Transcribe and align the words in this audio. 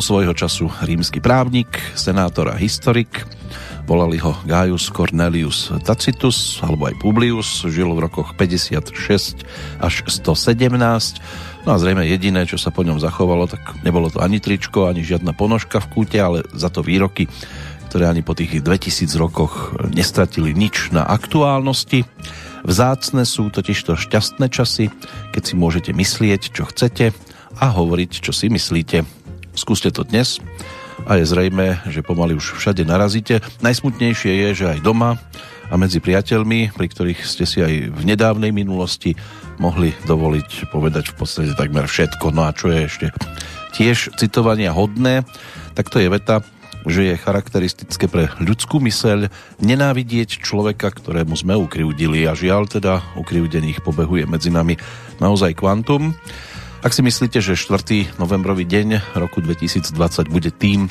To 0.00 0.16
svojho 0.16 0.32
času 0.32 0.72
rímsky 0.80 1.20
právnik, 1.20 1.76
senátor 1.92 2.48
a 2.48 2.56
historik. 2.56 3.20
Volali 3.84 4.16
ho 4.16 4.32
Gaius 4.48 4.88
Cornelius 4.88 5.68
Tacitus 5.84 6.56
alebo 6.64 6.88
aj 6.88 6.96
Publius. 6.96 7.68
Žil 7.68 7.92
v 7.92 8.08
rokoch 8.08 8.32
56 8.32 9.44
až 9.76 9.94
117. 10.08 11.68
No 11.68 11.68
a 11.68 11.76
zrejme 11.76 12.08
jediné, 12.08 12.48
čo 12.48 12.56
sa 12.56 12.72
po 12.72 12.80
ňom 12.80 12.96
zachovalo, 12.96 13.44
tak 13.44 13.60
nebolo 13.84 14.08
to 14.08 14.24
ani 14.24 14.40
tričko, 14.40 14.88
ani 14.88 15.04
žiadna 15.04 15.36
ponožka 15.36 15.84
v 15.84 15.92
kúte, 15.92 16.16
ale 16.16 16.48
za 16.56 16.72
to 16.72 16.80
výroky, 16.80 17.28
ktoré 17.92 18.08
ani 18.08 18.24
po 18.24 18.32
tých 18.32 18.64
2000 18.64 19.04
rokoch 19.20 19.76
nestratili 19.92 20.56
nič 20.56 20.96
na 20.96 21.04
aktuálnosti. 21.04 22.08
Vzácne 22.64 23.28
sú 23.28 23.52
totižto 23.52 24.00
šťastné 24.00 24.48
časy, 24.48 24.88
keď 25.36 25.42
si 25.44 25.54
môžete 25.60 25.92
myslieť, 25.92 26.56
čo 26.56 26.64
chcete 26.64 27.12
a 27.60 27.68
hovoriť, 27.68 28.24
čo 28.24 28.32
si 28.32 28.48
myslíte. 28.48 29.19
Skúste 29.54 29.90
to 29.90 30.06
dnes 30.06 30.38
a 31.08 31.18
je 31.18 31.24
zrejme, 31.24 31.80
že 31.88 32.04
pomaly 32.04 32.36
už 32.36 32.60
všade 32.60 32.84
narazíte. 32.86 33.40
Najsmutnejšie 33.64 34.32
je, 34.46 34.48
že 34.54 34.66
aj 34.76 34.84
doma 34.84 35.18
a 35.70 35.74
medzi 35.78 36.02
priateľmi, 36.02 36.74
pri 36.74 36.86
ktorých 36.90 37.20
ste 37.22 37.46
si 37.46 37.62
aj 37.62 37.94
v 37.94 38.02
nedávnej 38.04 38.50
minulosti 38.50 39.14
mohli 39.58 39.94
dovoliť 40.06 40.70
povedať 40.70 41.14
v 41.14 41.16
podstate 41.18 41.52
takmer 41.54 41.86
všetko. 41.86 42.34
No 42.34 42.46
a 42.46 42.54
čo 42.54 42.70
je 42.70 42.80
ešte 42.86 43.06
tiež 43.74 44.14
citovania 44.18 44.74
hodné, 44.74 45.22
tak 45.78 45.88
to 45.88 46.02
je 46.02 46.10
veta, 46.10 46.42
že 46.88 47.12
je 47.12 47.20
charakteristické 47.20 48.08
pre 48.08 48.32
ľudskú 48.40 48.80
myseľ 48.80 49.28
nenávidieť 49.60 50.40
človeka, 50.40 50.88
ktorému 50.90 51.36
sme 51.36 51.52
ukrivdili 51.52 52.24
a 52.24 52.32
žiaľ 52.32 52.66
teda 52.66 53.04
ukrivdených 53.20 53.84
pobehuje 53.84 54.24
medzi 54.24 54.48
nami 54.48 54.80
naozaj 55.20 55.60
kvantum. 55.60 56.16
Ak 56.80 56.96
si 56.96 57.04
myslíte, 57.04 57.44
že 57.44 57.60
4. 57.60 58.16
novembrový 58.16 58.64
deň 58.64 59.12
roku 59.12 59.44
2020 59.44 60.32
bude 60.32 60.48
tým, 60.48 60.88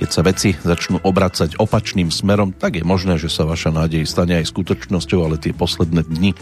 keď 0.00 0.08
sa 0.08 0.24
veci 0.24 0.56
začnú 0.56 1.04
obracať 1.04 1.60
opačným 1.60 2.08
smerom, 2.08 2.56
tak 2.56 2.80
je 2.80 2.84
možné, 2.88 3.20
že 3.20 3.28
sa 3.28 3.44
vaša 3.44 3.68
nádej 3.68 4.08
stane 4.08 4.40
aj 4.40 4.48
skutočnosťou, 4.48 5.20
ale 5.20 5.36
tie 5.36 5.52
posledné 5.52 6.08
dni 6.08 6.32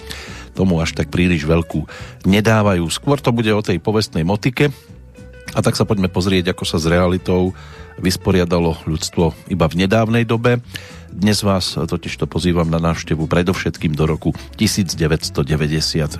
tomu 0.55 0.79
až 0.79 0.95
tak 0.95 1.11
príliš 1.11 1.43
veľkú 1.43 1.91
nedávajú. 2.23 2.87
Skôr 2.87 3.19
to 3.19 3.35
bude 3.35 3.51
o 3.51 3.67
tej 3.67 3.83
povestnej 3.83 4.23
motike, 4.23 4.71
a 5.55 5.61
tak 5.63 5.75
sa 5.75 5.87
poďme 5.87 6.11
pozrieť, 6.11 6.55
ako 6.55 6.65
sa 6.67 6.79
s 6.83 6.91
realitou 6.91 7.55
vysporiadalo 7.99 8.79
ľudstvo 8.91 9.51
iba 9.51 9.67
v 9.71 9.87
nedávnej 9.87 10.27
dobe. 10.27 10.59
Dnes 11.15 11.47
vás 11.47 11.79
totiž 11.79 12.19
to 12.19 12.27
pozývam 12.27 12.67
na 12.67 12.83
návštevu 12.83 13.31
predovšetkým 13.31 13.95
do 13.95 14.03
roku 14.03 14.35
1996. 14.59 16.19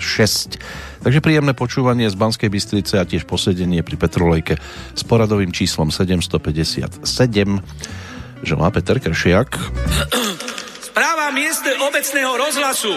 Takže 1.03 1.19
príjemné 1.19 1.51
počúvanie 1.51 2.07
z 2.07 2.15
Banskej 2.15 2.47
Bystrice 2.47 3.03
a 3.03 3.05
tiež 3.05 3.27
posedenie 3.27 3.83
pri 3.83 3.99
Petrolejke 3.99 4.55
s 4.95 5.03
poradovým 5.03 5.51
číslom 5.51 5.91
757 5.91 7.03
želá 8.47 8.71
Peter 8.71 9.03
Kršiak. 9.03 9.59
Správa 10.79 11.35
mieste 11.35 11.75
obecného 11.75 12.39
rozhlasu. 12.39 12.95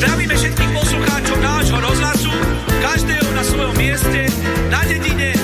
Zdravíme 0.00 0.32
všetkých 0.32 0.72
poslucháčov 0.72 1.38
nášho 1.44 1.78
rozhlasu, 1.84 2.32
každého 2.80 3.28
na 3.36 3.44
svojom 3.44 3.76
mieste, 3.76 4.24
na 4.72 4.80
dedine 4.88 5.36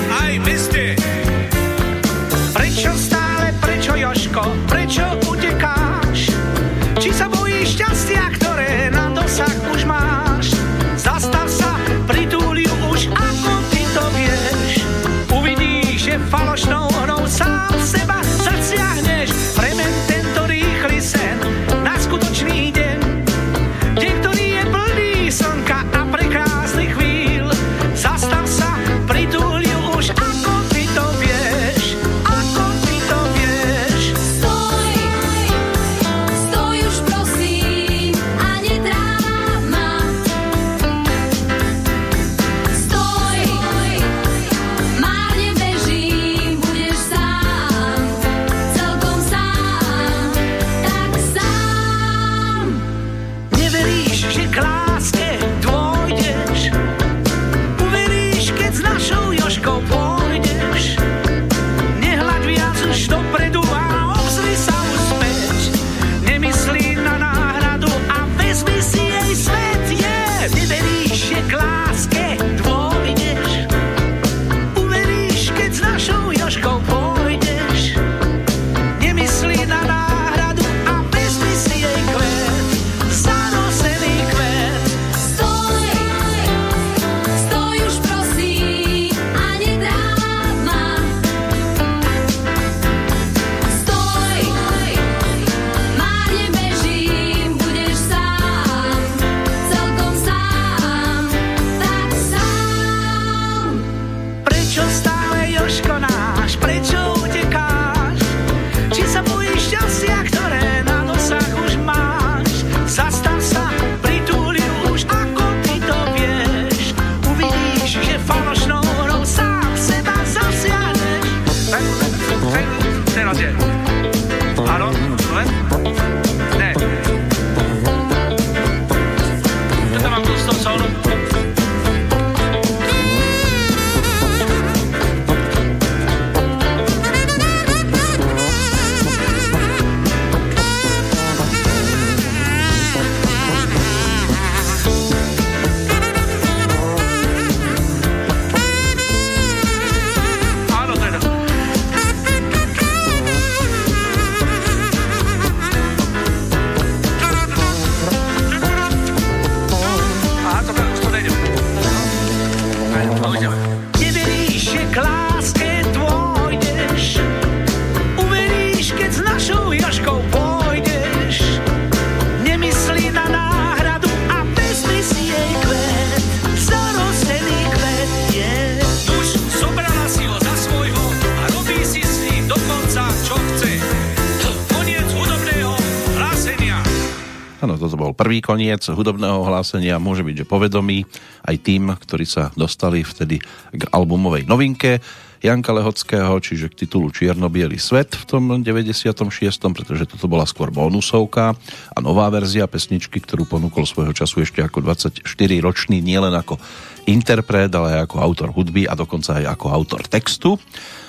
koniec 188.67 188.83
hudobného 188.83 189.47
hlásenia, 189.47 189.95
môže 189.95 190.27
byť, 190.27 190.43
že 190.43 190.49
povedomý 190.51 191.07
aj 191.47 191.55
tým, 191.63 191.87
ktorí 191.87 192.27
sa 192.27 192.51
dostali 192.51 192.99
vtedy 192.99 193.39
k 193.71 193.81
albumovej 193.95 194.43
novinke. 194.43 194.99
Janka 195.39 195.71
Lehockého, 195.71 196.35
čiže 196.43 196.67
k 196.67 196.83
titulu 196.83 197.07
čierno 197.15 197.47
svet 197.79 198.11
v 198.11 198.25
tom 198.27 198.51
96., 198.59 199.23
pretože 199.71 200.03
toto 200.03 200.27
bola 200.27 200.43
skôr 200.43 200.67
bonusovka 200.67 201.55
a 201.95 201.97
nová 202.03 202.27
verzia 202.27 202.67
pesničky, 202.67 203.23
ktorú 203.23 203.47
ponúkol 203.47 203.87
svojho 203.87 204.11
času 204.11 204.43
ešte 204.43 204.59
ako 204.59 204.83
24-ročný, 204.83 206.03
nielen 206.03 206.35
ako 206.35 206.59
interpret, 207.07 207.71
ale 207.71 208.03
aj 208.03 208.11
ako 208.11 208.19
autor 208.19 208.49
hudby 208.51 208.83
a 208.83 208.99
dokonca 208.99 209.39
aj 209.39 209.47
ako 209.47 209.71
autor 209.71 210.03
textu. 210.11 210.59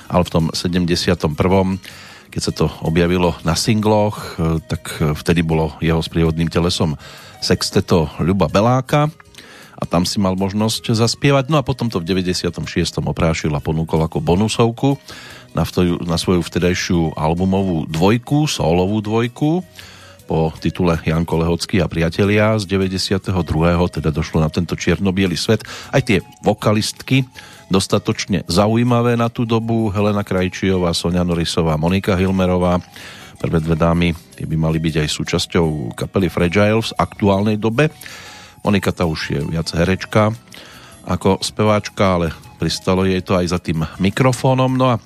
Ale 0.07 0.23
v 0.23 0.31
tom 0.31 0.45
71 0.55 1.27
keď 2.29 2.43
sa 2.45 2.53
to 2.53 2.69
objavilo 2.85 3.33
na 3.41 3.57
singloch, 3.57 4.37
tak 4.69 5.01
vtedy 5.01 5.41
bolo 5.41 5.73
jeho 5.81 5.99
sprievodným 6.05 6.53
telesom 6.53 6.95
sexteto 7.41 8.11
Ľuba 8.19 8.51
Beláka 8.51 9.11
a 9.79 9.83
tam 9.87 10.03
si 10.03 10.19
mal 10.19 10.35
možnosť 10.35 10.91
zaspievať. 10.91 11.51
No 11.51 11.63
a 11.63 11.67
potom 11.67 11.87
to 11.87 12.03
v 12.03 12.11
96. 12.11 12.51
oprášil 12.99 13.55
a 13.55 13.63
ponúkol 13.63 14.03
ako 14.03 14.19
bonusovku 14.19 14.99
na, 15.55 15.63
vtoju, 15.63 16.03
na 16.03 16.19
svoju 16.19 16.43
vtedajšiu 16.43 17.15
albumovú 17.15 17.87
dvojku, 17.87 18.51
solovú 18.51 18.99
dvojku 18.99 19.63
po 20.29 20.53
titule 20.61 21.01
Janko 21.01 21.41
Lehocký 21.41 21.81
a 21.81 21.89
priatelia 21.89 22.53
z 22.61 22.69
92. 22.69 23.33
teda 23.89 24.13
došlo 24.13 24.45
na 24.45 24.53
tento 24.53 24.77
čierno 24.77 25.09
svet. 25.33 25.65
Aj 25.89 26.05
tie 26.05 26.21
vokalistky 26.45 27.25
dostatočne 27.73 28.45
zaujímavé 28.45 29.17
na 29.17 29.33
tú 29.33 29.49
dobu. 29.49 29.89
Helena 29.89 30.21
Krajčiová, 30.21 30.93
Sonia 30.93 31.25
Norisová, 31.25 31.81
Monika 31.81 32.13
Hilmerová. 32.13 32.77
Prvé 33.39 33.59
dve 33.63 33.79
dámy 33.79 34.11
tie 34.35 34.47
by 34.51 34.57
mali 34.59 34.83
byť 34.83 35.07
aj 35.07 35.09
súčasťou 35.15 35.95
kapely 35.95 36.27
Fragile 36.27 36.83
v 36.83 36.95
aktuálnej 36.99 37.55
dobe. 37.55 37.87
Monika 38.67 38.91
tá 38.91 39.07
už 39.07 39.21
je 39.31 39.41
viac 39.47 39.71
herečka 39.71 40.35
ako 41.09 41.41
speváčka, 41.41 42.21
ale 42.21 42.27
pristalo 42.61 43.07
jej 43.07 43.23
to 43.25 43.33
aj 43.39 43.47
za 43.49 43.59
tým 43.63 43.87
mikrofónom. 44.03 44.75
No 44.77 44.93
a 44.93 45.01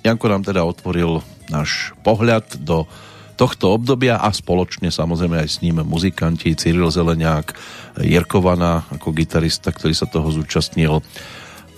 Janko 0.00 0.30
nám 0.30 0.46
teda 0.46 0.64
otvoril 0.64 1.20
náš 1.52 1.92
pohľad 2.00 2.62
do 2.62 2.88
tohto 3.36 3.74
obdobia 3.74 4.22
a 4.22 4.30
spoločne 4.30 4.88
samozrejme 4.94 5.42
aj 5.42 5.48
s 5.50 5.58
ním 5.60 5.82
muzikanti 5.82 6.54
Cyril 6.54 6.88
Zeleniak, 6.88 7.52
Jerkovana 7.98 8.86
ako 8.94 9.10
gitarista, 9.12 9.74
ktorý 9.74 9.92
sa 9.92 10.06
toho 10.06 10.30
zúčastnil 10.30 11.02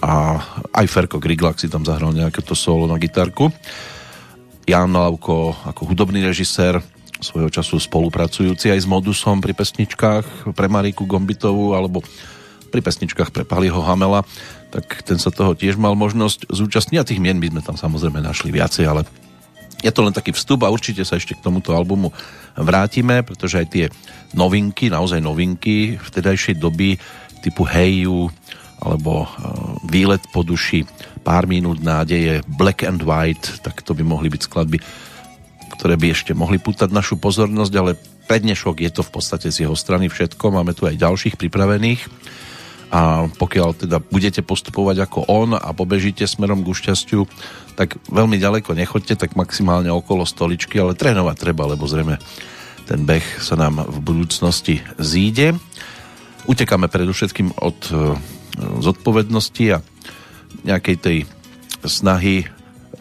a 0.04 0.36
aj 0.76 0.86
Ferko 0.86 1.16
Griglak 1.16 1.56
si 1.56 1.72
tam 1.72 1.82
zahral 1.82 2.12
nejaké 2.12 2.44
to 2.44 2.52
solo 2.52 2.84
na 2.84 3.00
gitarku. 3.00 3.48
Jan 4.64 4.96
Lavko 4.96 5.52
ako 5.68 5.92
hudobný 5.92 6.24
režisér, 6.24 6.80
svojho 7.20 7.52
času 7.52 7.80
spolupracujúci 7.80 8.72
aj 8.72 8.84
s 8.84 8.90
Modusom 8.90 9.40
pri 9.40 9.52
pesničkách 9.56 10.52
pre 10.52 10.66
Mariku 10.68 11.04
Gombitovú 11.04 11.76
alebo 11.76 12.04
pri 12.72 12.80
pesničkách 12.82 13.30
pre 13.30 13.44
Paliho 13.46 13.78
Hamela, 13.84 14.26
tak 14.74 15.06
ten 15.06 15.20
sa 15.20 15.30
toho 15.30 15.54
tiež 15.54 15.78
mal 15.78 15.94
možnosť 15.94 16.50
zúčastniť 16.50 16.98
a 16.98 17.06
tých 17.06 17.22
mien 17.22 17.38
by 17.38 17.54
sme 17.54 17.62
tam 17.62 17.76
samozrejme 17.78 18.18
našli 18.18 18.50
viacej, 18.50 18.84
ale 18.88 19.06
je 19.84 19.92
to 19.92 20.00
len 20.00 20.16
taký 20.16 20.32
vstup 20.32 20.64
a 20.64 20.72
určite 20.72 21.04
sa 21.04 21.20
ešte 21.20 21.36
k 21.36 21.44
tomuto 21.44 21.76
albumu 21.76 22.10
vrátime, 22.56 23.20
pretože 23.22 23.60
aj 23.60 23.66
tie 23.68 23.84
novinky, 24.32 24.88
naozaj 24.88 25.20
novinky 25.20 26.00
vtedajšej 26.00 26.56
doby 26.56 26.96
typu 27.44 27.68
Hey 27.68 28.08
You 28.08 28.32
alebo 28.82 29.24
uh, 29.24 29.28
Výlet 29.86 30.22
po 30.32 30.42
duši, 30.42 30.86
Pár 31.24 31.48
minút 31.48 31.80
nádeje, 31.80 32.44
Black 32.44 32.84
and 32.84 33.00
White, 33.00 33.64
tak 33.64 33.80
to 33.80 33.96
by 33.96 34.04
mohli 34.04 34.28
byť 34.28 34.42
skladby, 34.44 34.78
ktoré 35.78 35.94
by 35.96 36.12
ešte 36.12 36.36
mohli 36.36 36.60
pútať 36.60 36.92
našu 36.92 37.16
pozornosť, 37.16 37.74
ale 37.80 37.96
prednešok 38.28 38.84
je 38.84 38.90
to 38.92 39.02
v 39.04 39.10
podstate 39.10 39.48
z 39.48 39.64
jeho 39.64 39.76
strany 39.76 40.12
všetko. 40.12 40.52
Máme 40.52 40.76
tu 40.76 40.84
aj 40.84 41.00
ďalších 41.00 41.40
pripravených 41.40 42.04
a 42.94 43.26
pokiaľ 43.26 43.88
teda 43.88 43.98
budete 43.98 44.44
postupovať 44.44 45.08
ako 45.08 45.26
on 45.26 45.56
a 45.56 45.70
pobežíte 45.74 46.28
smerom 46.28 46.62
k 46.62 46.76
šťastiu, 46.76 47.26
tak 47.74 47.98
veľmi 48.06 48.38
ďaleko 48.38 48.76
nechoďte, 48.76 49.18
tak 49.18 49.34
maximálne 49.34 49.90
okolo 49.90 50.22
stoličky, 50.22 50.78
ale 50.78 50.94
trénovať 50.94 51.36
treba, 51.40 51.66
lebo 51.66 51.88
zrejme 51.90 52.20
ten 52.84 53.08
beh 53.08 53.24
sa 53.40 53.56
nám 53.56 53.80
v 53.80 53.98
budúcnosti 54.04 54.84
zíde. 55.00 55.56
Utekáme 56.44 56.92
predovšetkým 56.92 57.56
od 57.56 57.78
e, 57.88 57.94
zodpovednosti 58.58 59.66
a 59.74 59.82
nejakej 60.62 60.96
tej 61.00 61.18
snahy 61.84 62.46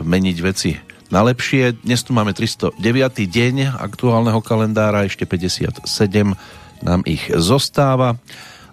meniť 0.02 0.38
veci 0.42 0.76
na 1.14 1.22
lepšie. 1.22 1.86
Dnes 1.86 2.02
tu 2.02 2.12
máme 2.12 2.34
309. 2.34 2.82
deň 3.30 3.78
aktuálneho 3.78 4.42
kalendára, 4.42 5.06
ešte 5.06 5.30
57 5.30 5.86
nám 6.82 7.02
ich 7.06 7.30
zostáva 7.38 8.18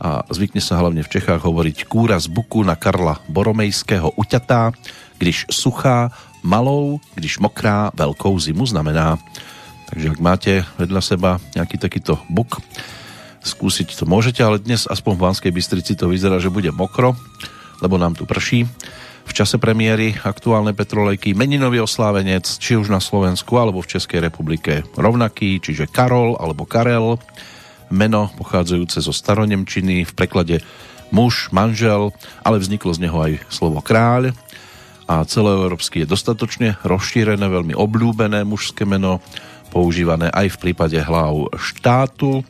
a 0.00 0.24
zvykne 0.32 0.64
sa 0.64 0.80
hlavne 0.80 1.04
v 1.04 1.12
Čechách 1.12 1.44
hovoriť 1.44 1.84
kúra 1.84 2.16
z 2.16 2.32
buku 2.32 2.64
na 2.64 2.72
Karla 2.74 3.20
Boromejského 3.28 4.16
uťatá, 4.16 4.72
když 5.20 5.44
suchá 5.52 6.08
malou, 6.40 6.96
když 7.12 7.36
mokrá 7.36 7.92
veľkou 7.92 8.32
zimu 8.40 8.64
znamená. 8.64 9.20
Takže 9.92 10.16
ak 10.16 10.20
máte 10.24 10.52
vedľa 10.80 11.02
seba 11.04 11.30
nejaký 11.52 11.76
takýto 11.76 12.16
buk, 12.32 12.64
skúsiť 13.40 13.96
to 13.96 14.04
môžete, 14.04 14.40
ale 14.44 14.60
dnes 14.60 14.84
aspoň 14.84 15.12
v 15.16 15.22
Banskej 15.24 15.52
Bystrici 15.52 15.92
to 15.96 16.12
vyzerá, 16.12 16.36
že 16.40 16.52
bude 16.52 16.68
mokro, 16.72 17.16
lebo 17.80 17.96
nám 17.96 18.16
tu 18.16 18.28
prší. 18.28 18.68
V 19.24 19.32
čase 19.32 19.62
premiéry 19.62 20.18
aktuálne 20.26 20.74
petrolejky 20.74 21.38
meninový 21.38 21.86
oslávenec, 21.86 22.44
či 22.58 22.74
už 22.74 22.90
na 22.90 22.98
Slovensku 22.98 23.54
alebo 23.56 23.78
v 23.78 23.90
Českej 23.96 24.26
republike 24.26 24.82
rovnaký, 24.98 25.62
čiže 25.62 25.86
Karol 25.86 26.34
alebo 26.34 26.66
Karel, 26.66 27.20
meno 27.94 28.30
pochádzajúce 28.34 28.98
zo 29.02 29.14
staronemčiny, 29.14 30.02
v 30.02 30.12
preklade 30.14 30.56
muž, 31.14 31.50
manžel, 31.54 32.10
ale 32.42 32.58
vzniklo 32.58 32.90
z 32.94 33.06
neho 33.06 33.18
aj 33.18 33.32
slovo 33.50 33.78
kráľ. 33.82 34.34
A 35.10 35.26
celoeurópsky 35.26 36.06
je 36.06 36.10
dostatočne 36.10 36.78
rozšírené, 36.86 37.42
veľmi 37.42 37.74
obľúbené 37.74 38.46
mužské 38.46 38.86
meno, 38.86 39.18
používané 39.70 40.30
aj 40.30 40.58
v 40.58 40.60
prípade 40.70 40.98
hlav 40.98 41.54
štátu 41.54 42.42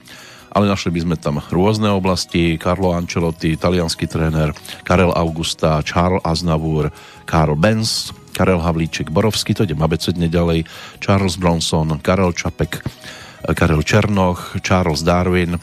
ale 0.51 0.67
našli 0.67 0.91
by 0.91 1.01
sme 1.07 1.17
tam 1.17 1.39
rôzne 1.39 1.91
oblasti. 1.91 2.59
Carlo 2.59 2.91
Ancelotti, 2.95 3.55
italianský 3.55 4.11
tréner, 4.11 4.51
Karel 4.83 5.15
Augusta, 5.15 5.79
Charles 5.87 6.23
Aznavour, 6.27 6.91
Karl 7.27 7.55
Benz, 7.55 8.11
Karel 8.35 8.63
Havlíček, 8.63 9.11
Borovský, 9.11 9.55
to 9.55 9.67
idem 9.67 9.83
abecedne 9.83 10.27
ďalej, 10.27 10.67
Charles 10.99 11.39
Bronson, 11.39 11.99
Karel 12.03 12.35
Čapek, 12.35 12.83
Karel 13.55 13.83
Černoch, 13.85 14.59
Charles 14.65 15.07
Darwin, 15.07 15.55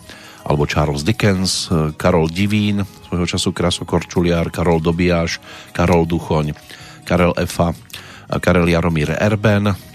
alebo 0.48 0.64
Charles 0.64 1.04
Dickens, 1.04 1.68
Karol 2.00 2.32
Divín, 2.32 2.88
svojho 3.12 3.28
času 3.28 3.52
Krasokorčuliar, 3.52 4.48
Karol 4.48 4.80
Dobiaš, 4.80 5.44
Karol 5.76 6.08
Duchoň, 6.08 6.56
Karel 7.04 7.36
Efa, 7.36 7.76
Karel 8.40 8.68
Jaromír 8.72 9.16
Erben, 9.20 9.87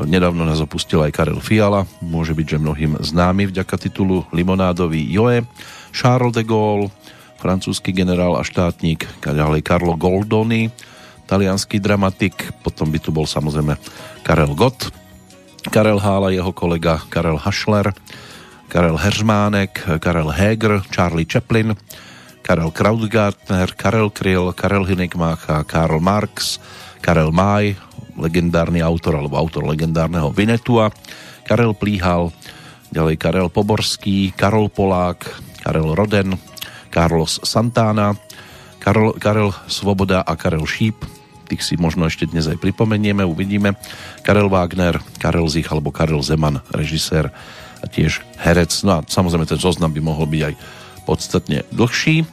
Nedávno 0.00 0.48
nás 0.48 0.62
opustil 0.64 1.04
aj 1.04 1.12
Karel 1.12 1.40
Fiala, 1.44 1.84
môže 2.00 2.32
byť, 2.32 2.56
že 2.56 2.62
mnohým 2.62 2.92
známy 3.04 3.52
vďaka 3.52 3.76
titulu 3.76 4.24
Limonádový 4.32 5.04
Joe, 5.12 5.44
Charles 5.92 6.32
de 6.32 6.44
Gaulle, 6.48 6.88
francúzsky 7.36 7.92
generál 7.92 8.40
a 8.40 8.46
štátnik, 8.46 9.04
ďalej 9.20 9.60
Carlo 9.60 9.92
Goldoni, 9.98 10.72
talianský 11.28 11.76
dramatik, 11.76 12.56
potom 12.64 12.88
by 12.88 12.98
tu 13.02 13.12
bol 13.12 13.28
samozrejme 13.28 13.76
Karel 14.24 14.56
Gott, 14.56 14.88
Karel 15.68 16.00
Hála, 16.00 16.32
jeho 16.32 16.50
kolega 16.56 17.04
Karel 17.12 17.36
Hašler, 17.36 17.92
Karel 18.72 18.96
Heržmánek, 18.96 20.00
Karel 20.00 20.32
Heger, 20.32 20.80
Charlie 20.88 21.28
Chaplin, 21.28 21.76
Karel 22.40 22.72
Krautgartner, 22.72 23.70
Karel 23.76 24.08
Kryl, 24.10 24.50
Karel 24.56 24.88
Hinekmácha, 24.88 25.62
Karl 25.68 26.00
Marx, 26.00 26.58
Karel 27.04 27.30
Maj, 27.30 27.76
legendárny 28.16 28.84
autor 28.84 29.18
alebo 29.18 29.38
autor 29.38 29.66
legendárneho 29.68 30.32
Vinetua, 30.32 30.92
Karel 31.44 31.74
Plíhal, 31.76 32.30
ďalej 32.92 33.16
Karel 33.16 33.48
Poborský, 33.48 34.32
Karol 34.36 34.68
Polák, 34.68 35.24
Karel 35.64 35.96
Roden, 35.96 36.36
Carlos 36.92 37.40
Santana, 37.42 38.12
Karel, 38.78 39.16
Karel 39.16 39.50
Svoboda 39.70 40.20
a 40.26 40.36
Karel 40.36 40.66
Šíp, 40.68 41.06
tých 41.52 41.68
si 41.68 41.74
možno 41.76 42.08
ešte 42.08 42.24
dnes 42.24 42.48
aj 42.48 42.56
pripomenieme, 42.56 43.28
uvidíme. 43.28 43.76
Karel 44.24 44.48
Wagner, 44.48 44.96
Karel 45.20 45.44
Zich 45.52 45.68
alebo 45.68 45.92
Karel 45.92 46.24
Zeman, 46.24 46.64
režisér 46.72 47.28
a 47.82 47.86
tiež 47.90 48.24
herec. 48.40 48.72
No 48.88 48.96
a 48.96 49.04
samozrejme 49.04 49.44
ten 49.44 49.60
zoznam 49.60 49.92
by 49.92 50.00
mohol 50.00 50.24
byť 50.24 50.42
aj 50.48 50.54
podstatne 51.04 51.58
dlhší. 51.68 52.24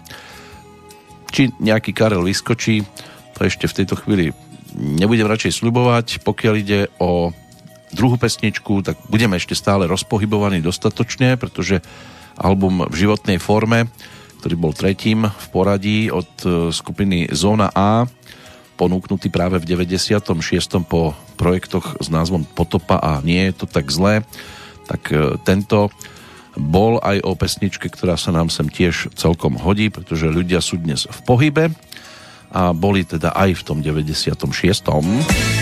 Či 1.36 1.51
nejaký 1.59 1.91
Karel 1.91 2.24
vyskočí, 2.24 2.88
to 3.36 3.39
ešte 3.43 3.67
v 3.67 3.77
tejto 3.83 4.00
chvíli 4.00 4.31
nebudem 4.75 5.29
radšej 5.29 5.61
slubovať, 5.61 6.21
pokiaľ 6.21 6.53
ide 6.57 6.89
o 7.01 7.33
druhú 7.93 8.21
pesničku, 8.21 8.85
tak 8.85 9.01
budeme 9.09 9.38
ešte 9.38 9.57
stále 9.57 9.89
rozpohybovaní 9.89 10.61
dostatočne, 10.61 11.38
pretože 11.41 11.81
album 12.38 12.85
v 12.85 12.95
životnej 12.95 13.41
forme, 13.41 13.89
ktorý 14.39 14.55
bol 14.55 14.71
tretím 14.71 15.27
v 15.27 15.45
poradí 15.51 15.99
od 16.13 16.29
e, 16.45 16.49
skupiny 16.71 17.33
Zóna 17.33 17.73
A, 17.73 18.05
ponúknutý 18.79 19.27
práve 19.27 19.59
v 19.59 19.67
96. 19.75 20.31
po 20.88 21.11
projektoch 21.35 21.99
s 21.99 22.07
názvom 22.07 22.47
Potopa 22.47 22.95
a 22.95 23.19
nie 23.19 23.51
je 23.51 23.53
to 23.59 23.65
tak 23.67 23.91
zlé, 23.91 24.23
tak 24.88 25.11
e, 25.11 25.35
tento 25.43 25.91
bol 26.55 26.97
aj 27.03 27.19
o 27.27 27.35
pesničke, 27.35 27.91
ktorá 27.91 28.15
sa 28.15 28.31
nám 28.31 28.47
sem 28.47 28.71
tiež 28.71 29.11
celkom 29.19 29.59
hodí, 29.59 29.91
pretože 29.91 30.31
ľudia 30.31 30.63
sú 30.63 30.79
dnes 30.79 31.05
v 31.05 31.19
pohybe 31.27 31.63
a 32.50 32.74
boli 32.74 33.06
teda 33.06 33.34
aj 33.38 33.62
v 33.62 33.62
tom 33.62 33.77
96. 33.82 35.59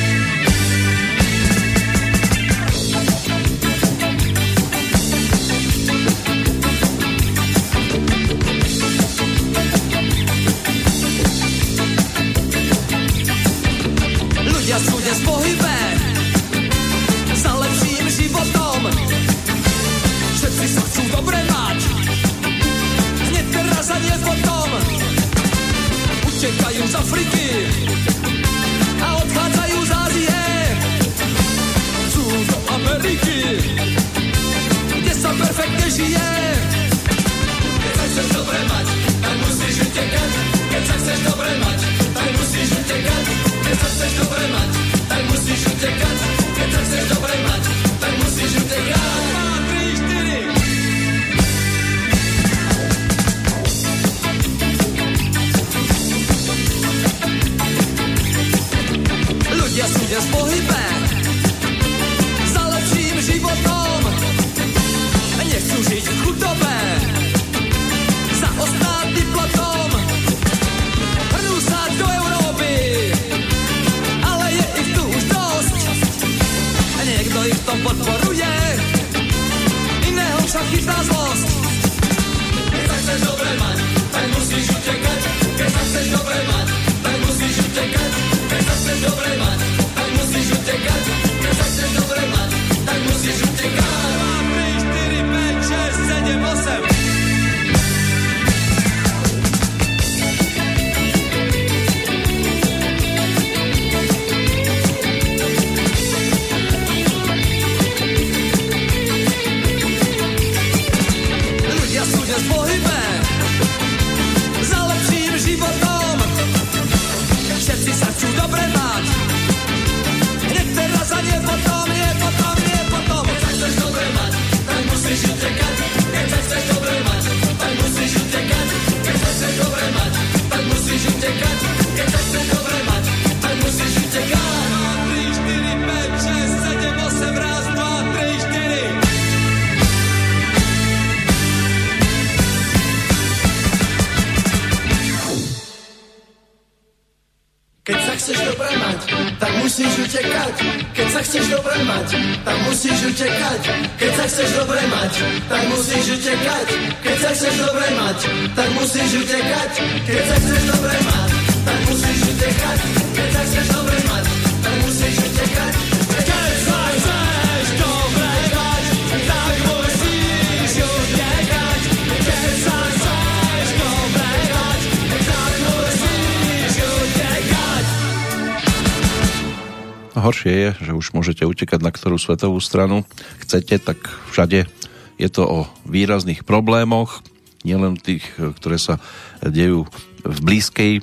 utekať 181.57 181.81
na 181.81 181.89
ktorú 181.89 182.21
svetovú 182.21 182.61
stranu 182.61 183.01
chcete, 183.41 183.81
tak 183.81 183.97
všade 184.29 184.69
je 185.17 185.29
to 185.33 185.41
o 185.41 185.59
výrazných 185.89 186.45
problémoch, 186.45 187.25
nielen 187.65 187.97
tých, 187.97 188.21
ktoré 188.37 188.77
sa 188.77 189.01
dejú 189.41 189.89
v 190.21 190.37
blízkej 190.45 190.93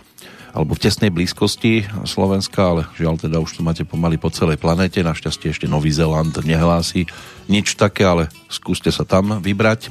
alebo 0.55 0.79
v 0.79 0.87
tesnej 0.87 1.11
blízkosti 1.11 1.83
Slovenska, 2.07 2.63
ale 2.63 2.83
žiaľ 2.95 3.19
teda 3.19 3.43
už 3.43 3.59
to 3.59 3.67
máte 3.67 3.83
pomaly 3.83 4.15
po 4.23 4.31
celej 4.31 4.63
planete. 4.63 5.03
Našťastie 5.03 5.51
ešte 5.51 5.67
Nový 5.67 5.91
Zeland 5.91 6.31
nehlási 6.47 7.11
nič 7.51 7.75
také, 7.75 8.07
ale 8.07 8.31
skúste 8.47 8.95
sa 8.95 9.03
tam 9.03 9.43
vybrať. 9.43 9.91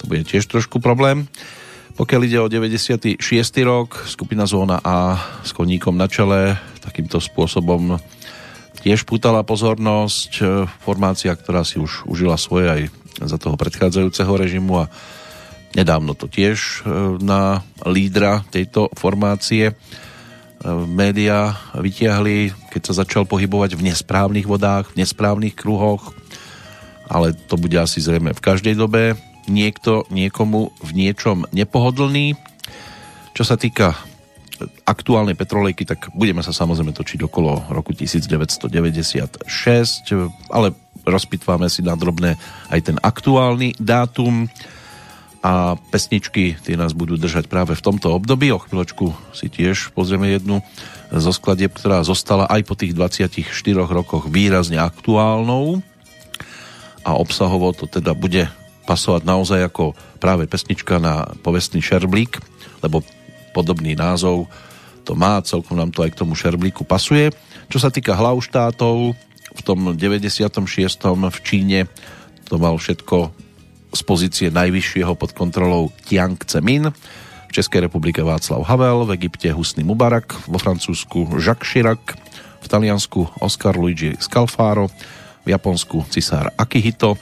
To 0.00 0.08
bude 0.08 0.24
tiež 0.24 0.48
trošku 0.48 0.80
problém. 0.80 1.28
Pokiaľ 2.00 2.20
ide 2.24 2.38
o 2.40 2.48
96. 2.48 3.20
rok, 3.60 4.08
skupina 4.08 4.48
Zóna 4.48 4.80
A 4.80 5.20
s 5.44 5.52
koníkom 5.52 6.00
na 6.00 6.08
čele 6.08 6.56
takýmto 6.80 7.20
spôsobom 7.20 8.00
tiež 8.84 9.08
pútala 9.08 9.40
pozornosť. 9.40 10.30
E, 10.36 10.42
Formácia, 10.84 11.32
ktorá 11.32 11.64
si 11.64 11.80
už 11.80 12.04
užila 12.04 12.36
svoje 12.36 12.68
aj 12.68 12.82
za 13.24 13.40
toho 13.40 13.56
predchádzajúceho 13.56 14.28
režimu 14.36 14.84
a 14.84 14.92
nedávno 15.72 16.12
to 16.12 16.28
tiež 16.28 16.84
e, 16.84 17.18
na 17.24 17.64
lídra 17.88 18.44
tejto 18.52 18.92
formácie 18.92 19.72
e, 19.72 19.74
média 20.84 21.56
vytiahli, 21.72 22.52
keď 22.68 22.92
sa 22.92 23.00
začal 23.00 23.24
pohybovať 23.24 23.80
v 23.80 23.88
nesprávnych 23.88 24.44
vodách, 24.44 24.92
v 24.92 25.00
nesprávnych 25.00 25.56
kruhoch, 25.56 26.12
ale 27.08 27.32
to 27.32 27.56
bude 27.56 27.76
asi 27.80 28.04
zrejme 28.04 28.36
v 28.36 28.44
každej 28.44 28.76
dobe 28.76 29.16
niekto 29.48 30.08
niekomu 30.12 30.72
v 30.80 30.90
niečom 30.92 31.48
nepohodlný. 31.52 32.36
Čo 33.36 33.44
sa 33.44 33.56
týka 33.60 33.96
aktuálnej 34.86 35.34
petrolejky, 35.34 35.84
tak 35.86 36.14
budeme 36.14 36.42
sa 36.42 36.54
samozrejme 36.54 36.94
točiť 36.94 37.26
okolo 37.26 37.70
roku 37.74 37.90
1996, 37.90 39.44
ale 40.50 40.72
rozpitváme 41.04 41.66
si 41.68 41.84
na 41.84 41.98
drobné 41.98 42.38
aj 42.70 42.80
ten 42.80 42.96
aktuálny 43.02 43.76
dátum 43.76 44.48
a 45.44 45.76
pesničky 45.92 46.56
tie 46.56 46.72
nás 46.72 46.96
budú 46.96 47.20
držať 47.20 47.52
práve 47.52 47.76
v 47.76 47.84
tomto 47.84 48.16
období. 48.16 48.48
O 48.48 48.62
chvíľočku 48.62 49.12
si 49.36 49.52
tiež 49.52 49.92
pozrieme 49.92 50.32
jednu 50.32 50.64
zo 51.12 51.32
skladieb, 51.36 51.76
ktorá 51.76 52.00
zostala 52.00 52.48
aj 52.48 52.64
po 52.64 52.74
tých 52.74 52.96
24 52.96 53.44
rokoch 53.84 54.24
výrazne 54.32 54.80
aktuálnou 54.80 55.84
a 57.04 57.10
obsahovo 57.12 57.76
to 57.76 57.84
teda 57.84 58.16
bude 58.16 58.48
pasovať 58.88 59.22
naozaj 59.28 59.60
ako 59.68 59.92
práve 60.16 60.48
pesnička 60.48 60.96
na 60.96 61.28
povestný 61.44 61.84
šerblík, 61.84 62.40
lebo 62.80 63.04
podobný 63.54 63.94
názov 63.94 64.50
to 65.04 65.12
má, 65.12 65.38
celkom 65.44 65.76
nám 65.76 65.92
to 65.92 66.00
aj 66.00 66.16
k 66.16 66.20
tomu 66.24 66.32
šerblíku 66.32 66.82
pasuje. 66.88 67.28
Čo 67.68 67.78
sa 67.78 67.92
týka 67.92 68.16
hlav 68.16 68.40
štátov, 68.40 69.12
v 69.54 69.60
tom 69.62 69.94
96. 69.94 70.64
v 71.14 71.38
Číne 71.44 71.78
to 72.48 72.56
mal 72.56 72.74
všetko 72.80 73.30
z 73.94 74.00
pozície 74.02 74.48
najvyššieho 74.50 75.14
pod 75.14 75.36
kontrolou 75.36 75.92
Tiang 76.08 76.40
Zemin. 76.42 76.90
V 77.46 77.52
Českej 77.52 77.86
republike 77.86 78.18
Václav 78.24 78.66
Havel, 78.66 79.06
v 79.06 79.14
Egypte 79.14 79.54
Husny 79.54 79.86
Mubarak, 79.86 80.34
vo 80.50 80.58
Francúzsku 80.58 81.38
Jacques 81.38 81.70
Chirac, 81.70 82.02
v 82.58 82.66
Taliansku 82.66 83.38
Oscar 83.38 83.78
Luigi 83.78 84.18
Scalfaro, 84.18 84.90
v 85.46 85.48
Japonsku 85.54 86.02
cisár 86.10 86.50
Akihito, 86.58 87.14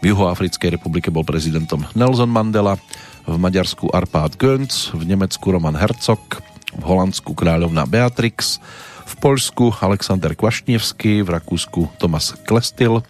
v 0.00 0.14
Juhoafrickej 0.14 0.80
republike 0.80 1.12
bol 1.12 1.26
prezidentom 1.26 1.84
Nelson 1.92 2.30
Mandela, 2.30 2.80
v 3.26 3.34
Maďarsku 3.34 3.90
Arpad 3.90 4.38
Gönc, 4.38 4.94
v 4.94 5.02
Nemecku 5.02 5.50
Roman 5.50 5.74
Herzog, 5.74 6.22
v 6.70 6.82
Holandsku 6.86 7.34
kráľovna 7.34 7.82
Beatrix, 7.84 8.62
v 9.06 9.14
Poľsku 9.18 9.82
Alexander 9.82 10.34
Kvašnievský, 10.38 11.26
v 11.26 11.28
Rakúsku 11.34 11.90
Tomas 11.98 12.38
Klestil, 12.46 13.02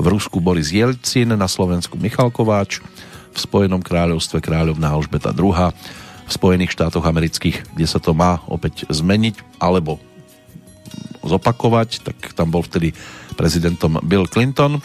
v 0.00 0.04
Rusku 0.08 0.40
Boris 0.40 0.72
Jelcin, 0.72 1.36
na 1.36 1.44
Slovensku 1.44 2.00
Michal 2.00 2.32
Kováč, 2.32 2.80
v 3.32 3.38
Spojenom 3.38 3.84
kráľovstve 3.84 4.40
kráľovná 4.40 4.88
Alžbeta 4.88 5.36
II, 5.36 5.52
v 6.28 6.30
Spojených 6.32 6.72
štátoch 6.72 7.04
amerických, 7.04 7.76
kde 7.76 7.86
sa 7.88 8.00
to 8.00 8.16
má 8.16 8.40
opäť 8.48 8.88
zmeniť 8.88 9.60
alebo 9.60 10.00
zopakovať, 11.20 12.08
tak 12.08 12.16
tam 12.32 12.48
bol 12.48 12.64
vtedy 12.64 12.96
prezidentom 13.36 14.00
Bill 14.00 14.24
Clinton. 14.24 14.80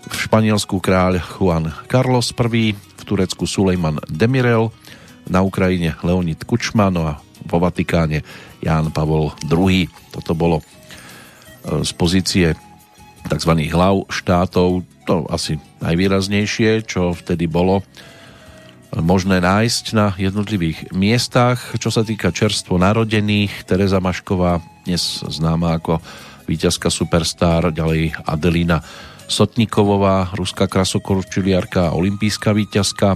V 0.00 0.16
Španielsku 0.16 0.82
kráľ 0.82 1.22
Juan 1.38 1.70
Carlos 1.86 2.34
I, 2.34 2.74
Turecku 3.10 3.42
Sulejman 3.50 3.98
Demirel, 4.06 4.70
na 5.26 5.42
Ukrajine 5.42 5.98
Leonid 6.06 6.46
Kučma, 6.46 6.94
no 6.94 7.10
a 7.10 7.18
vo 7.42 7.58
Vatikáne 7.58 8.22
Ján 8.62 8.94
Pavol 8.94 9.34
II. 9.50 9.90
Toto 10.14 10.32
bolo 10.38 10.62
e, 10.62 10.64
z 11.82 11.90
pozície 11.98 12.46
tzv. 13.26 13.52
hlav 13.68 14.06
štátov 14.08 14.86
to 15.04 15.26
asi 15.26 15.58
najvýraznejšie, 15.82 16.86
čo 16.86 17.12
vtedy 17.12 17.50
bolo 17.50 17.82
možné 18.94 19.38
nájsť 19.42 19.84
na 19.94 20.14
jednotlivých 20.18 20.90
miestach. 20.94 21.58
Čo 21.78 21.94
sa 21.94 22.02
týka 22.02 22.34
čerstvo 22.34 22.78
narodených, 22.78 23.66
Teresa 23.66 24.02
Mašková, 24.02 24.58
dnes 24.86 25.22
známa 25.22 25.78
ako 25.78 26.02
víťazka 26.50 26.90
Superstar, 26.90 27.70
ďalej 27.70 28.18
Adelína 28.26 28.82
Sotníkovová, 29.30 30.34
ruská 30.34 30.66
krasokorčuliarka 30.66 31.86
a 31.86 31.94
olimpijská 31.94 32.50
víťazka, 32.50 33.14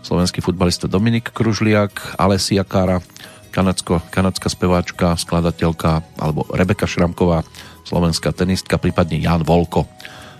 slovenský 0.00 0.40
futbalista 0.40 0.88
Dominik 0.88 1.36
Kružliak, 1.36 2.16
Alessia 2.16 2.64
Kára, 2.64 3.04
kanadsko, 3.52 4.00
kanadská 4.08 4.48
speváčka, 4.48 5.20
skladateľka 5.20 6.00
alebo 6.16 6.48
Rebeka 6.48 6.88
Šramková, 6.88 7.44
slovenská 7.84 8.32
tenistka, 8.32 8.80
prípadne 8.80 9.20
Jan 9.20 9.44
Volko, 9.44 9.84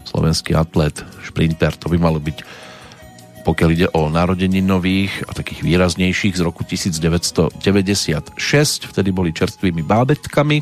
slovenský 0.08 0.56
atlet, 0.56 0.96
šprinter. 1.20 1.76
To 1.76 1.92
by 1.92 2.00
malo 2.00 2.16
byť 2.16 2.40
pokiaľ 3.40 3.68
ide 3.72 3.88
o 3.96 4.12
narodení 4.12 4.60
nových 4.60 5.24
a 5.24 5.32
takých 5.32 5.64
výraznejších 5.64 6.36
z 6.36 6.44
roku 6.44 6.60
1996, 6.64 8.36
vtedy 8.88 9.08
boli 9.16 9.32
čerstvými 9.32 9.80
bábetkami. 9.80 10.60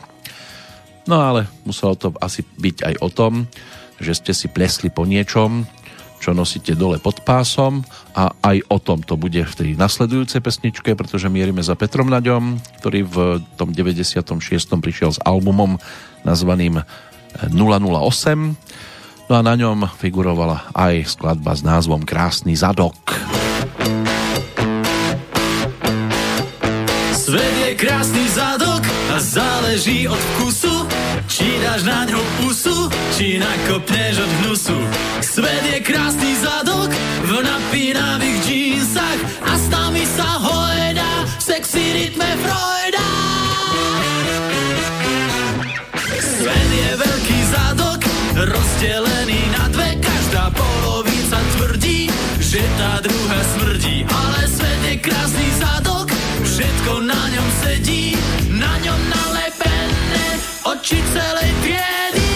No 1.11 1.19
ale 1.19 1.51
muselo 1.67 1.99
to 1.99 2.15
asi 2.23 2.47
byť 2.47 2.77
aj 2.87 2.95
o 3.03 3.09
tom, 3.11 3.51
že 3.99 4.15
ste 4.15 4.33
si 4.35 4.47
plesli 4.51 4.91
po 4.91 5.05
niečom, 5.05 5.67
čo 6.19 6.35
nosíte 6.35 6.75
dole 6.75 6.99
pod 6.99 7.23
pásom 7.23 7.87
a 8.15 8.35
aj 8.43 8.67
o 8.67 8.79
tom 8.83 9.07
to 9.07 9.15
bude 9.15 9.39
v 9.39 9.55
tej 9.55 9.71
nasledujúcej 9.79 10.43
pesničke, 10.43 10.99
pretože 10.99 11.31
mierime 11.31 11.63
za 11.63 11.79
Petrom 11.79 12.11
Naďom, 12.11 12.59
ktorý 12.83 13.07
v 13.07 13.17
tom 13.55 13.71
96. 13.71 14.27
prišiel 14.83 15.15
s 15.15 15.23
albumom 15.23 15.79
nazvaným 16.27 16.83
008 17.55 18.59
No 19.29 19.37
a 19.37 19.45
na 19.45 19.53
ňom 19.61 19.85
figurovala 20.01 20.73
aj 20.73 21.05
skladba 21.05 21.53
s 21.53 21.61
názvom 21.61 22.01
Krásny 22.01 22.57
zadok. 22.57 22.97
Svet 27.13 27.55
je 27.61 27.71
krásny 27.77 28.25
zadok 28.33 28.81
a 29.13 29.21
záleží 29.21 30.09
od 30.09 30.17
vkusu, 30.17 30.88
či 31.39 31.55
dáš 31.63 31.87
na 31.87 32.03
ňo 32.03 32.19
pusu, 32.43 32.91
či 33.15 33.39
nakopneš 33.39 34.27
od 34.27 34.31
hnusu. 34.43 34.75
Svet 35.23 35.63
je 35.71 35.79
krásny 35.87 36.35
zadok 36.35 36.91
v 37.23 37.31
napínavých 37.47 38.39
džínsach 38.43 39.21
a 39.47 39.53
s 39.55 39.71
nami 39.71 40.03
sa 40.03 40.27
hojda 40.43 41.11
v 41.23 41.31
sexy 41.39 41.85
rytme 41.95 42.27
Freuda. 42.43 43.11
Svet 46.19 46.71
je 46.75 46.91
veľký 47.07 47.39
zadok, 47.55 48.01
rozdelený 48.35 49.43
na 49.55 49.65
dve, 49.71 49.95
každá 50.03 50.51
polovica 50.51 51.39
tvrdí, 51.55 52.11
že 52.43 52.67
tá 52.83 52.99
druhá 52.99 53.41
smrdí. 53.55 54.03
Ale 54.11 54.43
svet 54.51 54.81
je 54.91 54.95
krásny 55.07 55.49
zadok, 55.55 56.11
všetko 56.43 57.07
na 57.07 57.23
ňom 57.31 57.49
sedí, 57.63 58.19
na 58.51 58.75
ňom 58.83 59.01
nalepené 59.07 59.38
oči 60.79 61.03
celej 61.11 61.51
triedy. 61.67 62.31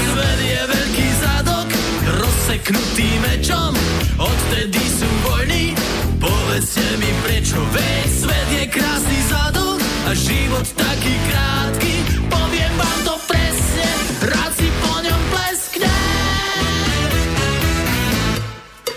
Svet 0.00 0.40
je 0.40 0.60
veľký 0.64 1.08
zadok, 1.20 1.68
rozseknutý 2.08 3.08
mečom, 3.20 3.76
odtedy 4.16 4.80
sú 4.80 5.08
voľní, 5.28 5.76
povedzte 6.16 6.88
mi 6.96 7.10
prečo, 7.28 7.60
veď 7.76 8.08
svet 8.08 8.48
je 8.48 8.64
krásny 8.64 9.18
zadok 9.28 9.76
a 10.08 10.10
život 10.16 10.66
taký 10.72 11.14
krátky, 11.28 11.94
poviem 12.32 12.72
vám 12.80 12.98
to 13.04 13.14
presne, 13.28 13.88
rád 14.24 14.52
si 14.56 14.68
po 14.80 14.94
ňom 15.04 15.20
pleskne. 15.36 15.96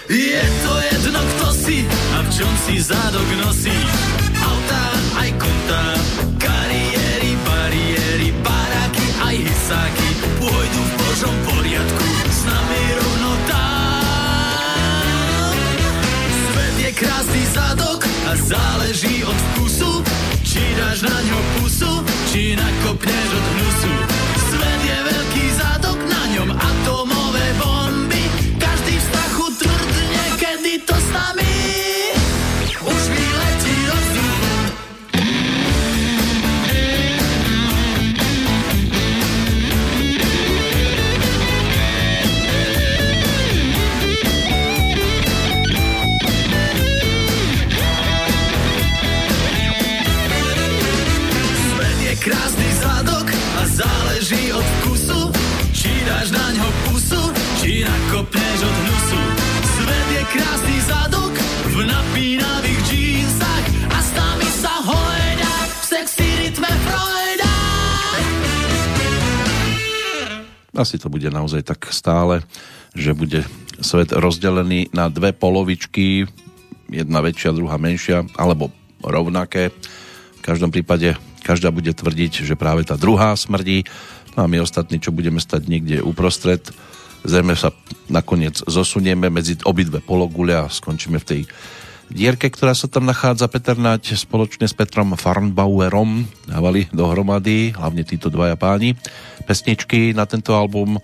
Je 0.07 0.43
to 0.63 0.73
jedno, 0.87 1.19
kto 1.19 1.47
si 1.51 1.83
a 2.15 2.17
v 2.23 2.29
čom 2.31 2.53
si 2.63 2.75
zadok 2.79 3.29
nosí. 3.43 3.75
Autá 4.39 4.83
aj 5.19 5.29
konta, 5.35 5.83
aj 9.65 9.89
hysáky 9.89 10.09
pôjdu 10.37 10.81
v 10.85 10.93
Božom 10.93 11.35
poriadku 11.49 12.05
s 12.29 12.39
nami 12.45 12.81
rovno 13.01 13.31
tam. 13.49 15.13
Svet 16.29 16.75
je 16.85 16.91
krásny 16.93 17.43
zadok 17.49 18.01
a 18.05 18.31
záleží 18.45 19.25
od 19.25 19.33
vkusu, 19.33 19.91
či 20.45 20.61
dáš 20.77 21.01
na 21.09 21.17
ňo 21.17 21.39
pusu, 21.57 21.93
či 22.29 22.53
nakopneš 22.53 23.29
od 23.33 23.45
hnusu. 23.57 23.93
Svet 24.53 24.81
je 24.85 24.97
veľký 25.01 25.45
zadok, 25.57 25.97
na 25.97 26.23
ňom 26.37 26.49
atomové 26.53 27.47
bomby, 27.57 28.23
každý 28.61 28.93
v 29.01 29.03
strachu 29.09 29.45
tvrdne, 29.65 30.25
kedy 30.37 30.73
to 30.85 30.93
s 30.93 31.09
nami 31.09 31.54
Asi 70.75 70.99
to 70.99 71.07
bude 71.07 71.27
naozaj 71.31 71.63
tak 71.63 71.87
stále, 71.95 72.43
že 72.91 73.15
bude 73.15 73.47
svet 73.79 74.11
rozdelený 74.11 74.91
na 74.91 75.07
dve 75.07 75.31
polovičky, 75.31 76.27
jedna 76.91 77.19
väčšia, 77.23 77.55
druhá 77.55 77.79
menšia, 77.79 78.27
alebo 78.35 78.71
rovnaké. 78.99 79.71
V 80.39 80.41
každom 80.43 80.69
prípade 80.69 81.15
každá 81.41 81.71
bude 81.71 81.95
tvrdiť, 81.95 82.43
že 82.43 82.59
práve 82.59 82.83
tá 82.83 82.99
druhá 82.99 83.33
smrdí, 83.39 83.87
no 84.35 84.45
a 84.45 84.51
my 84.51 84.61
ostatní, 84.61 84.99
čo 84.99 85.15
budeme 85.15 85.39
stať 85.39 85.67
niekde 85.71 86.03
uprostred, 86.03 86.61
zrejme 87.25 87.57
sa 87.57 87.73
nakoniec 88.11 88.61
zosunieme 88.69 89.33
medzi 89.33 89.57
obidve 89.65 90.03
pologule 90.03 90.53
a 90.53 90.69
skončíme 90.69 91.17
v 91.23 91.27
tej 91.27 91.41
dierke, 92.11 92.49
ktorá 92.49 92.77
sa 92.77 92.85
tam 92.85 93.07
nachádza. 93.09 93.49
Peter 93.49 93.77
Nať 93.77 94.17
spoločne 94.17 94.69
s 94.69 94.73
Petrom 94.77 95.13
Farnbauerom 95.17 96.25
dávali 96.45 96.89
dohromady, 96.93 97.73
hlavne 97.73 98.05
títo 98.05 98.29
dvaja 98.29 98.57
páni, 98.57 98.97
pesničky 99.45 100.13
na 100.13 100.29
tento 100.29 100.53
album 100.53 100.97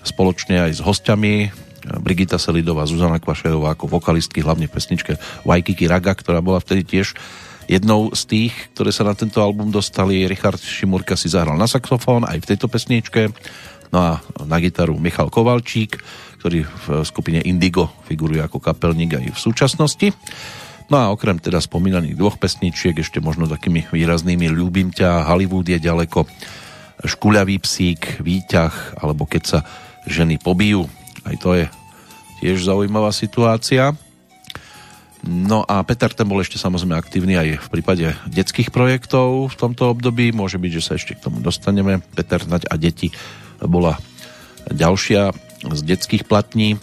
spoločne 0.00 0.70
aj 0.70 0.72
s 0.76 0.80
hostiami 0.80 1.50
Brigita 2.00 2.36
Selidová, 2.36 2.84
Zuzana 2.84 3.20
Kvašerová 3.20 3.72
ako 3.72 3.88
vokalistky, 4.00 4.44
hlavne 4.44 4.68
v 4.68 4.74
pesničke 4.76 5.16
Waikiki 5.48 5.88
Raga, 5.88 6.12
ktorá 6.12 6.44
bola 6.44 6.60
vtedy 6.60 6.84
tiež 6.84 7.16
jednou 7.70 8.10
z 8.12 8.22
tých, 8.26 8.54
ktoré 8.74 8.90
sa 8.90 9.06
na 9.06 9.14
tento 9.14 9.40
album 9.40 9.70
dostali. 9.70 10.26
Richard 10.26 10.60
Šimurka 10.60 11.14
si 11.14 11.30
zahral 11.30 11.54
na 11.54 11.70
saxofón 11.70 12.26
aj 12.26 12.42
v 12.42 12.48
tejto 12.50 12.66
pesničke. 12.66 13.30
No 13.90 13.98
a 13.98 14.10
na 14.46 14.58
gitaru 14.62 14.94
Michal 14.98 15.30
Kovalčík, 15.30 15.98
ktorý 16.38 16.62
v 16.64 16.86
skupine 17.02 17.42
Indigo 17.42 17.90
figuruje 18.06 18.40
ako 18.40 18.62
kapelník 18.62 19.18
aj 19.18 19.34
v 19.34 19.38
súčasnosti. 19.38 20.08
No 20.90 20.96
a 20.98 21.10
okrem 21.14 21.38
teda 21.38 21.62
spomínaných 21.62 22.18
dvoch 22.18 22.38
pesničiek, 22.38 22.98
ešte 22.98 23.22
možno 23.22 23.46
takými 23.46 23.86
výraznými 23.90 24.50
Ľúbim 24.50 24.90
ťa, 24.90 25.30
Hollywood 25.30 25.66
je 25.66 25.78
ďaleko, 25.78 26.26
Škuľavý 27.00 27.62
psík, 27.64 28.20
Výťah, 28.20 29.00
alebo 29.00 29.24
Keď 29.24 29.42
sa 29.46 29.64
ženy 30.04 30.36
pobijú. 30.36 30.84
Aj 31.24 31.36
to 31.38 31.56
je 31.56 31.64
tiež 32.40 32.64
zaujímavá 32.64 33.12
situácia. 33.12 33.96
No 35.20 35.68
a 35.68 35.84
Peter 35.84 36.08
ten 36.12 36.24
bol 36.24 36.40
ešte 36.40 36.56
samozrejme 36.56 36.96
aktívny 36.96 37.36
aj 37.36 37.48
v 37.60 37.68
prípade 37.68 38.06
detských 38.24 38.72
projektov 38.72 39.52
v 39.52 39.56
tomto 39.56 39.92
období. 39.92 40.32
Môže 40.32 40.56
byť, 40.56 40.72
že 40.72 40.82
sa 40.84 40.96
ešte 40.96 41.12
k 41.16 41.24
tomu 41.28 41.44
dostaneme. 41.44 42.00
Peter 42.16 42.40
Nať 42.48 42.64
a 42.72 42.80
deti 42.80 43.12
bola 43.64 44.00
ďalšia 44.68 45.34
z 45.60 45.80
detských 45.84 46.24
platní 46.24 46.80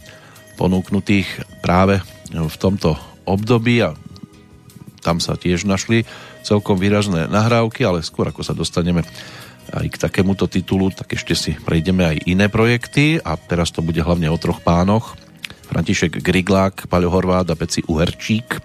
ponúknutých 0.57 1.29
práve 1.65 2.01
v 2.29 2.55
tomto 2.57 2.97
období 3.25 3.81
a 3.85 3.93
tam 5.01 5.21
sa 5.23 5.39
tiež 5.39 5.63
našli 5.63 6.03
celkom 6.43 6.79
výrazné 6.79 7.31
nahrávky, 7.31 7.85
ale 7.87 8.03
skôr 8.03 8.27
ako 8.27 8.43
sa 8.43 8.57
dostaneme 8.57 9.03
aj 9.71 9.85
k 9.91 9.97
takémuto 9.99 10.47
titulu, 10.47 10.91
tak 10.95 11.15
ešte 11.15 11.35
si 11.35 11.51
prejdeme 11.55 12.15
aj 12.15 12.17
iné 12.27 12.47
projekty 12.47 13.19
a 13.19 13.35
teraz 13.35 13.71
to 13.71 13.83
bude 13.83 13.99
hlavne 13.99 14.31
o 14.31 14.39
troch 14.39 14.63
pánoch. 14.63 15.19
František 15.67 16.23
Griglák, 16.23 16.87
Paľo 16.87 17.11
Horvát 17.11 17.51
a 17.51 17.59
Peci 17.59 17.83
Uherčík, 17.83 18.63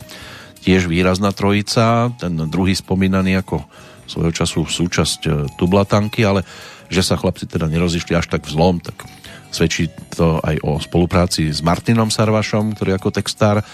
tiež 0.63 0.87
výrazná 0.87 1.35
trojica, 1.35 2.15
ten 2.15 2.39
druhý 2.47 2.79
spomínaný 2.79 3.43
ako 3.43 3.67
svojho 4.13 4.33
času 4.33 4.69
súčasť 4.69 5.21
e, 5.25 5.31
Tublatanky, 5.57 6.21
ale 6.29 6.45
že 6.93 7.01
sa 7.01 7.17
chlapci 7.17 7.49
teda 7.49 7.73
nerozišli 7.73 8.13
až 8.13 8.29
tak 8.29 8.45
vzlom, 8.45 8.85
tak 8.85 9.09
svedčí 9.49 9.89
to 10.13 10.45
aj 10.45 10.61
o 10.61 10.77
spolupráci 10.77 11.49
s 11.49 11.65
Martinom 11.65 12.13
Sarvašom, 12.13 12.77
ktorý 12.77 13.01
ako 13.01 13.09
textár 13.17 13.65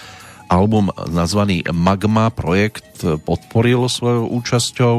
album 0.47 0.89
nazvaný 1.11 1.61
Magma 1.69 2.31
projekt 2.31 3.03
podporil 3.27 3.85
svojou 3.91 4.31
účasťou. 4.39 4.97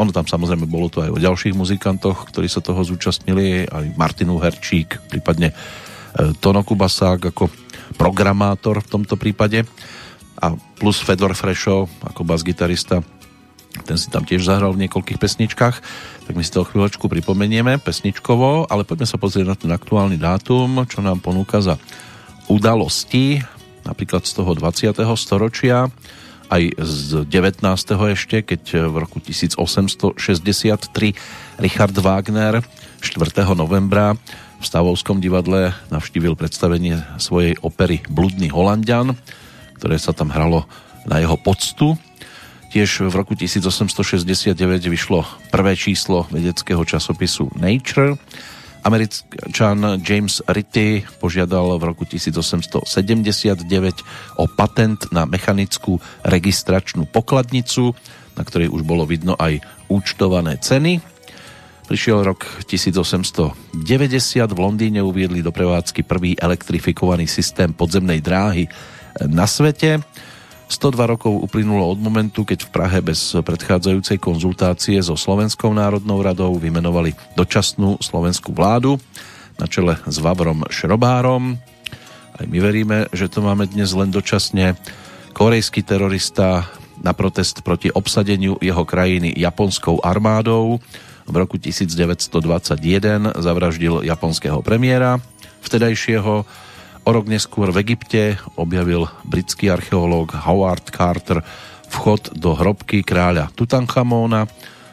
Ono 0.00 0.10
tam 0.10 0.24
samozrejme 0.24 0.64
bolo 0.64 0.88
to 0.88 1.04
aj 1.04 1.10
o 1.12 1.22
ďalších 1.22 1.54
muzikantoch, 1.54 2.32
ktorí 2.32 2.48
sa 2.48 2.64
toho 2.64 2.80
zúčastnili, 2.80 3.68
aj 3.68 3.94
Martinu 4.00 4.40
Herčík, 4.40 4.98
prípadne 5.12 5.52
e, 5.52 5.54
Tono 6.40 6.64
Kubasák 6.64 7.30
ako 7.30 7.52
programátor 7.94 8.80
v 8.80 8.90
tomto 8.90 9.20
prípade 9.20 9.68
a 10.40 10.56
plus 10.80 10.98
Fedor 10.98 11.36
Frešo 11.36 11.86
ako 12.02 12.24
bas-gitarista 12.24 13.04
ten 13.88 13.96
si 13.96 14.12
tam 14.12 14.28
tiež 14.28 14.44
zahral 14.44 14.76
v 14.76 14.84
niekoľkých 14.86 15.16
pesničkách, 15.16 15.76
tak 16.28 16.34
my 16.36 16.44
si 16.44 16.52
to 16.52 16.68
chvíľočku 16.68 17.08
pripomenieme 17.08 17.80
pesničkovo, 17.80 18.68
ale 18.68 18.84
poďme 18.84 19.08
sa 19.08 19.16
pozrieť 19.16 19.46
na 19.48 19.56
ten 19.56 19.70
aktuálny 19.72 20.20
dátum, 20.20 20.84
čo 20.84 21.00
nám 21.00 21.24
ponúka 21.24 21.64
za 21.64 21.80
udalosti 22.52 23.40
napríklad 23.82 24.22
z 24.22 24.32
toho 24.38 24.54
20. 24.54 24.94
storočia, 25.18 25.90
aj 26.52 26.62
z 26.78 27.24
19. 27.26 27.64
ešte, 28.12 28.44
keď 28.44 28.92
v 28.92 28.94
roku 29.00 29.18
1863 29.24 30.12
Richard 31.58 31.96
Wagner 31.96 32.60
4. 33.00 33.56
novembra 33.56 34.14
v 34.60 34.64
Stavovskom 34.64 35.18
divadle 35.18 35.74
navštívil 35.90 36.36
predstavenie 36.38 37.02
svojej 37.18 37.56
opery 37.64 38.04
Bludný 38.06 38.52
Holandian, 38.52 39.16
ktoré 39.80 39.96
sa 39.98 40.14
tam 40.14 40.30
hralo 40.30 40.68
na 41.08 41.18
jeho 41.18 41.34
poctu. 41.34 41.98
Tiež 42.72 43.04
v 43.04 43.12
roku 43.12 43.36
1869 43.36 44.56
vyšlo 44.88 45.28
prvé 45.52 45.76
číslo 45.76 46.24
vedeckého 46.32 46.80
časopisu 46.88 47.52
Nature 47.60 48.16
Američan 48.82 50.02
James 50.02 50.42
Ritty 50.50 51.06
požiadal 51.22 51.78
v 51.78 51.94
roku 51.94 52.02
1879 52.02 53.62
o 54.42 54.44
patent 54.50 55.06
na 55.14 55.22
mechanickú 55.22 56.02
registračnú 56.26 57.06
pokladnicu, 57.06 57.94
na 58.34 58.42
ktorej 58.42 58.74
už 58.74 58.82
bolo 58.82 59.06
vidno 59.06 59.38
aj 59.38 59.62
účtované 59.86 60.58
ceny. 60.58 60.98
Prišiel 61.86 62.26
rok 62.26 62.42
1890, 62.66 63.54
v 64.50 64.58
Londýne 64.58 64.98
uviedli 64.98 65.46
do 65.46 65.54
prevádzky 65.54 66.02
prvý 66.02 66.34
elektrifikovaný 66.34 67.30
systém 67.30 67.70
podzemnej 67.70 68.18
dráhy 68.18 68.66
na 69.30 69.46
svete. 69.46 70.02
102 70.72 71.04
rokov 71.04 71.36
uplynulo 71.44 71.84
od 71.84 72.00
momentu, 72.00 72.48
keď 72.48 72.64
v 72.64 72.72
Prahe 72.72 72.98
bez 73.04 73.36
predchádzajúcej 73.36 74.16
konzultácie 74.16 74.96
so 75.04 75.20
Slovenskou 75.20 75.68
národnou 75.68 76.24
radou 76.24 76.56
vymenovali 76.56 77.12
dočasnú 77.36 78.00
slovenskú 78.00 78.56
vládu 78.56 78.96
na 79.60 79.68
čele 79.68 80.00
s 80.08 80.16
Vavrom 80.16 80.64
Šrobárom. 80.72 81.60
Aj 82.32 82.46
my 82.48 82.56
veríme, 82.56 83.04
že 83.12 83.28
to 83.28 83.44
máme 83.44 83.68
dnes 83.68 83.92
len 83.92 84.08
dočasne. 84.08 84.72
Korejský 85.36 85.84
terorista 85.84 86.64
na 87.04 87.12
protest 87.12 87.60
proti 87.60 87.92
obsadeniu 87.92 88.56
jeho 88.56 88.88
krajiny 88.88 89.36
japonskou 89.36 90.00
armádou 90.00 90.80
v 91.28 91.34
roku 91.36 91.60
1921 91.60 93.36
zavraždil 93.36 94.08
japonského 94.08 94.64
premiéra, 94.64 95.20
vtedajšieho 95.60 96.48
O 97.02 97.10
rok 97.10 97.26
neskôr 97.26 97.74
v 97.74 97.82
Egypte 97.82 98.38
objavil 98.54 99.10
britský 99.26 99.74
archeológ 99.74 100.38
Howard 100.46 100.86
Carter 100.94 101.42
vchod 101.90 102.38
do 102.38 102.54
hrobky 102.54 103.02
kráľa 103.02 103.50
Tutanchamóna 103.58 104.46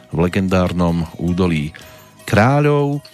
v 0.10 0.18
legendárnom 0.18 1.06
údolí 1.22 1.70
kráľov. 2.26 3.06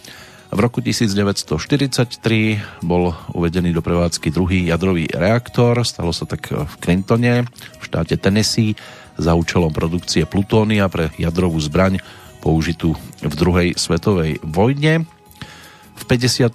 V 0.47 0.59
roku 0.63 0.79
1943 0.79 2.87
bol 2.87 3.11
uvedený 3.35 3.75
do 3.75 3.83
prevádzky 3.83 4.31
druhý 4.31 4.71
jadrový 4.71 5.11
reaktor. 5.11 5.75
Stalo 5.83 6.15
sa 6.15 6.23
tak 6.23 6.55
v 6.55 6.73
Clintone, 6.79 7.51
v 7.51 7.83
štáte 7.83 8.15
Tennessee, 8.15 8.79
za 9.19 9.35
účelom 9.35 9.75
produkcie 9.75 10.23
plutónia 10.23 10.87
pre 10.87 11.11
jadrovú 11.19 11.59
zbraň 11.59 11.99
použitú 12.39 12.95
v 13.19 13.33
druhej 13.35 13.75
svetovej 13.75 14.39
vojne. 14.39 15.03
V 15.95 16.03
51. 16.03 16.51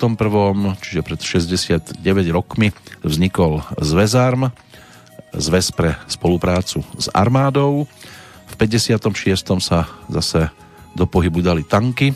čiže 0.85 1.01
pred 1.01 1.21
69 1.21 1.97
rokmi 2.31 2.71
vznikol 3.01 3.65
Zväzarm, 3.81 4.53
zväz 5.35 5.73
pre 5.73 5.97
spoluprácu 6.11 6.85
s 6.99 7.07
armádou. 7.11 7.89
V 8.51 8.55
56. 8.59 9.63
sa 9.63 9.89
zase 10.11 10.51
do 10.93 11.07
pohybu 11.07 11.41
dali 11.41 11.63
tanky 11.63 12.13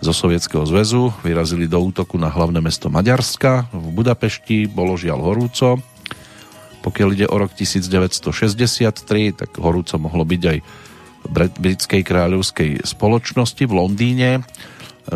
zo 0.00 0.12
Sovietskeho 0.12 0.68
zväzu, 0.68 1.08
vyrazili 1.24 1.64
do 1.64 1.80
útoku 1.80 2.20
na 2.20 2.28
hlavné 2.28 2.60
mesto 2.60 2.92
Maďarska. 2.92 3.72
V 3.72 3.86
Budapešti 3.96 4.68
bolo 4.68 4.92
žiaľ 4.94 5.24
horúco. 5.24 5.80
Pokiaľ 6.84 7.08
ide 7.16 7.26
o 7.26 7.36
rok 7.40 7.56
1963, 7.56 9.34
tak 9.34 9.50
horúco 9.56 9.96
mohlo 9.96 10.22
byť 10.22 10.42
aj 10.46 10.58
britskej 11.58 12.02
kráľovskej 12.06 12.86
spoločnosti 12.86 13.64
v 13.66 13.72
Londýne 13.72 14.30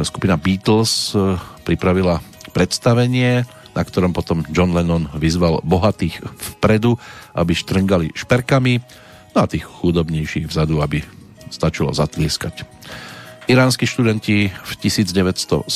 skupina 0.07 0.39
Beatles 0.39 1.13
e, 1.13 1.37
pripravila 1.67 2.23
predstavenie, 2.55 3.47
na 3.75 3.83
ktorom 3.83 4.11
potom 4.11 4.43
John 4.51 4.75
Lennon 4.75 5.07
vyzval 5.15 5.63
bohatých 5.63 6.23
vpredu, 6.59 6.99
aby 7.35 7.53
štrngali 7.55 8.11
šperkami, 8.15 8.83
no 9.35 9.39
a 9.39 9.51
tých 9.51 9.67
chudobnejších 9.67 10.51
vzadu, 10.51 10.83
aby 10.83 11.03
stačilo 11.51 11.91
zatlieskať. 11.95 12.67
Iránsky 13.51 13.83
študenti 13.83 14.47
v 14.47 14.73
1979 14.79 15.67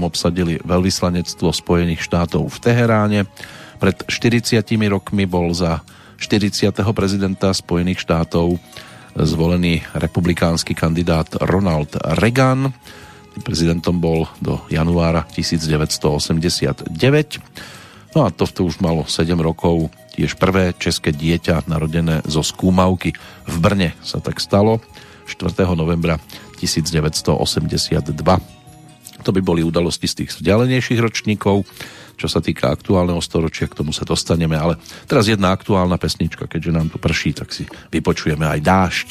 obsadili 0.00 0.56
veľvyslanectvo 0.64 1.52
Spojených 1.52 2.00
štátov 2.00 2.48
v 2.48 2.58
Teheráne. 2.64 3.20
Pred 3.76 4.08
40 4.08 4.56
rokmi 4.88 5.28
bol 5.28 5.52
za 5.52 5.84
40. 6.16 6.72
prezidenta 6.96 7.52
Spojených 7.52 8.00
štátov 8.00 8.56
zvolený 9.14 9.84
republikánsky 9.94 10.74
kandidát 10.74 11.32
Ronald 11.40 11.96
Reagan. 12.18 12.72
Prezidentom 13.38 14.02
bol 14.02 14.26
do 14.42 14.60
januára 14.68 15.24
1989. 15.30 16.90
No 18.16 18.26
a 18.26 18.34
to 18.34 18.44
už 18.66 18.82
malo 18.82 19.06
7 19.06 19.38
rokov. 19.38 19.94
Tiež 20.18 20.34
prvé 20.34 20.74
české 20.74 21.14
dieťa 21.14 21.70
narodené 21.70 22.26
zo 22.26 22.42
skúmavky 22.42 23.14
v 23.46 23.56
Brne 23.62 23.94
sa 24.02 24.18
tak 24.18 24.42
stalo 24.42 24.82
4. 25.30 25.54
novembra 25.78 26.18
1982. 26.58 28.10
To 29.22 29.30
by 29.30 29.40
boli 29.44 29.62
udalosti 29.62 30.10
z 30.10 30.24
tých 30.24 30.30
vzdialenejších 30.34 30.98
ročníkov 30.98 31.62
čo 32.18 32.26
sa 32.26 32.42
týka 32.42 32.74
aktuálneho 32.74 33.22
storočia, 33.22 33.70
k 33.70 33.78
tomu 33.78 33.94
sa 33.94 34.02
dostaneme, 34.02 34.58
ale 34.58 34.74
teraz 35.06 35.30
jedna 35.30 35.54
aktuálna 35.54 35.94
pesnička, 35.96 36.50
keďže 36.50 36.74
nám 36.74 36.90
tu 36.90 36.98
prší, 36.98 37.30
tak 37.38 37.54
si 37.54 37.62
vypočujeme 37.94 38.42
aj 38.42 38.60
dážď. 38.60 39.08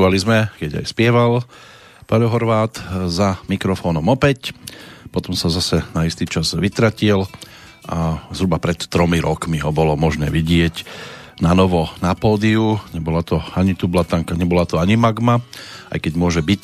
Počúvali 0.00 0.16
sme, 0.16 0.48
keď 0.56 0.80
aj 0.80 0.96
spieval 0.96 1.44
Paľo 2.08 2.32
Horvát 2.32 2.72
za 3.12 3.36
mikrofónom 3.52 4.08
opäť. 4.08 4.56
Potom 5.12 5.36
sa 5.36 5.52
zase 5.52 5.84
na 5.92 6.08
istý 6.08 6.24
čas 6.24 6.56
vytratil 6.56 7.28
a 7.84 8.24
zhruba 8.32 8.56
pred 8.56 8.80
tromi 8.88 9.20
rokmi 9.20 9.60
ho 9.60 9.68
bolo 9.76 10.00
možné 10.00 10.32
vidieť 10.32 10.88
na 11.44 11.52
novo 11.52 11.92
na 12.00 12.16
pódiu. 12.16 12.80
Nebola 12.96 13.20
to 13.20 13.44
ani 13.52 13.76
tu 13.76 13.92
blatanka, 13.92 14.40
nebola 14.40 14.64
to 14.64 14.80
ani 14.80 14.96
magma, 14.96 15.44
aj 15.92 16.00
keď 16.00 16.12
môže 16.16 16.40
byť, 16.40 16.62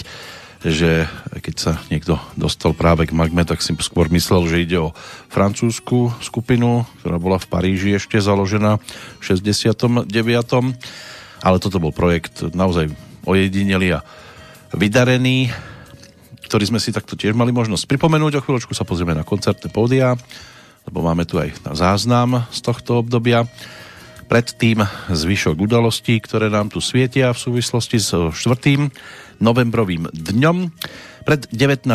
že 0.64 1.04
keď 1.36 1.54
sa 1.60 1.72
niekto 1.92 2.16
dostal 2.40 2.72
práve 2.72 3.04
k 3.04 3.12
magme, 3.12 3.44
tak 3.44 3.60
si 3.60 3.76
skôr 3.84 4.08
myslel, 4.16 4.48
že 4.48 4.64
ide 4.64 4.80
o 4.80 4.96
francúzsku 5.28 6.24
skupinu, 6.24 6.88
ktorá 7.04 7.20
bola 7.20 7.36
v 7.36 7.52
Paríži 7.52 8.00
ešte 8.00 8.16
založená 8.16 8.80
v 9.20 9.22
69 9.28 10.08
ale 11.46 11.60
toto 11.60 11.78
bol 11.78 11.92
projekt 11.92 12.42
naozaj 12.56 12.90
ojedinelý 13.26 13.98
a 13.98 14.04
vydarený, 14.72 15.50
ktorý 16.46 16.64
sme 16.70 16.78
si 16.78 16.94
takto 16.94 17.18
tiež 17.18 17.34
mali 17.34 17.50
možnosť 17.50 17.90
pripomenúť. 17.90 18.38
O 18.38 18.44
chvíľočku 18.46 18.72
sa 18.72 18.86
pozrieme 18.86 19.18
na 19.18 19.26
koncertné 19.26 19.66
pódia, 19.68 20.14
lebo 20.86 21.02
máme 21.02 21.26
tu 21.26 21.42
aj 21.42 21.74
záznam 21.74 22.46
z 22.54 22.58
tohto 22.62 23.02
obdobia. 23.02 23.50
Predtým 24.26 24.82
zvyšok 25.10 25.58
udalostí, 25.58 26.18
ktoré 26.18 26.50
nám 26.50 26.70
tu 26.70 26.82
svietia 26.82 27.30
v 27.30 27.38
súvislosti 27.38 27.98
s 28.02 28.10
4. 28.10 28.34
novembrovým 29.38 30.10
dňom. 30.10 30.56
Pred 31.26 31.50
19 31.50 31.90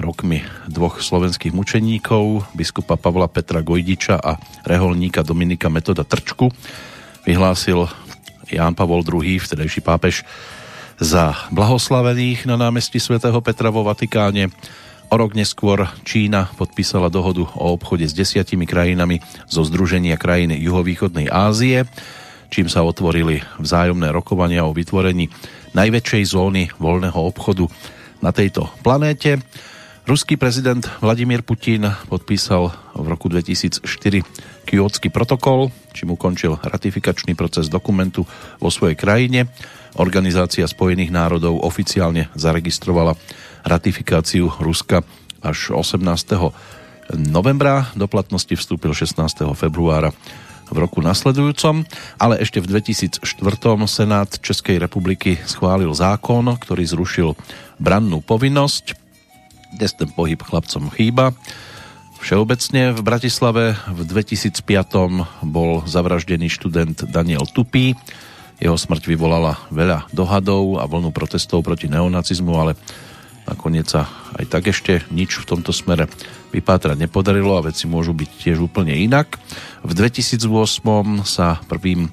rokmi 0.00 0.44
dvoch 0.68 1.00
slovenských 1.00 1.56
mučeníkov, 1.56 2.52
biskupa 2.52 3.00
Pavla 3.00 3.28
Petra 3.28 3.64
Gojdiča 3.64 4.20
a 4.20 4.36
reholníka 4.68 5.24
Dominika 5.24 5.72
Metoda 5.72 6.04
Trčku, 6.04 6.52
vyhlásil 7.24 7.88
Ján 8.52 8.76
Pavol 8.76 9.00
II, 9.00 9.40
vtedajší 9.40 9.80
pápež, 9.80 10.28
za 10.96 11.36
blahoslavených 11.52 12.48
na 12.48 12.56
námestí 12.56 12.96
svätého 12.96 13.36
Petra 13.44 13.68
vo 13.68 13.84
Vatikáne. 13.84 14.48
O 15.06 15.14
rok 15.14 15.36
neskôr 15.36 15.86
Čína 16.02 16.50
podpísala 16.56 17.12
dohodu 17.12 17.46
o 17.46 17.76
obchode 17.76 18.08
s 18.08 18.16
desiatimi 18.16 18.66
krajinami 18.66 19.22
zo 19.46 19.62
Združenia 19.62 20.18
krajín 20.18 20.56
juhovýchodnej 20.56 21.30
Ázie, 21.30 21.86
čím 22.50 22.66
sa 22.66 22.82
otvorili 22.82 23.44
vzájomné 23.60 24.10
rokovania 24.10 24.66
o 24.66 24.74
vytvorení 24.74 25.30
najväčšej 25.76 26.22
zóny 26.26 26.62
voľného 26.80 27.20
obchodu 27.20 27.68
na 28.24 28.32
tejto 28.32 28.66
planéte. 28.80 29.38
Ruský 30.06 30.38
prezident 30.38 30.86
Vladimír 31.02 31.42
Putin 31.42 31.86
podpísal 32.06 32.70
v 32.94 33.06
roku 33.06 33.26
2004 33.28 33.86
Kyotský 34.66 35.10
protokol, 35.14 35.70
čím 35.94 36.14
ukončil 36.14 36.58
ratifikačný 36.58 37.38
proces 37.38 37.70
dokumentu 37.70 38.26
vo 38.58 38.70
svojej 38.70 38.98
krajine. 38.98 39.50
Organizácia 39.96 40.68
Spojených 40.68 41.08
národov 41.08 41.64
oficiálne 41.64 42.28
zaregistrovala 42.36 43.16
ratifikáciu 43.64 44.52
Ruska 44.60 45.00
až 45.40 45.72
18. 45.72 46.04
novembra. 47.16 47.88
Do 47.96 48.04
platnosti 48.04 48.52
vstúpil 48.52 48.92
16. 48.92 49.16
februára 49.56 50.12
v 50.68 50.76
roku 50.76 51.00
nasledujúcom, 51.00 51.86
ale 52.20 52.42
ešte 52.42 52.60
v 52.60 52.76
2004. 52.76 53.24
Senát 53.88 54.28
Českej 54.36 54.82
republiky 54.82 55.40
schválil 55.48 55.90
zákon, 55.94 56.44
ktorý 56.44 56.84
zrušil 56.84 57.28
brannú 57.80 58.20
povinnosť. 58.20 58.98
Dnes 59.80 59.92
ten 59.96 60.12
pohyb 60.12 60.38
chlapcom 60.42 60.92
chýba 60.92 61.32
Všeobecne 62.20 62.96
v 62.96 63.00
Bratislave 63.04 63.76
v 63.92 64.00
2005 64.02 64.64
bol 65.46 65.84
zavraždený 65.84 66.48
študent 66.48 67.06
Daniel 67.06 67.44
Tupý. 67.44 67.92
Jeho 68.56 68.76
smrť 68.76 69.04
vyvolala 69.04 69.60
veľa 69.68 70.08
dohadov 70.16 70.80
a 70.80 70.88
vlnu 70.88 71.12
protestov 71.12 71.60
proti 71.60 71.92
neonacizmu, 71.92 72.52
ale 72.56 72.72
nakoniec 73.44 73.86
sa 73.86 74.08
aj 74.40 74.44
tak 74.48 74.72
ešte 74.72 75.04
nič 75.12 75.38
v 75.38 75.48
tomto 75.48 75.70
smere 75.76 76.08
vypátrať 76.56 76.96
nepodarilo 76.96 77.60
a 77.60 77.66
veci 77.68 77.84
môžu 77.84 78.16
byť 78.16 78.30
tiež 78.42 78.58
úplne 78.64 78.96
inak. 78.96 79.36
V 79.84 79.92
2008 79.92 80.48
sa 81.28 81.60
prvým 81.68 82.08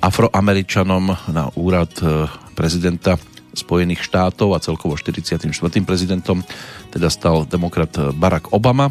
afroameričanom 0.00 1.32
na 1.32 1.48
úrad 1.56 1.92
e, 2.00 2.28
prezidenta 2.56 3.16
Spojených 3.54 4.02
štátov 4.02 4.56
a 4.56 4.62
celkovo 4.64 4.98
44. 4.98 5.38
prezidentom 5.86 6.42
teda 6.90 7.06
stal 7.08 7.46
demokrat 7.46 7.94
Barack 8.18 8.50
Obama, 8.50 8.90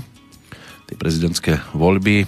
tie 0.87 0.95
prezidentské 0.95 1.59
voľby 1.75 2.25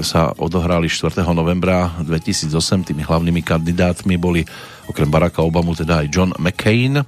sa 0.00 0.32
odohrali 0.38 0.88
4. 0.88 1.22
novembra 1.34 1.92
2008. 2.02 2.88
Tými 2.88 3.02
hlavnými 3.02 3.42
kandidátmi 3.42 4.16
boli 4.16 4.46
okrem 4.86 5.10
Baracka 5.10 5.42
Obamu 5.42 5.74
teda 5.74 6.04
aj 6.04 6.06
John 6.08 6.30
McCain. 6.38 7.02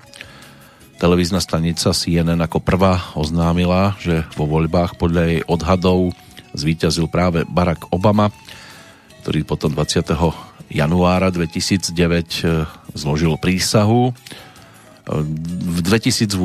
Televízna 0.98 1.38
stanica 1.38 1.94
CNN 1.94 2.42
ako 2.42 2.58
prvá 2.58 3.14
oznámila, 3.14 3.94
že 4.02 4.26
vo 4.34 4.50
voľbách 4.50 4.98
podľa 4.98 5.22
jej 5.30 5.40
odhadov 5.46 6.10
zvíťazil 6.58 7.06
práve 7.06 7.46
Barack 7.46 7.86
Obama, 7.94 8.34
ktorý 9.22 9.46
potom 9.46 9.70
20. 9.70 10.10
januára 10.74 11.30
2009 11.30 11.94
e, 11.94 12.66
zložil 12.98 13.38
prísahu 13.38 14.10
v 15.08 15.78
2008 15.80 16.36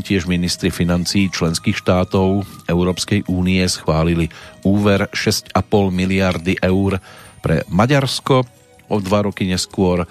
tiež 0.00 0.24
ministri 0.24 0.72
financí 0.72 1.28
členských 1.28 1.76
štátov 1.76 2.48
Európskej 2.64 3.28
únie 3.28 3.60
schválili 3.68 4.32
úver 4.64 5.12
6,5 5.12 5.52
miliardy 5.92 6.56
eur 6.64 6.96
pre 7.44 7.62
Maďarsko. 7.68 8.48
O 8.88 8.96
dva 9.04 9.28
roky 9.28 9.44
neskôr 9.44 10.08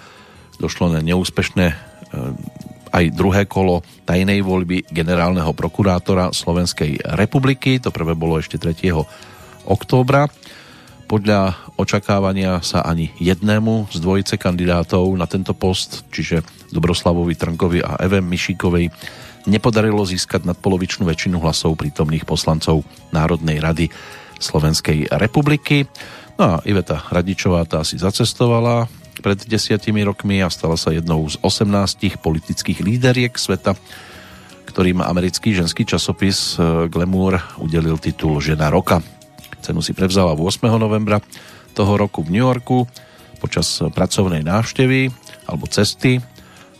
došlo 0.62 0.94
na 0.94 1.02
neúspešné 1.02 1.66
eh, 1.66 1.76
aj 2.94 3.04
druhé 3.12 3.44
kolo 3.50 3.82
tajnej 4.06 4.40
voľby 4.40 4.86
generálneho 4.88 5.50
prokurátora 5.52 6.30
Slovenskej 6.30 7.02
republiky. 7.18 7.82
To 7.82 7.90
prvé 7.90 8.14
bolo 8.14 8.38
ešte 8.38 8.56
3. 8.56 8.94
októbra. 9.66 10.30
Podľa 11.06 11.70
očakávania 11.78 12.58
sa 12.66 12.82
ani 12.82 13.14
jednému 13.22 13.94
z 13.94 14.02
dvojice 14.02 14.34
kandidátov 14.42 15.06
na 15.14 15.30
tento 15.30 15.54
post, 15.54 16.02
čiže 16.10 16.42
Dobroslavovi 16.74 17.38
Trnkovi 17.38 17.78
a 17.78 17.94
Eve 18.02 18.18
Mišíkovej, 18.18 18.90
nepodarilo 19.46 20.02
získať 20.02 20.42
nadpolovičnú 20.50 21.06
väčšinu 21.06 21.38
hlasov 21.38 21.78
prítomných 21.78 22.26
poslancov 22.26 22.82
Národnej 23.14 23.62
rady 23.62 23.86
Slovenskej 24.42 25.06
republiky. 25.14 25.86
No 26.36 26.58
a 26.58 26.66
Iveta 26.66 27.06
Radičová 27.06 27.62
tá 27.64 27.86
si 27.86 27.96
zacestovala 28.02 28.90
pred 29.22 29.38
desiatimi 29.46 30.02
rokmi 30.04 30.42
a 30.42 30.50
stala 30.50 30.74
sa 30.74 30.92
jednou 30.92 31.24
z 31.30 31.38
18 31.40 32.18
politických 32.20 32.82
líderiek 32.82 33.32
sveta, 33.32 33.78
ktorým 34.68 35.00
americký 35.00 35.54
ženský 35.54 35.86
časopis 35.86 36.58
eh, 36.58 36.90
Glamour 36.90 37.62
udelil 37.62 37.96
titul 38.02 38.42
Žena 38.42 38.68
roka. 38.68 39.15
Cenu 39.66 39.82
si 39.82 39.98
prevzala 39.98 40.38
8. 40.38 40.62
novembra 40.78 41.18
toho 41.74 41.98
roku 41.98 42.22
v 42.22 42.38
New 42.38 42.46
Yorku 42.46 42.86
počas 43.42 43.82
pracovnej 43.82 44.46
návštevy 44.46 45.10
alebo 45.50 45.66
cesty 45.66 46.22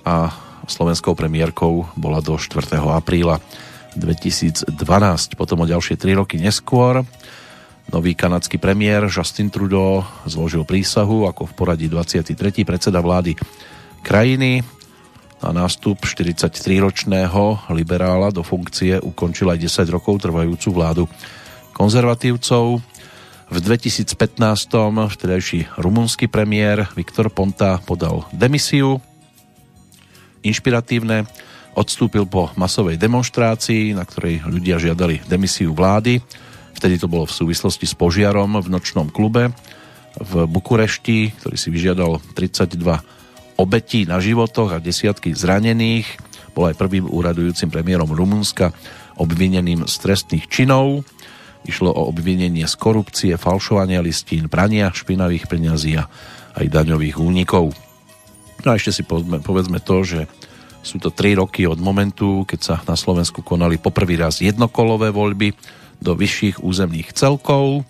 a 0.07 0.31
slovenskou 0.71 1.19
premiérkou 1.19 1.91
bola 1.99 2.23
do 2.23 2.39
4. 2.39 2.79
apríla 2.79 3.43
2012. 3.99 4.71
Potom 5.35 5.59
o 5.63 5.67
ďalšie 5.67 5.99
3 5.99 6.15
roky 6.15 6.39
neskôr 6.39 7.03
nový 7.91 8.15
kanadský 8.15 8.63
premiér 8.63 9.11
Justin 9.11 9.51
Trudeau 9.51 10.07
zložil 10.23 10.63
prísahu 10.63 11.27
ako 11.27 11.51
v 11.51 11.53
poradí 11.59 11.91
23. 11.91 12.39
predseda 12.63 13.03
vlády 13.03 13.35
krajiny. 14.07 14.63
Na 15.43 15.51
nástup 15.51 16.07
43-ročného 16.07 17.67
liberála 17.75 18.31
do 18.31 18.47
funkcie 18.47 19.03
ukončil 19.03 19.51
aj 19.51 19.59
10 19.59 19.91
rokov 19.91 20.23
trvajúcu 20.23 20.71
vládu 20.71 21.05
konzervatívcov. 21.77 22.81
V 23.53 23.57
2015. 23.61 24.17
vtedajší 25.13 25.77
rumunský 25.77 26.25
premiér 26.33 26.89
Viktor 26.97 27.29
Ponta 27.29 27.77
podal 27.85 28.25
demisiu. 28.33 29.05
Inšpiratívne 30.41 31.29
odstúpil 31.77 32.25
po 32.25 32.49
masovej 32.57 32.97
demonstrácii, 32.97 33.93
na 33.93 34.09
ktorej 34.09 34.49
ľudia 34.49 34.81
žiadali 34.81 35.29
demisiu 35.29 35.77
vlády. 35.77 36.25
Vtedy 36.73 36.97
to 36.97 37.13
bolo 37.13 37.29
v 37.29 37.37
súvislosti 37.37 37.85
s 37.85 37.93
požiarom 37.93 38.57
v 38.57 38.73
nočnom 38.73 39.13
klube 39.13 39.53
v 40.17 40.33
Bukurešti, 40.49 41.37
ktorý 41.37 41.57
si 41.61 41.69
vyžiadal 41.69 42.25
32 42.33 43.61
obetí 43.61 44.09
na 44.09 44.17
životoch 44.17 44.73
a 44.73 44.83
desiatky 44.83 45.37
zranených. 45.37 46.09
Bol 46.57 46.73
aj 46.73 46.81
prvým 46.81 47.05
úradujúcim 47.05 47.69
premiérom 47.69 48.09
Rumunska 48.09 48.73
obvineným 49.21 49.85
z 49.85 49.95
trestných 50.01 50.49
činov. 50.49 51.05
Išlo 51.67 51.91
o 51.91 52.07
obvinenie 52.09 52.65
z 52.65 52.75
korupcie, 52.79 53.35
falšovania 53.35 53.99
listín, 53.99 54.47
prania 54.47 54.95
špinavých 54.95 55.51
peňazí 55.51 55.99
a 55.99 56.07
aj 56.57 56.67
daňových 56.71 57.19
únikov. 57.19 57.75
No 58.65 58.73
a 58.73 58.79
ešte 58.79 58.95
si 58.95 59.03
povedzme, 59.05 59.79
to, 59.83 59.97
že 60.07 60.21
sú 60.87 61.03
to 61.03 61.11
3 61.11 61.43
roky 61.43 61.67
od 61.67 61.83
momentu, 61.83 62.47
keď 62.47 62.61
sa 62.63 62.75
na 62.87 62.95
Slovensku 62.95 63.43
konali 63.43 63.77
poprvý 63.83 64.15
raz 64.15 64.39
jednokolové 64.39 65.11
voľby 65.11 65.53
do 65.99 66.15
vyšších 66.15 66.63
územných 66.63 67.11
celkov. 67.11 67.83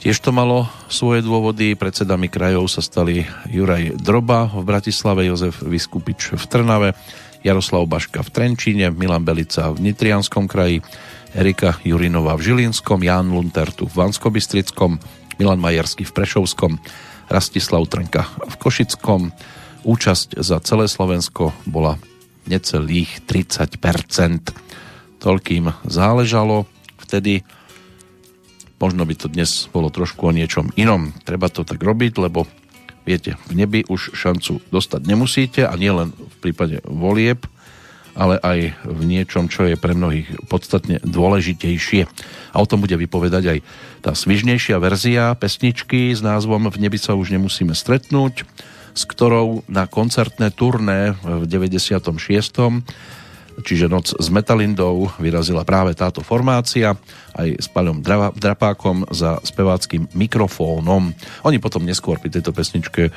Tiež 0.00 0.20
to 0.20 0.32
malo 0.32 0.68
svoje 0.88 1.24
dôvody. 1.24 1.76
Predsedami 1.76 2.28
krajov 2.32 2.68
sa 2.68 2.84
stali 2.84 3.24
Juraj 3.48 4.00
Droba 4.00 4.48
v 4.52 4.64
Bratislave, 4.64 5.28
Jozef 5.28 5.60
Vyskupič 5.64 6.36
v 6.36 6.44
Trnave, 6.44 6.92
Jaroslav 7.44 7.84
Baška 7.88 8.24
v 8.24 8.32
Trenčíne, 8.32 8.92
Milan 8.92 9.24
Belica 9.24 9.68
v 9.72 9.80
Nitrianskom 9.80 10.48
kraji, 10.48 10.84
Erika 11.34 11.82
Jurinová 11.82 12.38
v 12.38 12.46
Žilinskom, 12.46 13.02
Jan 13.02 13.34
Luntertu 13.34 13.90
v 13.90 14.06
Vanskobystrickom, 14.06 15.02
Milan 15.42 15.58
Majerský 15.58 16.06
v 16.06 16.14
Prešovskom, 16.14 16.78
Rastislav 17.26 17.82
Trnka 17.90 18.22
v 18.38 18.54
Košickom. 18.54 19.34
Účasť 19.82 20.38
za 20.38 20.62
celé 20.62 20.86
Slovensko 20.86 21.50
bola 21.66 21.98
necelých 22.46 23.26
30%. 23.26 24.54
Toľkým 25.18 25.74
záležalo 25.90 26.70
vtedy 27.02 27.42
Možno 28.84 29.08
by 29.08 29.16
to 29.16 29.32
dnes 29.32 29.64
bolo 29.72 29.88
trošku 29.88 30.28
o 30.28 30.36
niečom 30.36 30.68
inom. 30.76 31.16
Treba 31.24 31.48
to 31.48 31.64
tak 31.64 31.80
robiť, 31.80 32.20
lebo 32.20 32.44
viete, 33.08 33.40
v 33.48 33.56
nebi 33.56 33.80
už 33.88 34.12
šancu 34.12 34.60
dostať 34.68 35.08
nemusíte 35.08 35.64
a 35.64 35.72
nie 35.80 35.88
len 35.88 36.12
v 36.12 36.36
prípade 36.44 36.84
volieb, 36.84 37.48
ale 38.14 38.38
aj 38.40 38.58
v 38.86 39.00
niečom, 39.04 39.50
čo 39.50 39.66
je 39.66 39.76
pre 39.78 39.94
mnohých 39.94 40.46
podstatne 40.46 41.02
dôležitejšie. 41.02 42.06
A 42.54 42.56
o 42.62 42.66
tom 42.66 42.82
bude 42.82 42.94
vypovedať 42.94 43.44
aj 43.50 43.58
tá 44.02 44.12
svižnejšia 44.14 44.78
verzia 44.78 45.34
pesničky 45.34 46.14
s 46.14 46.22
názvom 46.22 46.70
V 46.70 46.78
nebi 46.78 46.98
sa 46.98 47.18
už 47.18 47.34
nemusíme 47.34 47.74
stretnúť, 47.74 48.46
s 48.94 49.02
ktorou 49.04 49.66
na 49.66 49.90
koncertné 49.90 50.54
turné 50.54 51.18
v 51.22 51.44
96 51.50 52.06
čiže 53.62 53.86
Noc 53.86 54.18
s 54.18 54.28
Metalindou 54.34 55.14
vyrazila 55.22 55.62
práve 55.62 55.94
táto 55.94 56.26
formácia 56.26 56.98
aj 57.38 57.48
s 57.62 57.66
Paľom 57.70 58.02
Drapákom 58.34 59.06
za 59.14 59.38
speváckým 59.46 60.10
mikrofónom. 60.16 61.14
Oni 61.46 61.58
potom 61.62 61.86
neskôr 61.86 62.18
pri 62.18 62.34
tejto 62.34 62.50
pesničke 62.50 63.14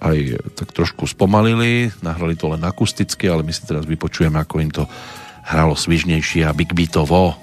aj 0.00 0.18
tak 0.56 0.72
trošku 0.72 1.08
spomalili, 1.08 1.92
nahrali 2.04 2.36
to 2.36 2.52
len 2.52 2.62
akusticky, 2.64 3.28
ale 3.28 3.42
my 3.42 3.52
si 3.52 3.64
teraz 3.64 3.88
vypočujeme, 3.88 4.36
ako 4.36 4.54
im 4.60 4.70
to 4.72 4.84
hralo 5.46 5.78
svižnejšie 5.78 6.44
a 6.44 6.52
big 6.52 6.74
beatovo. 6.74 7.38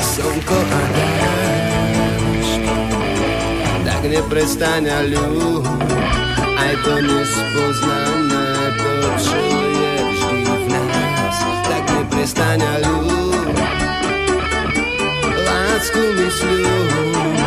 Slnko 0.00 0.58
a 0.58 0.82
dážď 0.94 2.64
Tak 3.86 4.02
neprestaň 4.04 4.84
a 4.90 5.00
ľúb 5.06 5.64
aj 6.60 6.74
to 6.84 6.94
nespoznané, 7.02 8.46
to, 8.76 8.92
čo 9.16 9.38
je 9.40 9.94
vždy 10.06 10.40
v 10.44 10.66
nás, 10.70 11.36
tak 11.66 11.84
neprestaň 11.88 12.60
a 12.60 12.74
ľúb. 12.84 13.56
Lásku 15.40 16.02
mi 16.14 16.28
a 16.28 17.39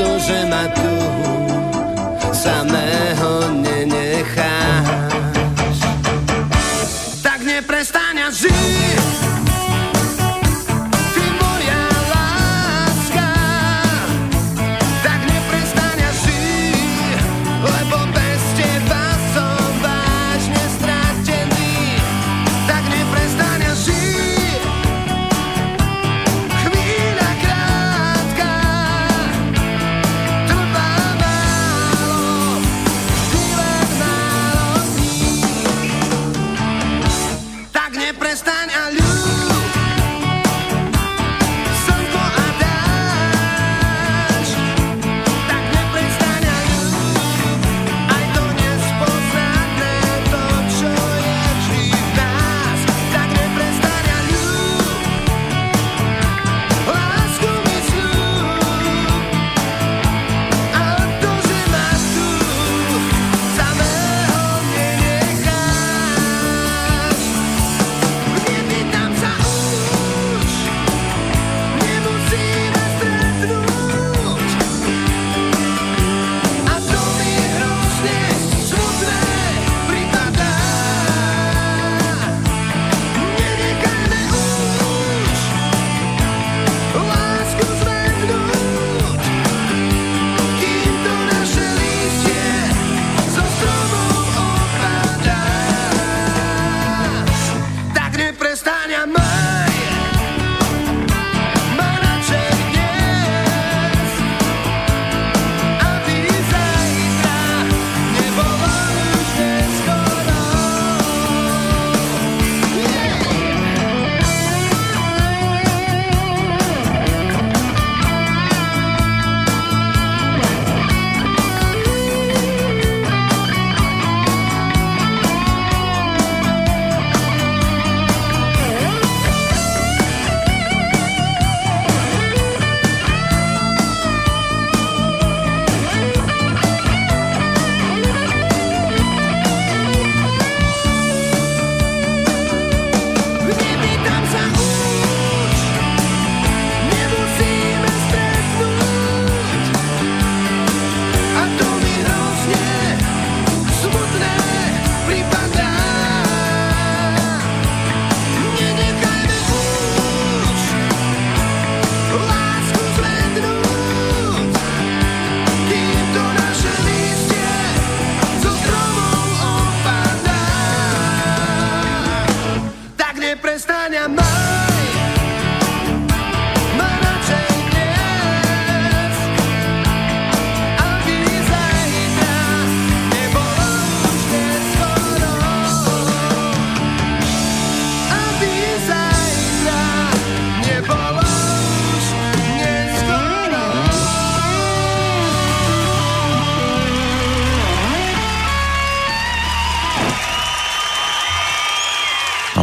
to, 0.00 0.38
ma 0.48 0.64
tu 0.72 0.92
samého 2.32 3.52
nenecháš. 3.52 4.59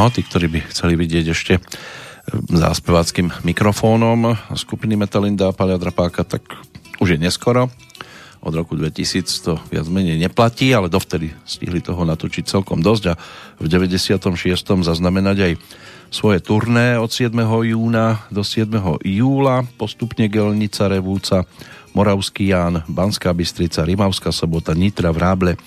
Tí, 0.10 0.26
ktorí 0.26 0.48
by 0.48 0.60
chceli 0.72 0.94
vidieť 1.00 1.26
ešte 1.30 1.54
za 2.52 2.70
speváckým 2.76 3.32
mikrofónom 3.48 4.36
skupiny 4.52 5.00
Metalinda 5.00 5.52
a 5.52 5.56
Palia 5.56 5.80
Drapáka, 5.80 6.28
tak 6.28 6.44
už 7.00 7.16
je 7.16 7.20
neskoro. 7.20 7.72
Od 8.44 8.54
roku 8.54 8.78
2000 8.78 9.28
to 9.44 9.58
viac 9.72 9.88
menej 9.90 10.20
neplatí, 10.20 10.70
ale 10.76 10.92
dovtedy 10.92 11.34
stihli 11.48 11.82
toho 11.82 12.06
natočiť 12.06 12.44
celkom 12.46 12.84
dosť 12.84 13.04
a 13.12 13.14
v 13.58 13.66
96. 13.66 14.28
zaznamenať 14.86 15.38
aj 15.42 15.54
svoje 16.14 16.40
turné 16.40 16.96
od 16.96 17.12
7. 17.12 17.34
júna 17.68 18.24
do 18.32 18.44
7. 18.44 18.72
júla, 19.04 19.68
postupne 19.76 20.32
Gelnica, 20.32 20.88
Revúca, 20.88 21.44
Moravský 21.92 22.54
Ján, 22.54 22.86
Banská 22.88 23.34
Bystrica, 23.34 23.84
Rimavská 23.84 24.30
sobota, 24.30 24.78
Nitra, 24.78 25.10
Vráble, 25.10 25.58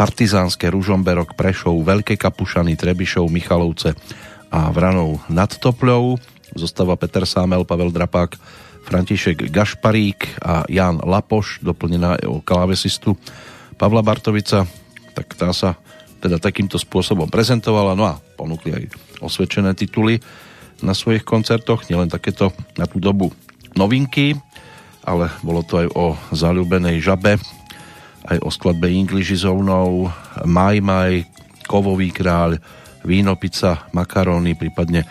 Partizánske, 0.00 0.72
Ružomberok, 0.72 1.36
Prešov, 1.36 1.76
Veľké 1.84 2.16
Kapušany, 2.16 2.72
Trebišov, 2.72 3.28
Michalovce, 3.28 3.92
a 4.48 4.72
Vranov 4.72 5.20
nad 5.28 5.52
Topľou. 5.52 6.16
Zostáva 6.56 6.96
Peter 6.96 7.28
Sámel, 7.28 7.68
Pavel 7.68 7.92
Drapák, 7.92 8.32
František 8.88 9.52
Gašparík 9.52 10.40
a 10.40 10.64
Jan 10.72 11.04
Lapoš, 11.04 11.60
doplnená 11.60 12.16
o 12.32 12.40
klávesistu 12.40 13.12
Pavla 13.76 14.00
Bartovica, 14.00 14.64
tak 15.12 15.36
tá 15.36 15.52
sa 15.52 15.76
teda 16.24 16.40
takýmto 16.40 16.80
spôsobom 16.80 17.28
prezentovala, 17.28 17.92
no 17.92 18.08
a 18.08 18.16
ponúkli 18.40 18.72
aj 18.72 18.84
osvedčené 19.20 19.76
tituly 19.76 20.16
na 20.80 20.96
svojich 20.96 21.28
koncertoch, 21.28 21.84
nielen 21.92 22.08
takéto 22.08 22.56
na 22.80 22.88
tú 22.88 23.04
dobu 23.04 23.36
novinky, 23.76 24.32
ale 25.04 25.28
bolo 25.44 25.60
to 25.60 25.84
aj 25.84 25.88
o 25.92 26.16
zalúbenej 26.32 27.04
žabe, 27.04 27.36
aj 28.26 28.38
o 28.44 28.50
skladbe 28.52 28.90
English 28.90 29.32
zónou, 29.40 30.12
Maj 30.44 30.80
Maj, 30.84 31.24
Kovový 31.64 32.10
kráľ, 32.12 32.60
vínopica, 33.06 33.88
makaróny, 33.96 34.58
prípadne 34.58 35.06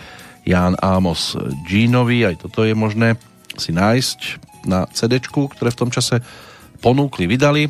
Ján 0.45 0.77
Amos 0.77 1.33
Ginovi, 1.65 2.25
aj 2.25 2.45
toto 2.45 2.61
je 2.65 2.73
možné 2.77 3.17
si 3.57 3.73
nájsť 3.73 4.19
na 4.67 4.85
CD, 4.91 5.19
ktoré 5.23 5.69
v 5.71 5.79
tom 5.79 5.89
čase 5.89 6.21
ponúkli, 6.79 7.27
vydali 7.27 7.67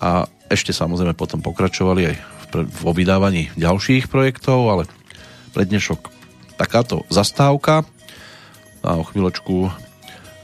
a 0.00 0.28
ešte 0.46 0.70
samozrejme 0.70 1.16
potom 1.16 1.40
pokračovali 1.42 2.02
aj 2.06 2.16
vo 2.80 2.94
vydávaní 2.94 3.50
ďalších 3.58 4.08
projektov, 4.08 4.70
ale 4.70 4.84
pre 5.50 5.66
dnešok 5.66 6.12
takáto 6.56 7.04
zastávka. 7.12 7.84
A 8.86 8.96
o 8.96 9.04
chvíľočku 9.04 9.66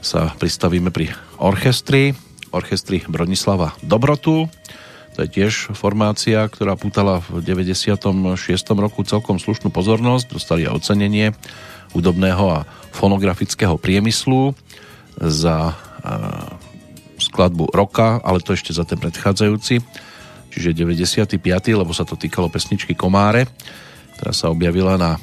sa 0.03 0.35
pristavíme 0.35 0.91
pri 0.91 1.15
orchestri, 1.39 2.11
orchestri 2.53 3.01
Bronislava 3.09 3.73
Dobrotu, 3.81 4.47
to 5.13 5.25
je 5.25 5.29
tiež 5.29 5.77
formácia, 5.77 6.41
ktorá 6.49 6.73
pútala 6.73 7.21
v 7.21 7.45
96. 7.45 8.33
roku 8.73 9.05
celkom 9.05 9.37
slušnú 9.37 9.69
pozornosť. 9.69 10.25
Dostali 10.33 10.65
aj 10.65 10.73
ocenenie 10.73 11.37
hudobného 11.93 12.45
a 12.49 12.65
fonografického 12.89 13.77
priemyslu 13.77 14.57
za 15.21 15.77
skladbu 17.21 17.69
roka, 17.69 18.17
ale 18.25 18.41
to 18.41 18.57
ešte 18.57 18.73
za 18.73 18.89
ten 18.89 18.97
predchádzajúci, 18.97 19.85
čiže 20.49 20.73
95. 20.73 21.37
lebo 21.77 21.93
sa 21.93 22.09
to 22.09 22.17
týkalo 22.17 22.49
pesničky 22.49 22.97
Komáre, 22.97 23.45
ktorá 24.17 24.33
sa 24.33 24.49
objavila 24.49 24.97
na 24.97 25.21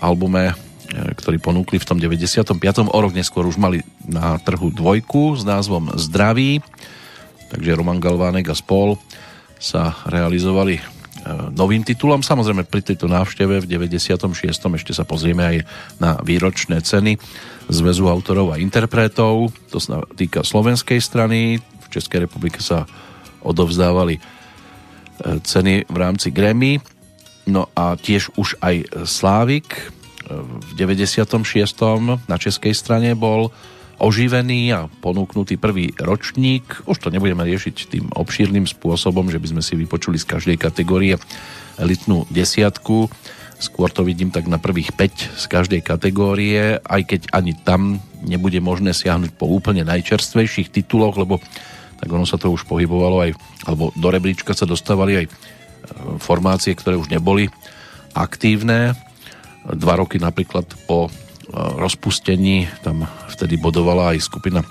albume, 0.00 0.56
ktorý 0.94 1.42
ponúkli 1.42 1.82
v 1.82 1.88
tom 1.88 1.98
95. 1.98 2.56
O 2.86 2.98
rok 2.98 3.12
neskôr 3.12 3.44
už 3.46 3.58
mali 3.58 3.82
na 4.06 4.38
trhu 4.38 4.70
dvojku 4.70 5.34
s 5.34 5.42
názvom 5.42 5.94
Zdraví, 5.98 6.62
takže 7.50 7.76
Roman 7.76 7.98
Galvánek 7.98 8.50
a 8.50 8.56
spol 8.56 8.98
sa 9.56 9.96
realizovali 10.06 10.76
e, 10.76 10.82
novým 11.52 11.82
titulom. 11.82 12.20
Samozrejme 12.20 12.68
pri 12.68 12.84
tejto 12.84 13.08
návšteve 13.08 13.64
v 13.64 13.66
96. 13.66 14.52
ešte 14.52 14.92
sa 14.92 15.04
pozrieme 15.08 15.42
aj 15.42 15.56
na 15.98 16.20
výročné 16.20 16.84
ceny 16.84 17.16
Zväzu 17.66 18.06
autorov 18.06 18.54
a 18.54 18.60
interpretov. 18.62 19.50
To 19.74 19.78
sa 19.82 20.04
týka 20.14 20.46
slovenskej 20.46 21.02
strany. 21.02 21.58
V 21.58 21.86
Českej 21.90 22.28
republike 22.28 22.62
sa 22.62 22.86
odovzdávali 23.42 24.20
e, 24.20 24.20
ceny 25.40 25.88
v 25.88 25.96
rámci 25.96 26.30
Grammy. 26.30 26.78
No 27.46 27.70
a 27.78 27.94
tiež 27.94 28.34
už 28.36 28.58
aj 28.60 29.06
Slávik 29.06 29.66
e, 29.70 29.95
v 30.26 30.70
96. 30.74 31.30
na 32.26 32.36
českej 32.36 32.74
strane 32.74 33.14
bol 33.14 33.54
oživený 33.96 34.74
a 34.76 34.80
ponúknutý 35.00 35.56
prvý 35.56 35.94
ročník. 35.96 36.84
Už 36.84 37.00
to 37.00 37.08
nebudeme 37.08 37.46
riešiť 37.46 37.76
tým 37.88 38.06
obšírnym 38.12 38.68
spôsobom, 38.68 39.32
že 39.32 39.40
by 39.40 39.56
sme 39.56 39.62
si 39.64 39.78
vypočuli 39.78 40.20
z 40.20 40.28
každej 40.28 40.56
kategórie 40.60 41.16
elitnú 41.80 42.28
desiatku. 42.28 43.08
Skôr 43.56 43.88
to 43.88 44.04
vidím 44.04 44.28
tak 44.28 44.52
na 44.52 44.60
prvých 44.60 44.92
5 44.92 45.40
z 45.40 45.44
každej 45.48 45.80
kategórie, 45.80 46.76
aj 46.84 47.02
keď 47.08 47.20
ani 47.32 47.56
tam 47.56 48.04
nebude 48.20 48.60
možné 48.60 48.92
siahnuť 48.92 49.32
po 49.32 49.48
úplne 49.48 49.80
najčerstvejších 49.88 50.68
tituloch, 50.68 51.16
lebo 51.16 51.40
tak 51.96 52.12
ono 52.12 52.28
sa 52.28 52.36
to 52.36 52.52
už 52.52 52.68
pohybovalo 52.68 53.24
aj, 53.24 53.30
alebo 53.64 53.88
do 53.96 54.08
rebríčka 54.12 54.52
sa 54.52 54.68
dostávali 54.68 55.24
aj 55.24 55.26
e, 55.26 55.30
formácie, 56.20 56.76
ktoré 56.76 57.00
už 57.00 57.08
neboli 57.08 57.48
aktívne. 58.12 58.92
Dva 59.74 59.98
roky 59.98 60.22
napríklad 60.22 60.66
po 60.86 61.10
rozpustení, 61.54 62.66
tam 62.82 63.06
vtedy 63.30 63.56
bodovala 63.56 64.14
aj 64.14 64.26
skupina 64.26 64.60
e, 64.62 64.68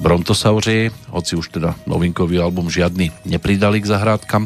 Brontosauri, 0.00 0.92
hoci 1.08 1.40
už 1.40 1.56
teda 1.56 1.72
novinkový 1.88 2.38
album 2.38 2.68
žiadny 2.68 3.10
nepridali 3.24 3.80
k 3.80 3.88
zahrádkam, 3.88 4.44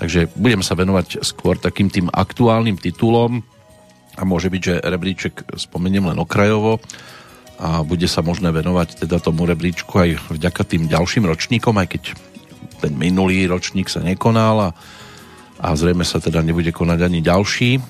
takže 0.00 0.32
budem 0.34 0.64
sa 0.64 0.74
venovať 0.74 1.20
skôr 1.20 1.60
takým 1.60 1.92
tým 1.92 2.08
aktuálnym 2.08 2.80
titulom. 2.80 3.44
A 4.14 4.22
môže 4.22 4.46
byť, 4.46 4.62
že 4.62 4.74
rebríček 4.78 5.34
spomeniem 5.58 6.06
len 6.06 6.18
okrajovo. 6.22 6.78
A 7.58 7.82
bude 7.82 8.06
sa 8.06 8.22
možné 8.22 8.54
venovať 8.54 9.06
teda 9.06 9.18
tomu 9.18 9.42
rebríčku 9.42 9.90
aj 9.90 10.30
vďaka 10.30 10.62
tým 10.62 10.86
ďalším 10.86 11.26
ročníkom, 11.26 11.74
aj 11.82 11.98
keď 11.98 12.02
ten 12.78 12.94
minulý 12.94 13.46
ročník 13.50 13.90
sa 13.90 14.02
nekonal 14.06 14.56
a, 14.58 14.68
a 15.58 15.74
zrejme 15.74 16.06
sa 16.06 16.22
teda 16.22 16.46
nebude 16.46 16.70
konať 16.70 16.98
ani 17.02 17.22
ďalší 17.22 17.82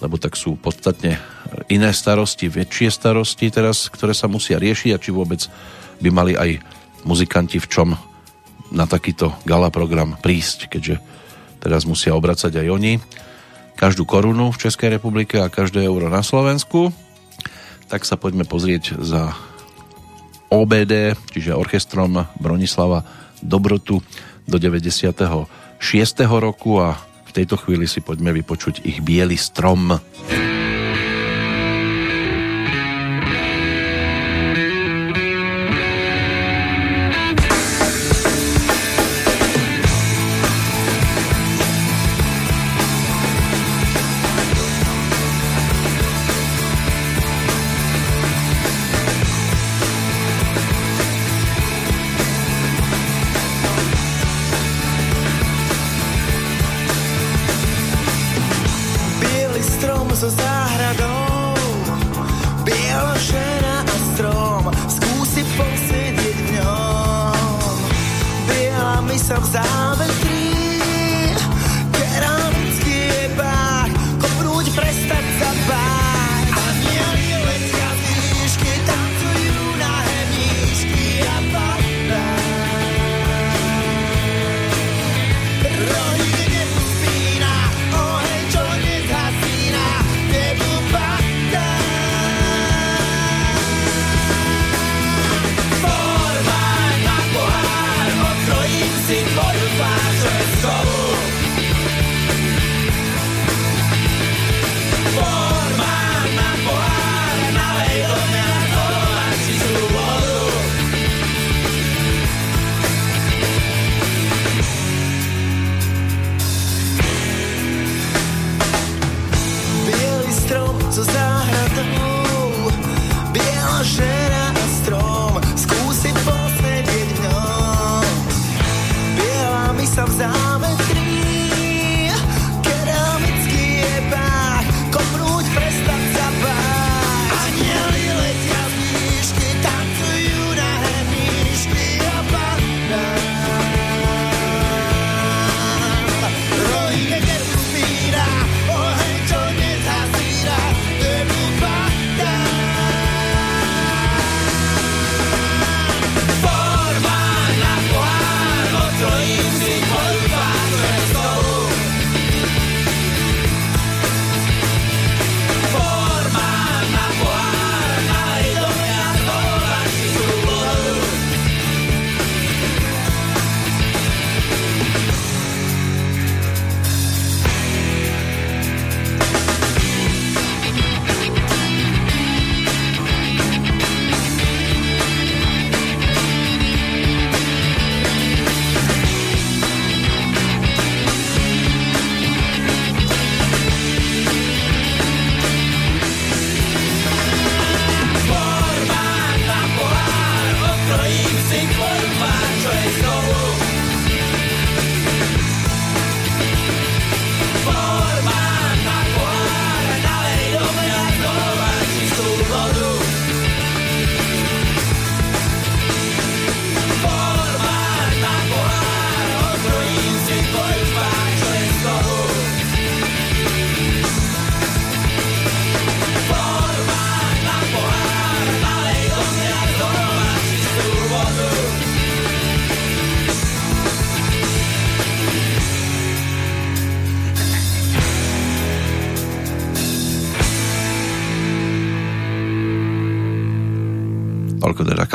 lebo 0.00 0.16
tak 0.16 0.36
sú 0.36 0.56
podstatne 0.56 1.20
iné 1.68 1.92
starosti, 1.92 2.48
väčšie 2.48 2.88
starosti 2.88 3.52
teraz, 3.52 3.92
ktoré 3.92 4.16
sa 4.16 4.26
musia 4.26 4.56
riešiť 4.56 4.90
a 4.96 5.00
či 5.00 5.12
vôbec 5.12 5.44
by 6.00 6.08
mali 6.08 6.32
aj 6.34 6.60
muzikanti 7.04 7.60
v 7.60 7.68
čom 7.68 7.88
na 8.72 8.84
takýto 8.88 9.36
gala 9.44 9.68
program 9.68 10.16
prísť, 10.20 10.72
keďže 10.72 10.96
teraz 11.60 11.84
musia 11.84 12.16
obracať 12.16 12.64
aj 12.64 12.68
oni 12.72 12.92
každú 13.80 14.04
korunu 14.04 14.52
v 14.52 14.60
Českej 14.60 15.00
republike 15.00 15.40
a 15.40 15.48
každé 15.48 15.80
euro 15.88 16.12
na 16.12 16.20
Slovensku. 16.20 16.92
Tak 17.88 18.04
sa 18.04 18.20
poďme 18.20 18.44
pozrieť 18.44 19.00
za 19.00 19.32
OBD, 20.52 21.16
čiže 21.32 21.56
orchestrom 21.56 22.28
Bronislava 22.36 23.08
Dobrotu 23.40 24.04
do 24.44 24.56
96. 24.60 25.48
roku 26.28 26.76
a 26.76 27.09
v 27.30 27.36
tejto 27.46 27.54
chvíli 27.54 27.86
si 27.86 28.02
poďme 28.02 28.34
vypočuť 28.34 28.82
ich 28.82 28.98
Bielý 28.98 29.38
strom. 29.38 29.94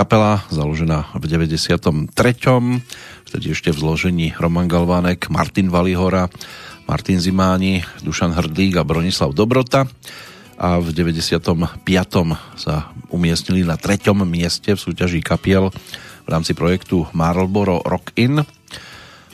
Kapela, 0.05 0.45
založená 0.53 1.17
v 1.17 1.25
93. 1.25 2.13
Vtedy 3.25 3.45
ešte 3.49 3.73
v 3.73 3.77
zložení 3.81 4.27
Roman 4.37 4.69
Galvánek, 4.69 5.33
Martin 5.33 5.73
Valihora, 5.73 6.29
Martin 6.85 7.17
Zimáni, 7.17 7.81
Dušan 8.05 8.37
Hrdlík 8.37 8.77
a 8.77 8.85
Bronislav 8.85 9.33
Dobrota 9.33 9.89
a 10.61 10.77
v 10.77 10.93
95. 10.93 11.81
sa 12.53 12.93
umiestnili 13.09 13.65
na 13.65 13.81
treťom 13.81 14.21
mieste 14.29 14.77
v 14.77 14.83
súťaži 14.85 15.25
kapiel 15.25 15.73
v 16.21 16.29
rámci 16.29 16.53
projektu 16.53 17.09
Marlboro 17.09 17.81
Rock 17.81 18.13
In 18.21 18.45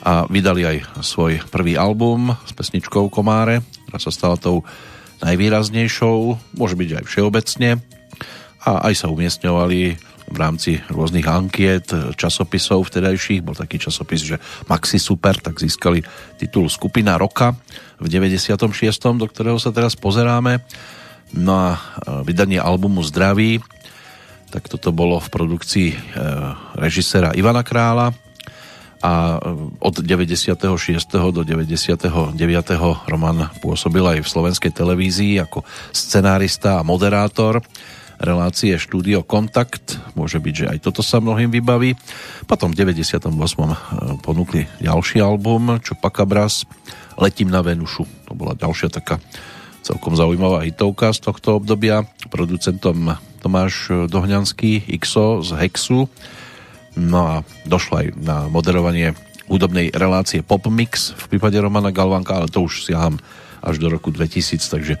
a 0.00 0.24
vydali 0.24 0.64
aj 0.64 1.04
svoj 1.04 1.44
prvý 1.52 1.76
album 1.76 2.32
s 2.48 2.56
pesničkou 2.56 3.12
Komáre, 3.12 3.60
ktorá 3.92 4.00
sa 4.00 4.08
stala 4.08 4.40
tou 4.40 4.64
najvýraznejšou, 5.20 6.40
môže 6.56 6.80
byť 6.80 6.88
aj 6.96 7.04
všeobecne 7.04 7.70
a 8.64 8.88
aj 8.88 9.04
sa 9.04 9.12
umiestňovali 9.12 10.11
v 10.32 10.36
rámci 10.40 10.70
rôznych 10.88 11.28
ankiet, 11.28 11.92
časopisov 12.16 12.88
vtedajších, 12.88 13.44
bol 13.44 13.52
taký 13.52 13.76
časopis, 13.76 14.24
že 14.24 14.36
Maxi 14.66 14.96
Super, 14.96 15.36
tak 15.36 15.60
získali 15.60 16.00
titul 16.40 16.72
Skupina 16.72 17.20
roka 17.20 17.52
v 18.00 18.08
96., 18.08 18.56
do 19.20 19.26
ktorého 19.28 19.60
sa 19.60 19.68
teraz 19.68 19.92
pozeráme. 19.92 20.64
No 21.36 21.52
a 21.52 21.70
vydanie 22.24 22.56
albumu 22.56 23.04
Zdraví, 23.04 23.60
tak 24.52 24.68
toto 24.68 24.92
bolo 24.92 25.16
v 25.16 25.28
produkcii 25.32 25.88
e, 25.92 25.96
režisera 26.76 27.32
Ivana 27.32 27.64
Krála 27.64 28.12
a 29.02 29.40
od 29.80 29.94
96. 29.98 30.60
do 31.10 31.42
99. 31.42 32.36
Roman 33.08 33.50
pôsobil 33.58 34.04
aj 34.04 34.18
v 34.22 34.28
slovenskej 34.28 34.70
televízii 34.70 35.42
ako 35.42 35.66
scenárista 35.90 36.78
a 36.78 36.86
moderátor 36.86 37.64
relácie 38.22 38.78
Štúdio 38.78 39.26
Kontakt. 39.26 39.98
Môže 40.14 40.38
byť, 40.38 40.54
že 40.54 40.66
aj 40.70 40.78
toto 40.86 41.02
sa 41.02 41.18
mnohým 41.18 41.50
vybaví. 41.50 41.98
Potom 42.46 42.70
v 42.70 42.78
98. 42.78 43.26
ponúkli 44.22 44.70
ďalší 44.78 45.18
album 45.18 45.82
Čupakabras 45.82 46.62
Letím 47.18 47.50
na 47.50 47.60
Venušu. 47.60 48.06
To 48.30 48.32
bola 48.38 48.54
ďalšia 48.54 48.94
taká 48.94 49.18
celkom 49.82 50.14
zaujímavá 50.14 50.62
hitovka 50.62 51.10
z 51.10 51.26
tohto 51.26 51.58
obdobia. 51.58 52.06
Producentom 52.30 53.18
Tomáš 53.42 53.90
Dohňanský 54.06 54.86
XO 55.02 55.42
z 55.42 55.58
Hexu. 55.58 56.06
No 56.94 57.20
a 57.26 57.34
došlo 57.66 58.06
aj 58.06 58.08
na 58.22 58.46
moderovanie 58.46 59.18
hudobnej 59.50 59.90
relácie 59.90 60.46
Pop 60.46 60.62
Mix 60.70 61.10
v 61.18 61.36
prípade 61.36 61.58
Romana 61.58 61.90
Galvanka, 61.90 62.38
ale 62.38 62.46
to 62.46 62.62
už 62.62 62.86
siaham 62.86 63.18
až 63.58 63.82
do 63.82 63.90
roku 63.90 64.14
2000, 64.14 64.62
takže 64.62 64.94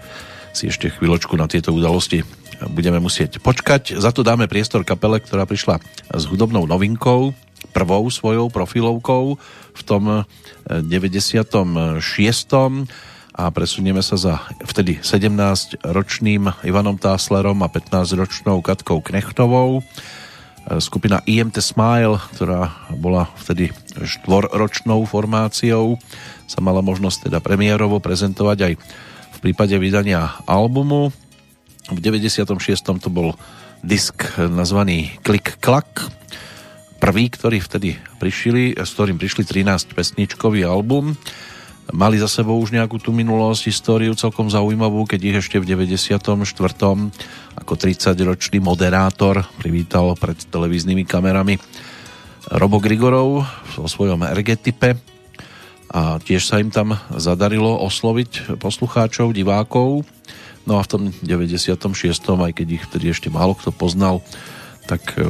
si 0.52 0.68
ešte 0.68 0.92
chvíľočku 0.92 1.38
na 1.38 1.48
tieto 1.48 1.72
udalosti 1.72 2.41
budeme 2.70 3.02
musieť 3.02 3.42
počkať. 3.42 3.98
Za 3.98 4.14
to 4.14 4.22
dáme 4.22 4.46
priestor 4.46 4.86
kapele, 4.86 5.18
ktorá 5.18 5.48
prišla 5.48 5.82
s 6.12 6.24
hudobnou 6.28 6.68
novinkou, 6.68 7.34
prvou 7.72 8.04
svojou 8.12 8.52
profilovkou 8.52 9.40
v 9.72 9.82
tom 9.82 10.28
96 10.68 11.98
a 13.32 13.48
presunieme 13.48 14.04
sa 14.04 14.16
za 14.20 14.34
vtedy 14.68 15.00
17-ročným 15.00 16.52
Ivanom 16.68 17.00
Táslerom 17.00 17.64
a 17.64 17.72
15-ročnou 17.72 18.60
Katkou 18.60 19.00
Knechtovou. 19.00 19.80
Skupina 20.78 21.24
IMT 21.26 21.58
Smile, 21.58 22.20
ktorá 22.36 22.70
bola 22.94 23.26
vtedy 23.40 23.72
štvorročnou 23.98 25.02
formáciou, 25.08 25.98
sa 26.46 26.60
mala 26.60 26.84
možnosť 26.84 27.32
teda 27.32 27.40
premiérovo 27.40 27.98
prezentovať 27.98 28.58
aj 28.62 28.72
v 29.32 29.38
prípade 29.40 29.74
vydania 29.80 30.38
albumu. 30.44 31.10
V 31.90 31.98
96. 31.98 32.46
to 33.02 33.10
bol 33.10 33.34
disk 33.82 34.38
nazvaný 34.38 35.18
Klik 35.26 35.58
Klak, 35.58 36.06
prvý, 37.02 37.26
ktorý 37.26 37.58
vtedy 37.58 37.98
prišli, 38.22 38.78
s 38.78 38.94
ktorým 38.94 39.18
prišli 39.18 39.42
13 39.42 39.90
pesničkový 39.90 40.62
album 40.62 41.18
mali 41.90 42.16
za 42.16 42.30
sebou 42.30 42.62
už 42.62 42.70
nejakú 42.70 43.02
tú 43.02 43.10
minulosť, 43.10 43.66
históriu 43.66 44.14
celkom 44.14 44.46
zaujímavú, 44.46 45.02
keď 45.04 45.20
ich 45.20 45.36
ešte 45.42 45.58
v 45.58 45.66
94. 45.66 46.38
ako 47.58 47.72
30-ročný 47.74 48.62
moderátor 48.62 49.42
privítal 49.58 50.14
pred 50.14 50.38
televíznymi 50.38 51.02
kamerami 51.02 51.58
Robo 52.54 52.78
Grigorov 52.78 53.44
vo 53.76 53.86
svojom 53.90 54.22
ergetipe 54.24 54.94
a 55.92 56.16
tiež 56.22 56.46
sa 56.46 56.62
im 56.62 56.72
tam 56.72 56.96
zadarilo 57.12 57.82
osloviť 57.84 58.56
poslucháčov, 58.56 59.36
divákov. 59.36 60.08
No 60.66 60.78
a 60.78 60.86
v 60.86 60.90
tom 60.90 61.02
96. 61.24 61.90
aj 62.22 62.52
keď 62.54 62.66
ich 62.78 62.84
vtedy 62.86 63.10
ešte 63.10 63.28
málo 63.28 63.58
kto 63.58 63.74
poznal, 63.74 64.22
tak 64.86 65.02
e, 65.18 65.26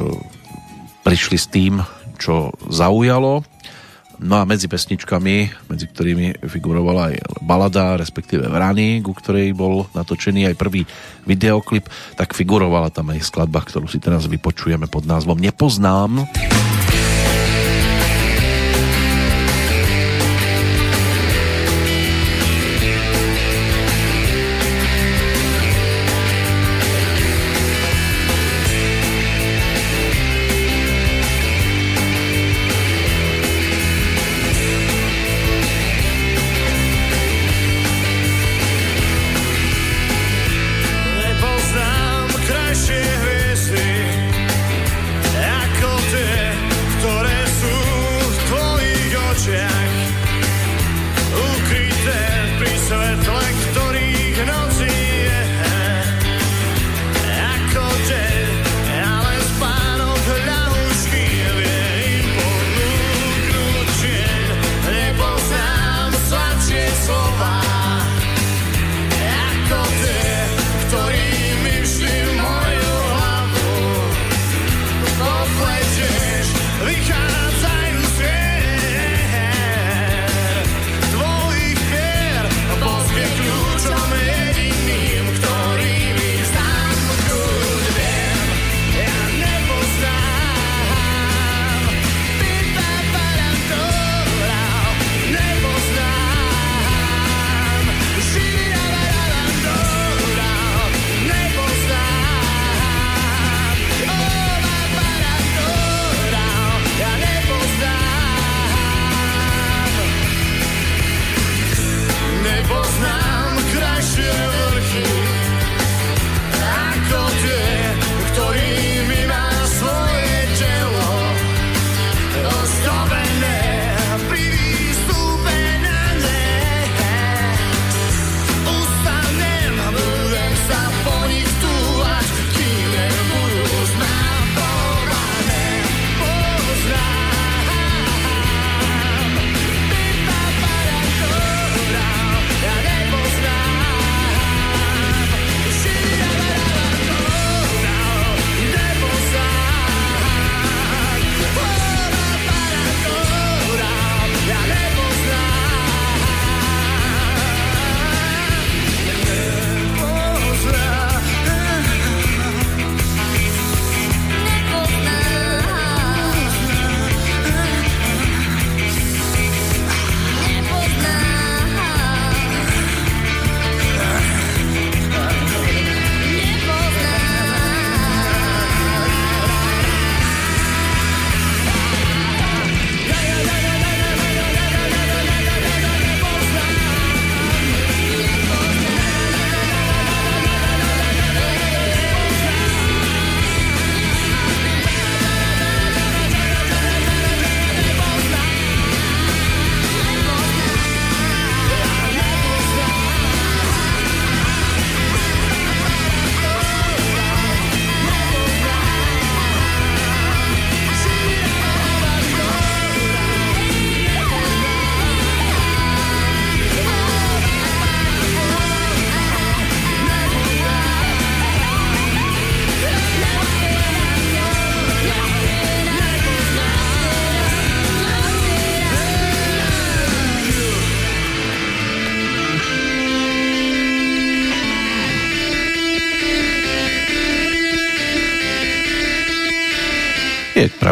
prišli 1.01 1.37
s 1.37 1.47
tým, 1.49 1.81
čo 2.21 2.53
zaujalo 2.69 3.41
No 4.23 4.39
a 4.39 4.47
medzi 4.47 4.71
pesničkami, 4.71 5.67
medzi 5.67 5.85
ktorými 5.91 6.45
figurovala 6.47 7.11
aj 7.11 7.43
balada, 7.43 7.99
respektíve 7.99 8.47
Vrany, 8.47 9.03
ku 9.03 9.11
ktorej 9.11 9.51
bol 9.51 9.89
natočený 9.91 10.53
aj 10.53 10.55
prvý 10.55 10.87
videoklip, 11.27 11.91
tak 12.15 12.31
figurovala 12.31 12.93
tam 12.93 13.11
aj 13.11 13.25
skladba, 13.25 13.59
ktorú 13.65 13.89
si 13.89 13.99
teraz 13.99 14.29
vypočujeme 14.29 14.87
pod 14.87 15.03
názvom 15.03 15.35
Nepoznám. 15.35 16.23
Nepoznám. 16.23 16.82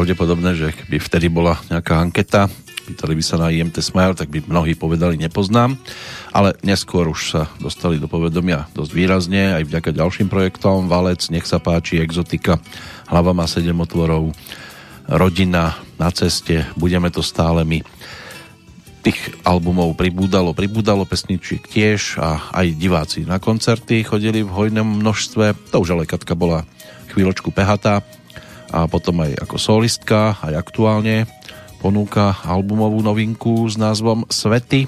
Pravdepodobné, 0.01 0.57
že 0.57 0.73
keby 0.73 0.97
vtedy 0.97 1.29
bola 1.29 1.61
nejaká 1.69 2.01
anketa, 2.01 2.49
pýtali 2.89 3.13
by 3.13 3.21
sa 3.21 3.37
na 3.37 3.53
IMT 3.53 3.85
Smile, 3.85 4.17
tak 4.17 4.33
by 4.33 4.41
mnohí 4.49 4.73
povedali 4.73 5.13
nepoznám, 5.13 5.77
ale 6.33 6.57
neskôr 6.65 7.05
už 7.05 7.21
sa 7.29 7.45
dostali 7.61 8.01
do 8.01 8.09
povedomia 8.09 8.65
dosť 8.73 8.97
výrazne, 8.97 9.53
aj 9.53 9.69
vďaka 9.69 9.93
ďalším 9.93 10.25
projektom, 10.25 10.89
Valec, 10.89 11.21
Nech 11.29 11.45
sa 11.45 11.61
páči, 11.61 12.01
Exotika, 12.01 12.57
Hlava 13.13 13.37
má 13.37 13.45
7 13.45 13.69
otvorov, 13.77 14.33
Rodina 15.05 15.77
na 16.01 16.09
ceste, 16.09 16.65
Budeme 16.73 17.13
to 17.13 17.21
stále 17.21 17.61
my. 17.61 17.85
Tých 19.05 19.37
albumov 19.45 19.93
pribúdalo, 19.93 20.57
pribúdalo 20.57 21.05
pesničiek 21.05 21.61
tiež 21.61 22.17
a 22.17 22.49
aj 22.57 22.73
diváci 22.73 23.21
na 23.29 23.37
koncerty 23.37 24.01
chodili 24.01 24.41
v 24.41 24.49
hojnom 24.49 24.97
množstve. 24.97 25.69
To 25.69 25.85
už 25.85 25.93
ale 25.93 26.09
Katka 26.09 26.33
bola 26.33 26.65
chvíľočku 27.13 27.53
pehatá 27.53 28.01
a 28.71 28.87
potom 28.87 29.27
aj 29.27 29.35
ako 29.43 29.55
solistka, 29.59 30.39
aj 30.39 30.55
aktuálne 30.55 31.27
ponúka 31.83 32.37
albumovú 32.45 33.03
novinku 33.03 33.67
s 33.67 33.75
názvom 33.75 34.23
Svety, 34.31 34.87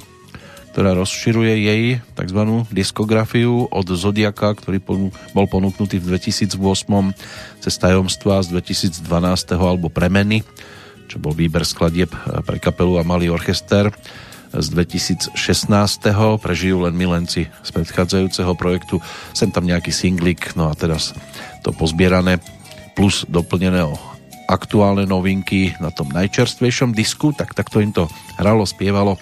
ktorá 0.73 0.97
rozširuje 0.97 1.53
jej 1.61 1.83
tzv. 2.17 2.41
diskografiu 2.73 3.69
od 3.69 3.87
Zodiaka, 3.93 4.57
ktorý 4.57 4.81
bol 5.35 5.45
ponúknutý 5.45 6.01
v 6.01 6.17
2008 6.17 6.57
cez 7.61 7.73
tajomstva 7.77 8.41
z 8.41 8.57
2012 8.57 9.05
alebo 9.53 9.93
Premeny, 9.93 10.41
čo 11.05 11.21
bol 11.21 11.37
výber 11.37 11.61
skladieb 11.61 12.09
pre 12.47 12.57
kapelu 12.57 12.97
a 12.97 13.03
malý 13.05 13.29
orchester 13.29 13.93
z 14.53 14.67
2016. 14.69 15.37
Prežijú 16.41 16.85
len 16.85 16.93
milenci 16.93 17.49
z 17.49 17.69
predchádzajúceho 17.73 18.53
projektu. 18.53 19.01
Sem 19.33 19.49
tam 19.49 19.65
nejaký 19.65 19.89
singlik, 19.89 20.53
no 20.53 20.69
a 20.69 20.73
teraz 20.77 21.13
to 21.65 21.73
pozbierané 21.73 22.37
plus 22.93 23.25
doplnené 23.29 23.85
o 23.85 23.95
aktuálne 24.47 25.07
novinky 25.07 25.73
na 25.79 25.89
tom 25.89 26.11
najčerstvejšom 26.11 26.93
disku, 26.93 27.31
tak 27.33 27.55
takto 27.57 27.79
im 27.79 27.95
to 27.95 28.05
hralo, 28.37 28.67
spievalo 28.67 29.17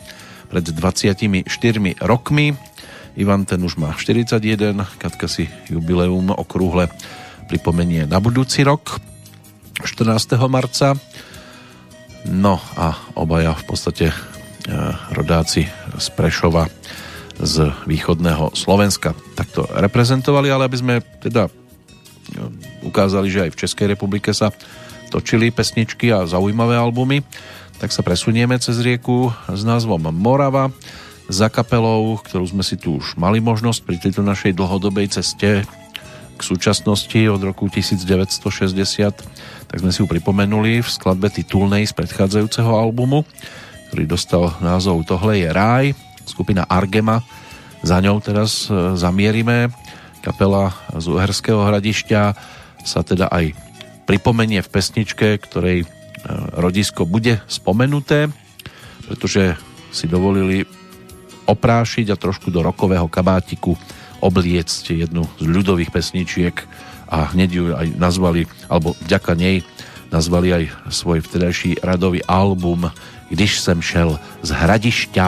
pred 0.52 0.66
24 0.68 1.48
rokmi. 2.04 2.52
Ivan 3.16 3.44
ten 3.48 3.60
už 3.64 3.80
má 3.80 3.96
41, 3.96 4.76
Katka 5.00 5.28
si 5.28 5.48
jubileum 5.68 6.32
okrúhle 6.32 6.92
pripomenie 7.48 8.08
na 8.08 8.20
budúci 8.24 8.64
rok 8.64 9.00
14. 9.84 10.40
marca. 10.48 10.96
No 12.28 12.60
a 12.78 12.96
obaja 13.18 13.58
v 13.58 13.64
podstate 13.66 14.06
e, 14.12 14.16
rodáci 15.12 15.66
z 15.98 16.08
Prešova 16.14 16.70
z 17.42 17.74
východného 17.90 18.54
Slovenska 18.54 19.18
takto 19.34 19.66
reprezentovali, 19.66 20.54
ale 20.54 20.70
aby 20.70 20.78
sme 20.78 20.96
teda 21.02 21.50
ukázali, 22.86 23.28
že 23.28 23.48
aj 23.48 23.52
v 23.54 23.60
Českej 23.66 23.88
republike 23.94 24.32
sa 24.32 24.54
točili 25.12 25.52
pesničky 25.52 26.12
a 26.16 26.24
zaujímavé 26.24 26.80
albumy, 26.80 27.22
tak 27.82 27.92
sa 27.92 28.06
presunieme 28.06 28.56
cez 28.62 28.80
rieku 28.80 29.34
s 29.50 29.62
názvom 29.66 30.14
Morava 30.14 30.72
za 31.28 31.52
kapelou, 31.52 32.20
ktorú 32.22 32.46
sme 32.48 32.64
si 32.64 32.80
tu 32.80 33.00
už 33.00 33.16
mali 33.20 33.40
možnosť 33.44 33.80
pri 33.84 33.96
tejto 34.00 34.22
našej 34.24 34.56
dlhodobej 34.56 35.12
ceste 35.12 35.66
k 36.38 36.42
súčasnosti 36.42 37.22
od 37.30 37.42
roku 37.44 37.70
1960, 37.70 38.42
tak 39.70 39.78
sme 39.78 39.94
si 39.94 40.02
ju 40.02 40.08
pripomenuli 40.10 40.82
v 40.82 40.90
skladbe 40.90 41.30
titulnej 41.30 41.86
z 41.86 41.94
predchádzajúceho 41.94 42.72
albumu, 42.74 43.22
ktorý 43.92 44.04
dostal 44.10 44.50
názov 44.58 45.06
Tohle 45.06 45.46
je 45.46 45.50
ráj, 45.54 45.86
skupina 46.26 46.66
Argema, 46.66 47.22
za 47.82 47.98
ňou 47.98 48.22
teraz 48.22 48.70
e, 48.70 48.94
zamierime. 48.94 49.74
Kapela 50.22 50.74
z 50.94 51.06
Uherského 51.10 51.66
hradišťa 51.66 52.22
sa 52.86 53.02
teda 53.02 53.30
aj 53.30 53.58
pripomenie 54.06 54.62
v 54.62 54.72
pesničke, 54.72 55.38
ktorej 55.42 55.84
e, 55.84 55.88
rodisko 56.58 57.10
bude 57.10 57.42
spomenuté, 57.50 58.30
pretože 59.10 59.58
si 59.90 60.06
dovolili 60.06 60.66
oprášiť 61.50 62.14
a 62.14 62.20
trošku 62.22 62.54
do 62.54 62.62
rokového 62.62 63.10
kabátiku 63.10 63.76
obliecť 64.22 65.06
jednu 65.06 65.26
z 65.42 65.46
ľudových 65.50 65.90
pesničiek 65.90 66.56
a 67.10 67.34
hneď 67.34 67.50
ju 67.50 67.64
aj 67.74 67.88
nazvali, 67.98 68.46
alebo 68.70 68.94
vďaka 69.04 69.34
nej 69.34 69.66
nazvali 70.14 70.54
aj 70.54 70.64
svoj 70.94 71.26
vtedajší 71.26 71.82
radový 71.82 72.22
album 72.24 72.94
Když 73.32 73.60
jsem 73.60 73.82
šel 73.82 74.20
z 74.44 74.50
hradišťa. 74.52 75.28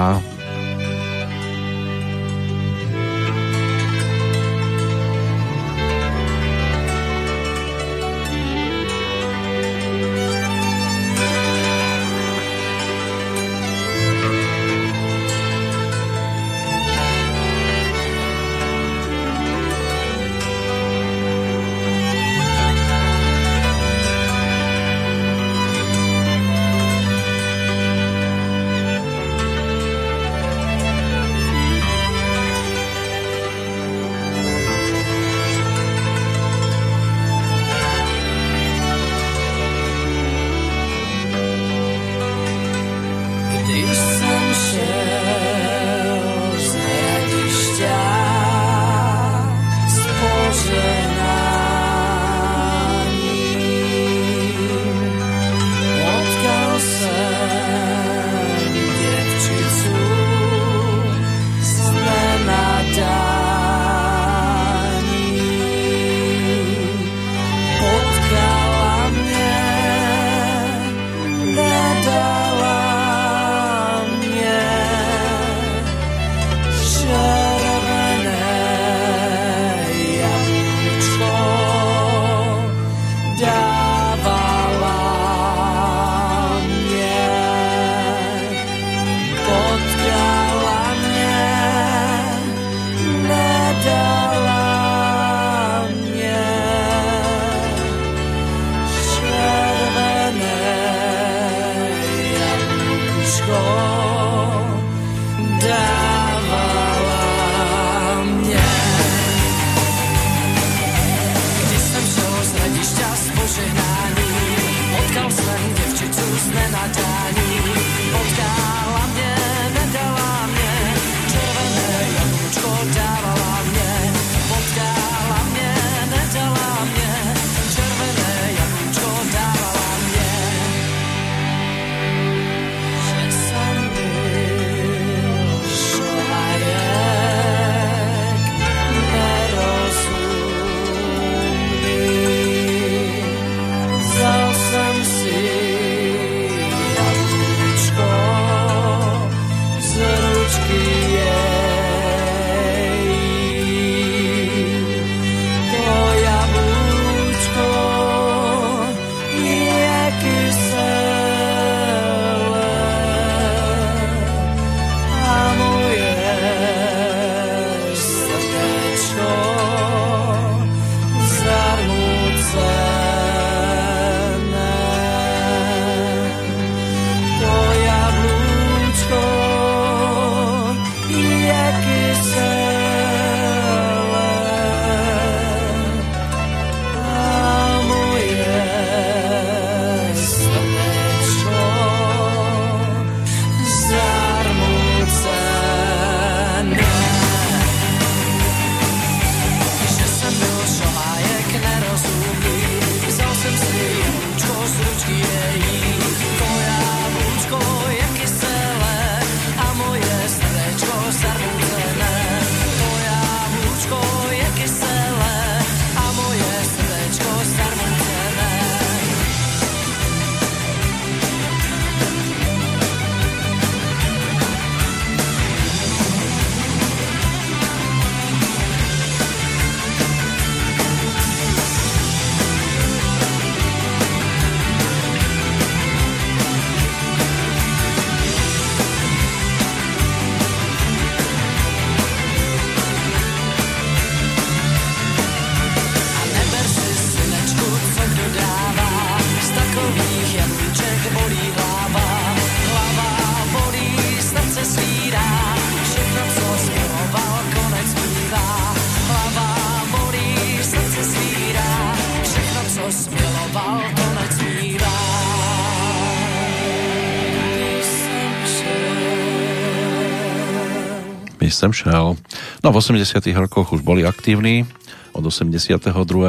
Jsem 271.63 271.87
šel. 271.87 272.19
No 272.59 272.75
v 272.75 272.75
80 272.75 273.23
rokoch 273.39 273.71
už 273.71 273.87
boli 273.87 274.03
aktívni 274.03 274.67
od 275.15 275.23
82. 275.23 275.79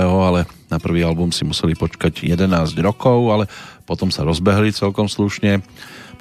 ale 0.06 0.46
na 0.70 0.78
prvý 0.78 1.02
album 1.02 1.34
si 1.34 1.42
museli 1.42 1.74
počkať 1.74 2.22
11 2.22 2.46
rokov, 2.78 3.18
ale 3.34 3.50
potom 3.82 4.14
sa 4.14 4.22
rozbehli 4.22 4.70
celkom 4.70 5.10
slušne, 5.10 5.58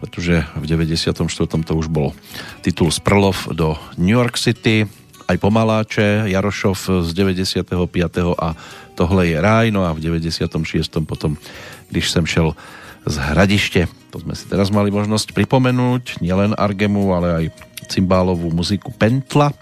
pretože 0.02 0.50
v 0.58 0.66
94. 0.66 1.30
to 1.46 1.74
už 1.78 1.94
bol 1.94 2.18
titul 2.66 2.90
z 2.90 3.06
Prlov 3.06 3.54
do 3.54 3.78
New 4.02 4.18
York 4.18 4.42
City, 4.42 4.90
aj 5.30 5.38
Pomaláče, 5.38 6.26
Jarošov 6.34 7.06
z 7.06 7.14
95. 7.14 7.70
a 8.34 8.58
tohle 8.98 9.30
je 9.30 9.38
ráj, 9.38 9.70
no 9.70 9.86
a 9.86 9.94
v 9.94 10.02
96. 10.10 11.06
potom, 11.06 11.38
když 11.94 12.10
jsem 12.10 12.26
šel 12.26 12.58
z 13.06 13.16
Hradište. 13.22 13.86
To 14.10 14.26
sme 14.26 14.34
si 14.34 14.50
teraz 14.50 14.74
mali 14.74 14.90
možnosť 14.90 15.38
pripomenúť, 15.38 16.18
nielen 16.18 16.58
Argemu, 16.58 17.14
ale 17.14 17.30
aj 17.30 17.46
cymbálovú 17.94 18.50
muziku 18.50 18.90
Pentla, 18.90 19.54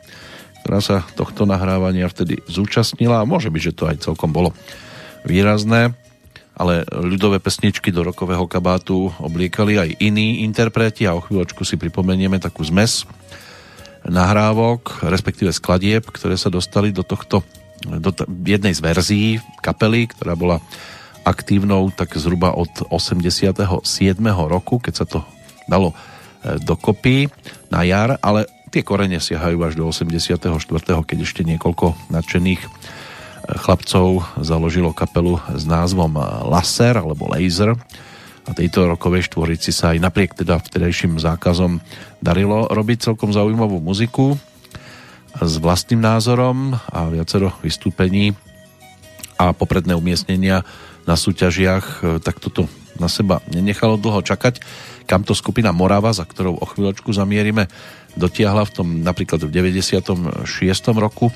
ktorá 0.63 0.79
sa 0.79 0.97
tohto 1.17 1.43
nahrávania 1.43 2.07
vtedy 2.07 2.39
zúčastnila 2.47 3.19
a 3.19 3.27
môže 3.27 3.51
byť, 3.51 3.61
že 3.61 3.75
to 3.75 3.84
aj 3.89 3.97
celkom 4.07 4.32
bolo 4.32 4.55
výrazné, 5.27 5.91
ale 6.55 6.86
ľudové 6.93 7.41
pesničky 7.41 7.89
do 7.89 8.05
rokového 8.05 8.45
kabátu 8.45 9.11
obliekali 9.19 9.82
aj 9.82 9.89
iní 9.99 10.45
interpreti 10.45 11.09
a 11.09 11.17
o 11.17 11.23
chvíľočku 11.23 11.65
si 11.65 11.75
pripomenieme 11.75 12.38
takú 12.38 12.61
zmes 12.63 13.03
nahrávok, 14.05 15.05
respektíve 15.05 15.53
skladieb, 15.53 16.09
ktoré 16.09 16.38
sa 16.38 16.49
dostali 16.49 16.89
do 16.89 17.05
tohto 17.05 17.45
do 17.82 18.13
t- 18.13 18.29
jednej 18.45 18.77
z 18.77 18.82
verzií 18.82 19.29
kapely, 19.65 20.05
ktorá 20.13 20.38
bola 20.38 20.61
aktívnou 21.25 21.89
tak 21.93 22.13
zhruba 22.17 22.53
od 22.53 22.69
87. 22.93 23.82
roku, 24.45 24.77
keď 24.77 24.93
sa 24.93 25.05
to 25.05 25.25
dalo 25.65 25.93
dokopy 26.41 27.29
na 27.69 27.85
jar, 27.85 28.17
ale 28.21 28.49
tie 28.71 28.81
korene 28.81 29.19
siahajú 29.19 29.57
až 29.67 29.73
do 29.75 29.85
84. 29.85 30.39
keď 31.03 31.17
ešte 31.21 31.43
niekoľko 31.43 32.09
nadšených 32.09 32.61
e, 32.63 32.69
chlapcov 33.59 34.23
založilo 34.39 34.95
kapelu 34.95 35.43
s 35.51 35.67
názvom 35.67 36.15
Laser 36.47 36.95
alebo 36.95 37.27
Laser 37.27 37.75
a 38.47 38.51
tejto 38.57 38.89
rokovej 38.89 39.29
štvorici 39.29 39.69
sa 39.69 39.93
aj 39.93 40.01
napriek 40.01 40.33
teda 40.33 40.57
vtedajším 40.57 41.21
zákazom 41.21 41.83
darilo 42.23 42.65
robiť 42.71 43.11
celkom 43.11 43.29
zaujímavú 43.35 43.77
muziku 43.83 44.39
s 45.37 45.53
vlastným 45.59 46.01
názorom 46.01 46.75
a 46.89 47.11
viacero 47.11 47.53
vystúpení 47.61 48.33
a 49.35 49.51
popredné 49.51 49.93
umiestnenia 49.97 50.63
na 51.05 51.15
súťažiach, 51.19 51.85
e, 52.01 52.23
tak 52.23 52.39
toto 52.39 52.71
na 53.01 53.09
seba 53.09 53.41
nenechalo 53.49 53.97
dlho 53.97 54.21
čakať. 54.21 54.61
Kam 55.12 55.28
to 55.28 55.36
skupina 55.36 55.76
Morava, 55.76 56.16
za 56.16 56.24
ktorou 56.24 56.55
o 56.55 56.64
chvíľočku 56.64 57.12
zamierime, 57.12 57.68
dotiahla 58.16 58.64
v 58.64 58.72
tom 58.72 58.88
napríklad 59.03 59.43
v 59.43 59.51
96. 59.51 60.47
roku. 60.95 61.28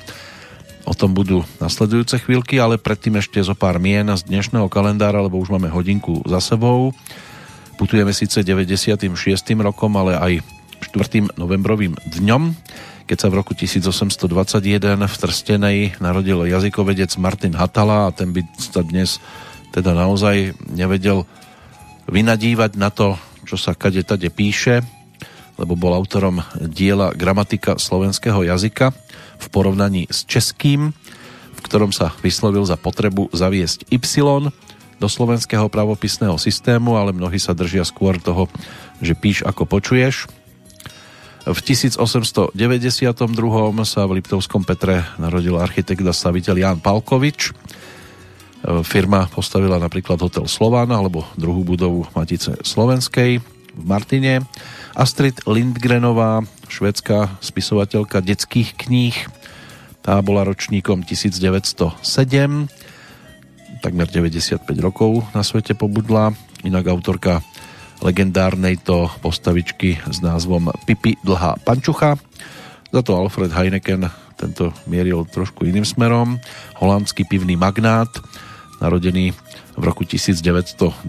O 0.88 0.96
tom 0.96 1.12
budú 1.12 1.44
nasledujúce 1.60 2.24
chvíľky, 2.24 2.56
ale 2.56 2.80
predtým 2.80 3.20
ešte 3.20 3.36
zo 3.44 3.52
pár 3.52 3.76
mien 3.76 4.08
z 4.16 4.24
dnešného 4.24 4.72
kalendára, 4.72 5.20
lebo 5.20 5.36
už 5.36 5.52
máme 5.52 5.68
hodinku 5.68 6.24
za 6.24 6.40
sebou. 6.40 6.96
Putujeme 7.76 8.16
síce 8.16 8.40
96. 8.40 9.12
rokom, 9.60 9.92
ale 10.00 10.16
aj 10.16 10.32
4. 10.96 11.36
novembrovým 11.36 12.00
dňom, 12.16 12.56
keď 13.04 13.16
sa 13.20 13.28
v 13.28 13.44
roku 13.44 13.52
1821 13.52 15.04
v 15.04 15.16
Trstenej 15.20 15.76
narodil 16.00 16.48
jazykovedec 16.48 17.12
Martin 17.20 17.52
Hatala 17.52 18.08
a 18.08 18.14
ten 18.16 18.32
by 18.32 18.40
sa 18.56 18.80
dnes 18.80 19.20
teda 19.76 19.92
naozaj 19.92 20.56
nevedel 20.64 21.28
vynadívať 22.08 22.80
na 22.80 22.88
to, 22.88 23.20
čo 23.46 23.54
sa 23.54 23.78
kade 23.78 24.02
tade 24.02 24.26
píše, 24.28 24.82
lebo 25.56 25.78
bol 25.78 25.94
autorom 25.96 26.44
diela 26.58 27.14
Gramatika 27.16 27.80
slovenského 27.80 28.44
jazyka 28.44 28.92
v 29.40 29.46
porovnaní 29.48 30.04
s 30.10 30.26
českým, 30.28 30.92
v 31.56 31.60
ktorom 31.64 31.94
sa 31.94 32.12
vyslovil 32.20 32.66
za 32.68 32.76
potrebu 32.76 33.32
zaviesť 33.32 33.88
Y 33.88 34.52
do 34.96 35.08
slovenského 35.08 35.68
pravopisného 35.68 36.36
systému, 36.40 36.96
ale 36.96 37.12
mnohí 37.12 37.36
sa 37.36 37.52
držia 37.52 37.84
skôr 37.84 38.16
toho, 38.20 38.48
že 39.00 39.12
píš 39.12 39.44
ako 39.44 39.68
počuješ. 39.68 40.28
V 41.46 41.58
1892 41.62 42.58
sa 43.86 44.02
v 44.02 44.18
Liptovskom 44.18 44.66
Petre 44.66 45.06
narodil 45.14 45.54
architekt 45.54 46.02
a 46.02 46.10
staviteľ 46.10 46.54
Ján 46.58 46.78
Palkovič. 46.82 47.54
Firma 48.82 49.30
postavila 49.30 49.78
napríklad 49.78 50.18
hotel 50.18 50.50
Slován 50.50 50.90
alebo 50.90 51.22
druhú 51.38 51.62
budovu 51.62 52.02
Matice 52.18 52.58
Slovenskej 52.66 53.38
v 53.76 53.84
Martine. 53.86 54.42
Astrid 54.98 55.38
Lindgrenová, 55.46 56.42
švedská 56.66 57.38
spisovateľka 57.38 58.18
detských 58.18 58.74
kníh, 58.74 59.14
tá 60.02 60.18
bola 60.18 60.42
ročníkom 60.42 61.06
1907, 61.06 61.94
takmer 63.86 64.08
95 64.10 64.66
rokov 64.82 65.22
na 65.30 65.46
svete 65.46 65.78
pobudla, 65.78 66.34
inak 66.66 66.90
autorka 66.90 67.46
legendárnej 68.02 68.82
to 68.82 69.06
postavičky 69.22 69.94
s 70.10 70.18
názvom 70.18 70.74
Pipi 70.90 71.14
Dlhá 71.22 71.62
pančucha. 71.62 72.18
Za 72.90 73.00
to 73.02 73.14
Alfred 73.14 73.54
Heineken 73.54 74.10
tento 74.36 74.72
mieril 74.90 75.24
trošku 75.28 75.64
iným 75.64 75.84
smerom. 75.84 76.36
Holandský 76.76 77.24
pivný 77.24 77.56
magnát, 77.56 78.08
narodený 78.80 79.32
v 79.76 79.82
roku 79.82 80.02
1923 80.04 81.06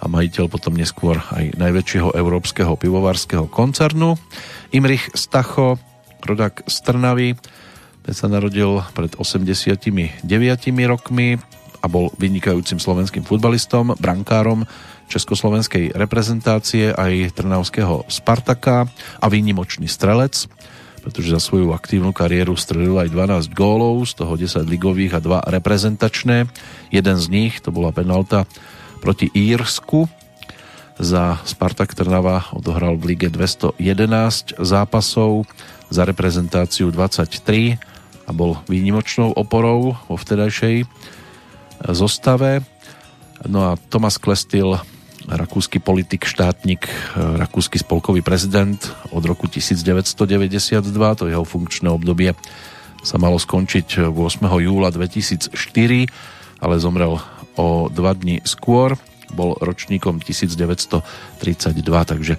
a 0.00 0.04
majiteľ 0.08 0.44
potom 0.48 0.74
neskôr 0.74 1.20
aj 1.20 1.60
najväčšieho 1.60 2.16
európskeho 2.16 2.72
pivovarského 2.80 3.44
koncernu. 3.52 4.16
Imrich 4.72 5.12
Stacho, 5.12 5.76
rodak 6.24 6.64
z 6.64 6.76
Trnavy, 6.80 7.36
ten 8.00 8.14
sa 8.16 8.32
narodil 8.32 8.80
pred 8.96 9.12
89 9.20 10.24
rokmi 10.88 11.36
a 11.80 11.86
bol 11.88 12.12
vynikajúcim 12.16 12.80
slovenským 12.80 13.24
futbalistom, 13.24 13.96
brankárom 14.00 14.64
československej 15.10 15.96
reprezentácie 15.98 16.94
aj 16.94 17.34
trnavského 17.34 18.06
Spartaka 18.06 18.86
a 19.18 19.26
výnimočný 19.26 19.90
strelec, 19.90 20.46
pretože 21.00 21.32
za 21.32 21.40
svoju 21.40 21.72
aktívnu 21.72 22.12
kariéru 22.12 22.54
strelil 22.54 23.00
aj 23.00 23.08
12 23.10 23.56
gólov, 23.56 24.04
z 24.06 24.20
toho 24.20 24.36
10 24.36 24.68
ligových 24.68 25.16
a 25.16 25.20
2 25.20 25.48
reprezentačné. 25.48 26.46
Jeden 26.92 27.16
z 27.16 27.26
nich, 27.32 27.58
to 27.64 27.72
bola 27.72 27.90
penalta 27.90 28.44
proti 29.00 29.32
Írsku. 29.32 30.06
Za 31.00 31.40
Spartak 31.48 31.96
Trnava 31.96 32.52
odohral 32.52 33.00
v 33.00 33.16
lige 33.16 33.32
211 33.32 34.60
zápasov, 34.60 35.48
za 35.88 36.04
reprezentáciu 36.04 36.92
23 36.92 37.80
a 38.28 38.30
bol 38.30 38.60
výnimočnou 38.68 39.34
oporou 39.34 39.98
vo 40.06 40.16
vtedajšej 40.20 40.86
zostave. 41.90 42.62
No 43.48 43.72
a 43.72 43.80
Thomas 43.88 44.20
Klestil 44.20 44.76
rakúsky 45.28 45.82
politik, 45.82 46.24
štátnik, 46.24 46.88
rakúsky 47.16 47.76
spolkový 47.76 48.24
prezident 48.24 48.80
od 49.12 49.20
roku 49.26 49.50
1992, 49.50 50.86
to 51.18 51.24
jeho 51.28 51.44
funkčné 51.44 51.92
obdobie 51.92 52.32
sa 53.00 53.16
malo 53.16 53.40
skončiť 53.40 54.12
8. 54.12 54.44
júla 54.60 54.92
2004, 54.92 55.52
ale 56.60 56.74
zomrel 56.80 57.16
o 57.56 57.88
dva 57.88 58.12
dní 58.12 58.44
skôr, 58.44 58.96
bol 59.32 59.56
ročníkom 59.60 60.20
1932, 60.20 61.00
takže 62.04 62.34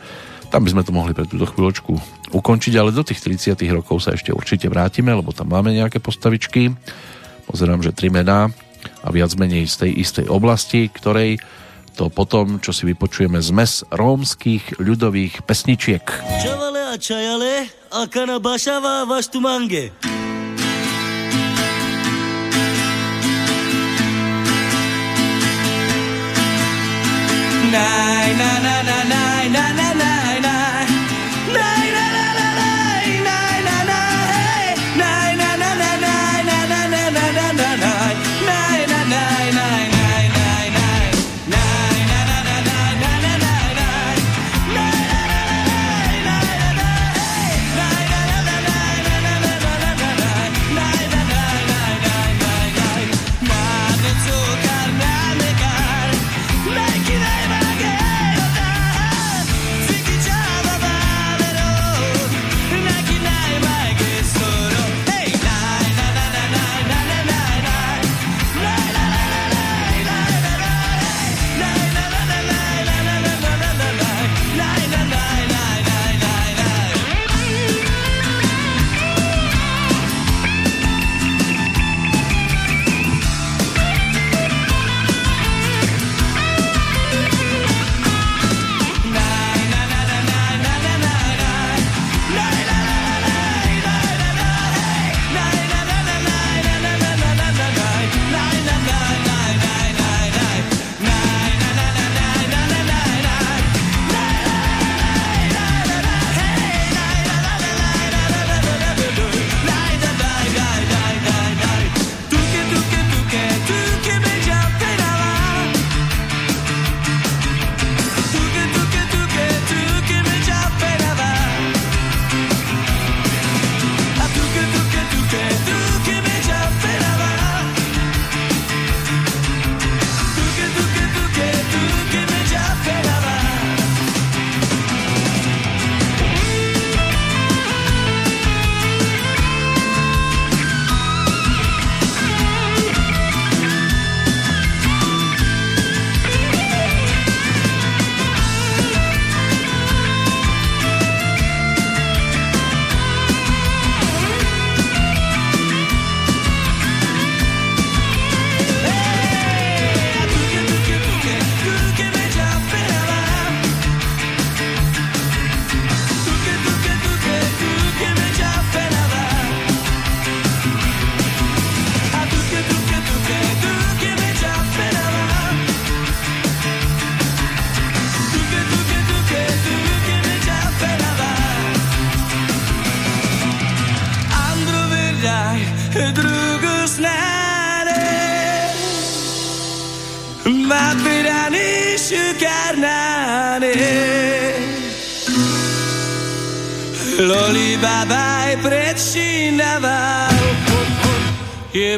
tam 0.51 0.67
by 0.67 0.69
sme 0.69 0.83
to 0.83 0.91
mohli 0.91 1.15
pre 1.15 1.23
túto 1.25 1.47
chvíľočku 1.47 1.95
ukončiť, 2.35 2.73
ale 2.75 2.91
do 2.91 3.01
tých 3.07 3.23
30 3.23 3.55
rokov 3.71 4.03
sa 4.03 4.13
ešte 4.13 4.35
určite 4.35 4.67
vrátime, 4.67 5.15
lebo 5.15 5.31
tam 5.31 5.49
máme 5.49 5.71
nejaké 5.71 6.03
postavičky. 6.03 6.75
Pozerám, 7.47 7.79
že 7.79 7.95
tri 7.95 8.11
mená 8.11 8.51
a 9.01 9.07
viac 9.09 9.31
menej 9.39 9.65
z 9.71 9.87
tej 9.87 9.91
istej 10.03 10.25
oblasti, 10.27 10.91
ktorej 10.91 11.39
to 12.01 12.09
potom, 12.09 12.57
čo 12.57 12.73
si 12.73 12.89
vypočujeme 12.89 13.37
zmes 13.37 13.85
rómskych 13.93 14.81
ľudových 14.81 15.45
pesničiek. 15.45 16.01
Čavale 16.41 16.81
a 16.89 16.97
čajale 16.97 17.69
a 17.93 18.09
kanabašava 18.09 19.05
vaš 19.05 19.29
tu 19.29 19.37
mange. 19.37 19.93
Naj, 27.69 28.29
na, 28.33 28.51
na, 28.65 28.75
na, 28.81 28.97
naj, 29.05 29.45
na, 29.53 29.65
na, 29.77 29.90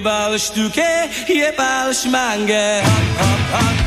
je 0.04 0.10
balš 0.10 0.50
tuke, 0.52 1.10
je 1.28 1.54
mange. 2.12 2.82
Hop, 2.84 3.08
hop, 3.20 3.40
hop. 3.54 3.83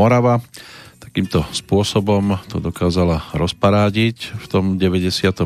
Morava. 0.00 0.40
Takýmto 0.96 1.44
spôsobom 1.52 2.40
to 2.48 2.56
dokázala 2.56 3.20
rozparádiť 3.36 4.32
v 4.32 4.46
tom 4.48 4.80
96. 4.80 5.44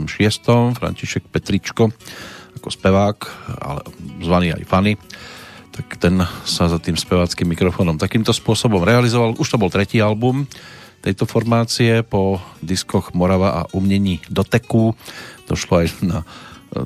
František 0.79 1.27
Petričko 1.27 1.91
ako 2.55 2.69
spevák, 2.71 3.19
ale 3.59 3.83
zvaný 4.23 4.55
aj 4.55 4.63
Fanny 4.71 4.95
tak 5.75 5.99
ten 5.99 6.23
sa 6.47 6.71
za 6.71 6.79
tým 6.79 6.95
speváckým 6.95 7.51
mikrofónom 7.51 7.99
takýmto 7.99 8.31
spôsobom 8.31 8.87
realizoval. 8.87 9.35
Už 9.35 9.51
to 9.51 9.59
bol 9.59 9.75
tretí 9.75 9.99
album 9.99 10.47
tejto 11.03 11.27
formácie 11.27 12.07
po 12.07 12.39
diskoch 12.63 13.11
Morava 13.11 13.59
a 13.59 13.67
umnení 13.75 14.23
doteku. 14.31 14.95
Došlo 15.51 15.83
aj 15.83 15.87
na 16.07 16.23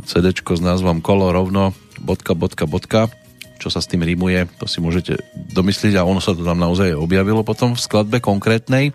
CD 0.08 0.32
s 0.32 0.60
názvom 0.64 1.04
Kolo 1.04 1.36
rovno 1.36 1.76
bodka, 2.00 2.32
bodka, 2.32 2.64
bodka. 2.64 3.12
Čo 3.58 3.74
sa 3.74 3.82
s 3.82 3.90
tým 3.90 4.06
rímuje, 4.06 4.46
to 4.58 4.70
si 4.70 4.78
môžete 4.78 5.18
domyslieť 5.34 5.98
a 5.98 6.06
ono 6.06 6.22
sa 6.22 6.32
to 6.32 6.46
tam 6.46 6.62
naozaj 6.62 6.94
objavilo 6.94 7.42
potom 7.42 7.74
v 7.74 7.82
skladbe 7.82 8.22
konkrétnej. 8.22 8.94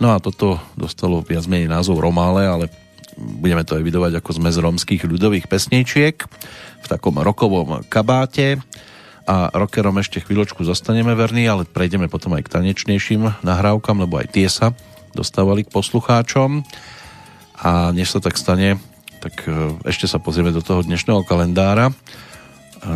No 0.00 0.10
a 0.10 0.18
toto 0.18 0.58
dostalo 0.74 1.22
viac 1.22 1.44
menej 1.46 1.70
názov 1.70 2.00
Romále, 2.00 2.48
ale 2.48 2.66
budeme 3.14 3.62
to 3.62 3.78
evidovať 3.78 4.18
ako 4.18 4.30
zmes 4.42 4.58
romských 4.58 5.06
ľudových 5.06 5.46
pesničiek 5.46 6.16
v 6.82 6.86
takom 6.88 7.14
rokovom 7.20 7.86
kabáte 7.86 8.58
a 9.24 9.48
rockerom 9.54 9.96
ešte 10.02 10.20
chvíľočku 10.20 10.66
zostaneme 10.68 11.16
verní, 11.16 11.48
ale 11.48 11.64
prejdeme 11.64 12.12
potom 12.12 12.36
aj 12.36 12.44
k 12.44 12.52
tanečnejším 12.60 13.40
nahrávkam, 13.40 14.04
lebo 14.04 14.20
aj 14.20 14.28
tie 14.36 14.48
sa 14.52 14.76
dostávali 15.16 15.64
k 15.64 15.72
poslucháčom. 15.72 16.60
A 17.64 17.94
než 17.96 18.12
sa 18.12 18.20
tak 18.20 18.36
stane, 18.36 18.76
tak 19.24 19.48
e, 19.48 19.78
ešte 19.88 20.04
sa 20.04 20.20
pozrieme 20.20 20.52
do 20.52 20.60
toho 20.60 20.84
dnešného 20.84 21.24
kalendára 21.24 21.94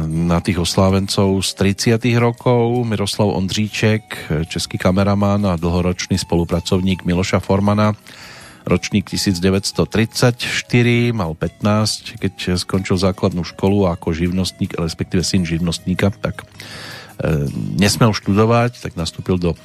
na 0.07 0.41
tých 0.45 0.61
oslávencov 0.61 1.41
z 1.41 1.51
30. 1.97 2.21
rokov. 2.21 2.85
Miroslav 2.85 3.33
Ondříček, 3.33 4.33
český 4.49 4.77
kameraman 4.79 5.47
a 5.49 5.57
dlhoročný 5.57 6.21
spolupracovník 6.21 7.09
Miloša 7.09 7.41
Formana, 7.41 7.97
ročník 8.69 9.09
1934, 9.09 10.45
mal 11.17 11.33
15, 11.33 12.21
keď 12.21 12.35
skončil 12.61 13.01
základnú 13.01 13.41
školu 13.49 13.89
ako 13.89 14.13
živnostník, 14.13 14.77
respektíve 14.77 15.25
syn 15.25 15.49
živnostníka, 15.49 16.13
tak 16.13 16.45
e, 16.45 17.49
nesmel 17.81 18.13
študovať, 18.13 18.85
tak 18.85 18.93
nastúpil 18.93 19.41
do 19.41 19.57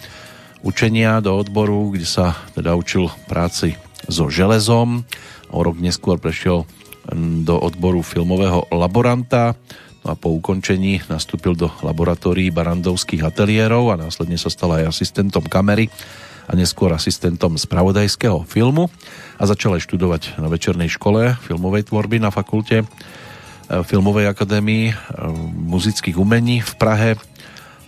učenia, 0.64 1.20
do 1.20 1.36
odboru, 1.36 1.92
kde 1.92 2.08
sa 2.08 2.40
teda 2.56 2.80
učil 2.80 3.12
práci 3.28 3.76
so 4.08 4.32
železom. 4.32 5.04
O 5.52 5.60
rok 5.60 5.84
neskôr 5.84 6.16
prešiel 6.16 6.64
do 7.44 7.60
odboru 7.60 8.00
filmového 8.00 8.72
laboranta, 8.72 9.60
no 10.04 10.14
a 10.14 10.20
po 10.20 10.36
ukončení 10.36 11.02
nastúpil 11.08 11.56
do 11.56 11.72
laboratórií 11.82 12.52
barandovských 12.52 13.24
ateliérov 13.24 13.96
a 13.96 14.00
následne 14.00 14.36
sa 14.36 14.52
stal 14.52 14.76
aj 14.76 14.92
asistentom 14.92 15.44
kamery 15.48 15.88
a 16.48 16.52
neskôr 16.60 16.92
asistentom 16.92 17.56
spravodajského 17.56 18.44
filmu 18.44 18.92
a 19.40 19.44
začal 19.48 19.80
aj 19.80 19.88
študovať 19.88 20.22
na 20.44 20.52
večernej 20.52 20.92
škole 20.92 21.40
filmovej 21.48 21.88
tvorby 21.88 22.20
na 22.20 22.36
fakulte 22.36 22.84
e, 22.84 22.86
Filmovej 23.88 24.28
akadémii 24.28 24.92
e, 24.92 24.96
muzických 25.72 26.20
umení 26.20 26.60
v 26.60 26.74
Prahe 26.76 27.12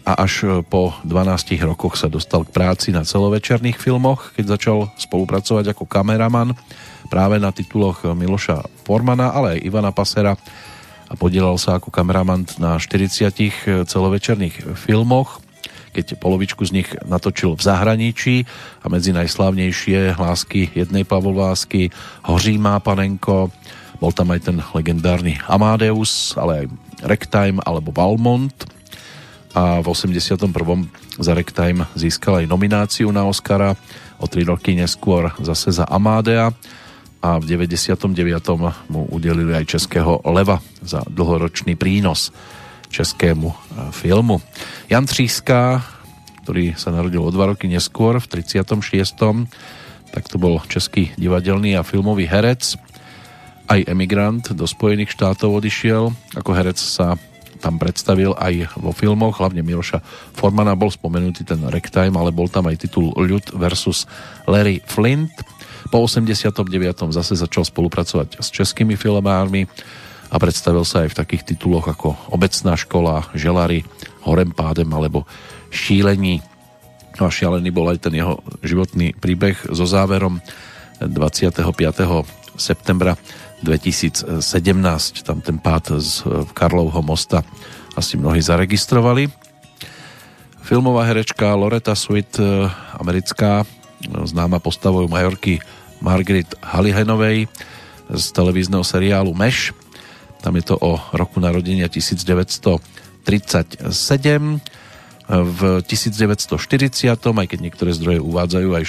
a 0.05 0.21
až 0.21 0.61
po 0.69 0.93
12 1.01 1.57
rokoch 1.65 1.97
sa 1.97 2.05
dostal 2.05 2.45
k 2.45 2.53
práci 2.53 2.93
na 2.93 3.01
celovečerných 3.01 3.81
filmoch, 3.81 4.37
keď 4.37 4.55
začal 4.55 4.77
spolupracovať 5.01 5.73
ako 5.73 5.89
kameraman 5.89 6.53
práve 7.09 7.41
na 7.41 7.49
tituloch 7.49 8.05
Miloša 8.05 8.85
Formana, 8.85 9.33
ale 9.33 9.57
aj 9.57 9.65
Ivana 9.65 9.89
Pasera 9.89 10.37
a 11.15 11.21
podielal 11.23 11.55
sa 11.55 11.79
ako 11.79 11.95
kameraman 11.95 12.43
na 12.59 12.75
40 12.75 13.87
celovečerných 13.87 14.75
filmoch. 14.75 15.39
Keď 15.95 16.19
polovičku 16.19 16.67
z 16.67 16.83
nich 16.83 16.89
natočil 17.07 17.55
v 17.55 17.63
zahraničí 17.63 18.35
a 18.83 18.91
medzi 18.91 19.15
najslávnejšie 19.15 20.11
hlásky 20.19 20.75
jednej 20.75 21.07
Pavlovásky 21.07 21.87
Hoří 22.27 22.59
má 22.59 22.75
panenko, 22.83 23.47
bol 24.03 24.11
tam 24.11 24.35
aj 24.35 24.51
ten 24.51 24.59
legendárny 24.75 25.39
Amadeus, 25.47 26.35
ale 26.35 26.67
aj 26.67 26.75
Rectime 27.07 27.63
alebo 27.63 27.95
Valmont. 27.95 28.67
A 29.55 29.79
v 29.79 29.87
81. 29.87 30.51
za 31.15 31.31
Rectime 31.31 31.87
získal 31.95 32.43
aj 32.43 32.51
nomináciu 32.51 33.07
na 33.15 33.23
Oscara, 33.23 33.79
o 34.19 34.27
tri 34.27 34.43
roky 34.43 34.75
neskôr 34.75 35.31
zase 35.39 35.71
za 35.79 35.87
Amadea 35.87 36.51
a 37.25 37.41
v 37.41 37.49
99. 37.49 38.05
mu 38.93 39.09
udelili 39.09 39.57
aj 39.57 39.65
Českého 39.65 40.21
leva 40.29 40.61
za 40.85 41.01
dlhoročný 41.09 41.73
prínos 41.73 42.29
českému 42.93 43.49
e, 43.49 43.55
filmu. 43.89 44.37
Jan 44.85 45.09
Tříska, 45.09 45.81
ktorý 46.45 46.77
sa 46.77 46.93
narodil 46.93 47.25
o 47.25 47.33
dva 47.33 47.49
roky 47.49 47.65
neskôr, 47.65 48.21
v 48.21 48.29
36. 48.29 49.41
tak 50.13 50.23
to 50.29 50.37
bol 50.37 50.61
český 50.69 51.17
divadelný 51.17 51.73
a 51.73 51.81
filmový 51.81 52.29
herec. 52.29 52.77
Aj 53.65 53.81
emigrant 53.89 54.53
do 54.53 54.69
Spojených 54.69 55.17
štátov 55.17 55.65
odišiel. 55.65 56.13
Ako 56.37 56.53
herec 56.53 56.77
sa 56.77 57.17
tam 57.57 57.81
predstavil 57.81 58.37
aj 58.37 58.77
vo 58.77 58.93
filmoch, 58.93 59.41
hlavne 59.41 59.65
Miloša 59.65 59.97
Formana 60.37 60.77
bol 60.77 60.93
spomenutý 60.93 61.41
ten 61.41 61.57
Rectime, 61.65 62.13
ale 62.13 62.29
bol 62.29 62.45
tam 62.45 62.69
aj 62.69 62.85
titul 62.85 63.09
Ľud 63.17 63.57
versus 63.57 64.05
Larry 64.45 64.85
Flint. 64.85 65.33
Po 65.85 66.01
89. 66.01 66.65
zase 67.13 67.33
začal 67.37 67.63
spolupracovať 67.63 68.41
s 68.41 68.49
českými 68.49 68.97
filmármi 68.97 69.69
a 70.33 70.35
predstavil 70.41 70.81
sa 70.81 71.05
aj 71.05 71.13
v 71.13 71.19
takých 71.21 71.43
tituloch 71.55 71.85
ako 71.85 72.17
Obecná 72.33 72.73
škola, 72.73 73.29
Želary, 73.37 73.85
Horem 74.25 74.49
pádem 74.51 74.89
alebo 74.89 75.29
Šílení. 75.69 76.41
No 77.21 77.29
a 77.29 77.31
šialený 77.31 77.69
bol 77.71 77.87
aj 77.93 78.09
ten 78.09 78.17
jeho 78.17 78.41
životný 78.65 79.15
príbeh 79.15 79.55
so 79.71 79.85
záverom 79.87 80.41
25. 80.99 81.63
septembra 82.57 83.15
2017. 83.63 84.41
Tam 85.23 85.39
ten 85.39 85.61
pád 85.61 86.01
z 86.01 86.25
Karlovho 86.51 86.99
mosta 87.05 87.45
asi 87.95 88.19
mnohí 88.19 88.43
zaregistrovali. 88.43 89.31
Filmová 90.65 91.05
herečka 91.05 91.53
Loretta 91.53 91.93
Sweet, 91.93 92.41
americká, 92.97 93.63
známa 94.07 94.61
postavou 94.61 95.05
majorky 95.09 95.61
Margaret 95.99 96.53
Hallihenovej 96.61 97.49
z 98.11 98.25
televízneho 98.33 98.85
seriálu 98.85 99.33
Mesh 99.33 99.73
tam 100.45 100.61
je 100.61 100.65
to 100.69 100.77
o 100.77 101.01
roku 101.17 101.41
narodenia 101.41 101.89
1937. 101.89 102.77
V 105.25 105.61
1940, 105.81 107.17
aj 107.17 107.47
keď 107.49 107.59
niektoré 107.65 107.89
zdroje 107.97 108.21
uvádzajú 108.21 108.77
aj 108.77 108.83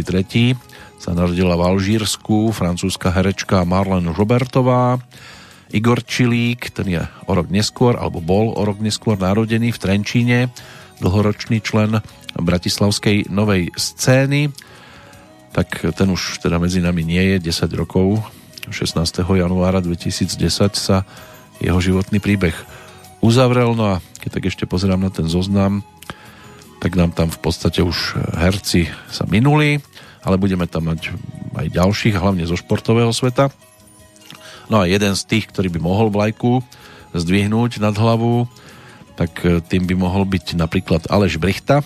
43. 0.00 0.56
sa 0.96 1.12
narodila 1.12 1.60
v 1.60 1.76
Alžírsku 1.76 2.56
francúzska 2.56 3.12
herečka 3.12 3.68
Marlene 3.68 4.16
Robertová. 4.16 4.96
Igor 5.76 6.00
Čilík, 6.00 6.72
ten 6.72 6.88
je 6.88 7.04
o 7.28 7.32
rok 7.36 7.52
neskôr, 7.52 8.00
alebo 8.00 8.24
bol 8.24 8.56
o 8.56 8.64
rok 8.64 8.80
neskôr 8.80 9.20
narodený 9.20 9.76
v 9.76 9.80
Trenčíne, 9.84 10.48
dlhoročný 11.04 11.60
člen 11.60 12.00
Bratislavskej 12.40 13.30
novej 13.30 13.70
scény, 13.78 14.50
tak 15.54 15.86
ten 15.94 16.08
už 16.10 16.42
teda 16.42 16.58
medzi 16.58 16.82
nami 16.82 17.06
nie 17.06 17.38
je 17.38 17.50
10 17.50 17.70
rokov 17.78 18.18
16. 18.72 18.96
januára 19.22 19.84
2010 19.84 20.40
sa 20.74 21.04
jeho 21.60 21.78
životný 21.78 22.18
príbeh 22.18 22.56
uzavrel. 23.20 23.76
No 23.76 23.96
a 23.96 24.02
keď 24.18 24.30
tak 24.40 24.44
ešte 24.48 24.64
pozerám 24.64 25.04
na 25.04 25.12
ten 25.12 25.28
zoznam, 25.28 25.84
tak 26.80 26.96
nám 26.96 27.12
tam 27.12 27.28
v 27.28 27.40
podstate 27.40 27.84
už 27.84 28.16
herci 28.36 28.88
sa 29.08 29.28
minuli, 29.28 29.80
ale 30.24 30.40
budeme 30.40 30.64
tam 30.64 30.88
mať 30.88 31.12
aj 31.54 31.66
ďalších, 31.70 32.16
hlavne 32.16 32.44
zo 32.48 32.56
športového 32.56 33.12
sveta. 33.12 33.52
No 34.72 34.80
a 34.80 34.88
jeden 34.88 35.12
z 35.12 35.22
tých, 35.28 35.48
ktorý 35.52 35.68
by 35.76 35.80
mohol 35.80 36.08
vlajku 36.08 36.64
zdvihnúť 37.12 37.84
nad 37.84 37.94
hlavu, 37.94 38.48
tak 39.14 39.44
tým 39.70 39.86
by 39.86 39.94
mohol 39.94 40.26
byť 40.26 40.56
napríklad 40.56 41.06
Aleš 41.12 41.38
Brichta, 41.38 41.84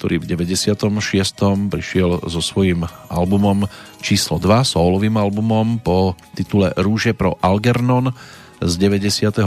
ktorý 0.00 0.16
v 0.24 0.32
96. 0.32 0.80
prišiel 1.68 2.24
so 2.24 2.40
svojím 2.40 2.88
albumom 3.12 3.68
číslo 4.00 4.40
2, 4.40 4.64
solovým 4.64 5.20
albumom 5.20 5.76
po 5.76 6.16
titule 6.32 6.72
Rúže 6.72 7.12
pro 7.12 7.36
Algernon 7.44 8.08
z 8.64 8.72
94. 8.80 9.44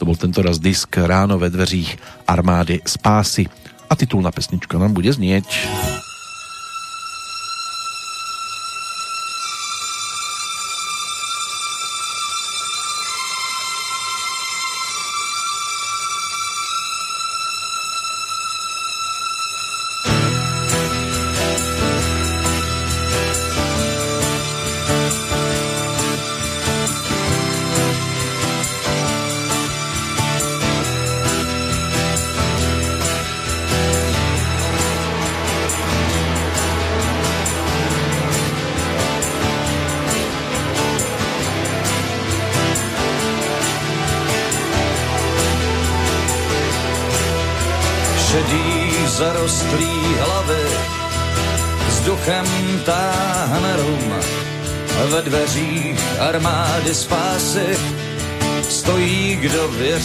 To 0.00 0.02
bol 0.08 0.16
tento 0.16 0.40
raz 0.40 0.56
disk 0.56 0.88
Ráno 0.88 1.36
ve 1.36 1.52
dveřích 1.52 2.24
armády 2.24 2.80
spásy. 2.80 3.44
A 3.86 3.92
titulná 3.92 4.32
pesnička 4.32 4.80
nám 4.80 4.96
bude 4.96 5.12
znieť. 5.12 5.44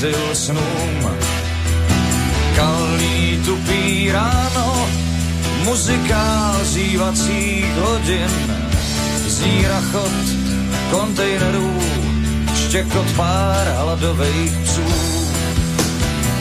Věřil 0.02 0.36
snům. 0.36 1.18
Kalný 2.56 3.42
tupý 3.46 4.12
ráno, 4.12 4.88
muzika 5.64 6.54
zývacích 6.64 7.76
hodin, 7.76 8.30
zní 9.28 9.68
rachot 9.68 10.12
kontejnerů, 10.92 11.80
štěkot 12.56 13.12
pár 13.16 13.68
hladových 13.78 14.58
psů. 14.64 14.86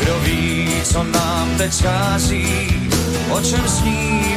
Kdo 0.03 0.19
ví, 0.21 0.69
co 0.85 1.03
nám 1.03 1.51
teď 1.59 1.73
schází, 1.73 2.47
o 3.31 3.41
čem 3.41 3.69
sníme, 3.69 4.30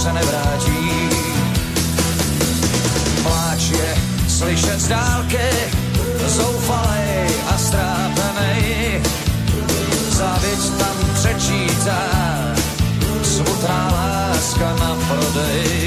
se 0.00 0.12
nevrátí. 0.12 1.08
Pláč 3.22 3.62
je 3.70 3.96
slyšet 4.28 4.80
z 4.80 4.88
dálky, 4.88 5.48
zoufalej 6.26 7.28
a 7.46 7.58
strápenej. 7.58 9.02
Závěť 10.10 10.62
tam 10.78 10.96
přečítá, 11.14 12.02
smutná 13.22 13.88
láska 13.92 14.76
na 14.80 14.96
prodej. 15.08 15.79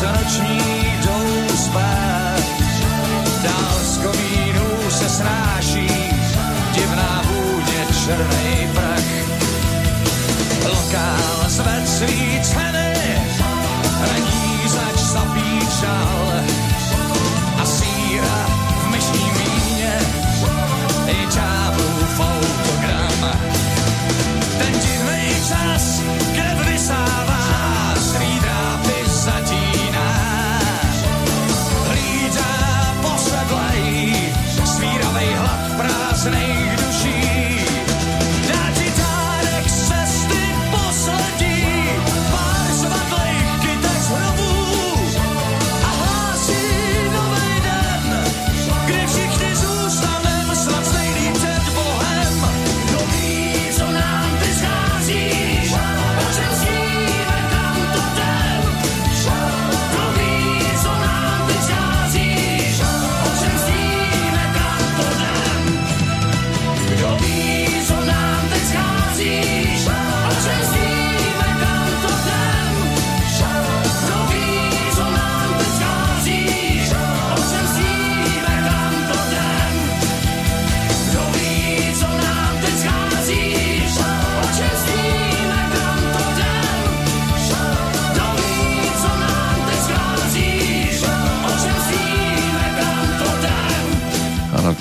Chlapy 0.00 0.28
z 0.28 0.63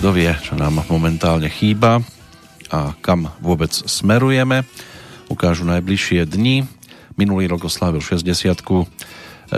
kto 0.03 0.19
vie, 0.19 0.35
čo 0.43 0.59
nám 0.59 0.83
momentálne 0.91 1.47
chýba 1.47 2.03
a 2.67 2.91
kam 2.99 3.31
vôbec 3.39 3.71
smerujeme. 3.71 4.67
Ukážu 5.31 5.63
najbližšie 5.63 6.27
dni. 6.27 6.67
Minulý 7.15 7.47
rok 7.47 7.71
oslávil 7.71 8.03
60 8.03 8.27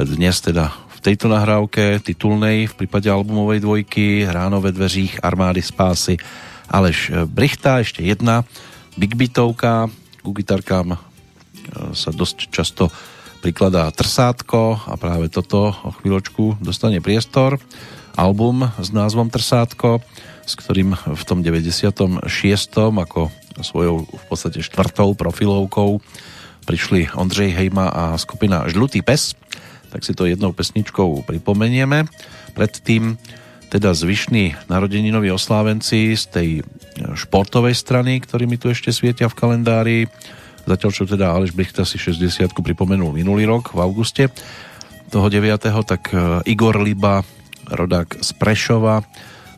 Dnes 0.06 0.36
teda 0.46 0.70
v 0.70 1.00
tejto 1.02 1.34
nahrávke 1.34 1.98
titulnej 1.98 2.70
v 2.70 2.78
prípade 2.78 3.10
albumovej 3.10 3.66
dvojky 3.66 4.30
Ráno 4.30 4.62
ve 4.62 4.70
dveřích 4.70 5.26
armády 5.26 5.66
spásy 5.66 6.22
Aleš 6.70 7.26
Brichta, 7.26 7.82
ešte 7.82 8.06
jedna 8.06 8.46
Big 9.02 9.18
Beatovka, 9.18 9.90
ku 10.22 10.30
gitarkám 10.30 10.94
e, 10.94 10.98
sa 11.98 12.14
dosť 12.14 12.54
často 12.54 12.94
prikladá 13.42 13.90
trsátko 13.90 14.78
a 14.78 14.94
práve 14.94 15.26
toto 15.34 15.74
o 15.74 15.90
chvíľočku 15.90 16.62
dostane 16.62 17.02
priestor. 17.02 17.58
Album 18.14 18.70
s 18.78 18.94
názvom 18.96 19.28
Trsátko, 19.28 20.00
s 20.46 20.54
ktorým 20.54 20.94
v 20.94 21.24
tom 21.26 21.42
96. 21.42 22.22
ako 22.78 23.34
svojou 23.60 24.06
v 24.06 24.26
podstate 24.30 24.62
štvrtou 24.62 25.18
profilovkou 25.18 26.00
prišli 26.66 27.10
Ondřej 27.14 27.54
Hejma 27.54 27.90
a 27.90 28.04
skupina 28.18 28.66
Žlutý 28.70 29.02
pes, 29.06 29.38
tak 29.94 30.06
si 30.06 30.14
to 30.18 30.30
jednou 30.30 30.54
pesničkou 30.54 31.26
pripomenieme. 31.26 32.10
Predtým 32.58 33.18
teda 33.70 33.92
zvyšní 33.98 34.70
narodeninoví 34.70 35.34
oslávenci 35.34 36.14
z 36.14 36.24
tej 36.30 36.50
športovej 37.18 37.76
strany, 37.76 38.22
ktorými 38.22 38.62
tu 38.62 38.70
ešte 38.72 38.94
svietia 38.94 39.28
v 39.28 39.38
kalendári. 39.38 39.98
Zatiaľ, 40.66 40.92
čo 40.94 41.04
teda 41.06 41.34
Aleš 41.34 41.54
Brichta 41.54 41.86
si 41.86 42.02
60 42.02 42.54
pripomenul 42.54 43.14
minulý 43.14 43.46
rok 43.46 43.74
v 43.74 43.80
auguste 43.82 44.34
toho 45.14 45.28
9. 45.30 45.62
tak 45.86 46.10
Igor 46.50 46.82
Liba, 46.82 47.22
rodák 47.70 48.26
z 48.26 48.30
Prešova, 48.36 49.06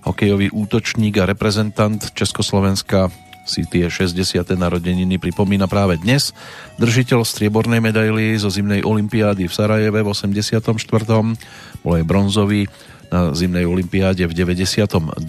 hokejový 0.07 0.55
útočník 0.55 1.19
a 1.19 1.27
reprezentant 1.27 1.99
Československa 2.15 3.11
si 3.47 3.63
tie 3.67 3.87
60. 3.91 4.43
narodeniny 4.55 5.19
pripomína 5.19 5.67
práve 5.67 5.99
dnes. 5.99 6.35
Držiteľ 6.79 7.23
striebornej 7.23 7.79
medaily 7.79 8.35
zo 8.39 8.51
zimnej 8.51 8.83
olympiády 8.83 9.47
v 9.47 9.53
Sarajeve 9.55 10.03
v 10.03 10.07
84. 10.11 10.63
bol 11.83 11.91
aj 11.95 12.03
bronzový 12.03 12.67
na 13.07 13.31
zimnej 13.31 13.63
olympiáde 13.63 14.27
v 14.27 14.35
92. 14.35 15.23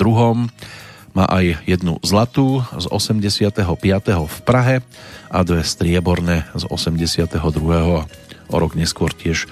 Má 1.14 1.24
aj 1.26 1.62
jednu 1.66 1.98
zlatú 2.02 2.62
z 2.74 2.86
85. 2.90 3.54
v 4.26 4.38
Prahe 4.42 4.82
a 5.30 5.38
dve 5.46 5.62
strieborné 5.62 6.46
z 6.58 6.66
82. 6.66 7.38
O 8.50 8.56
rok 8.58 8.74
neskôr 8.74 9.14
tiež 9.14 9.46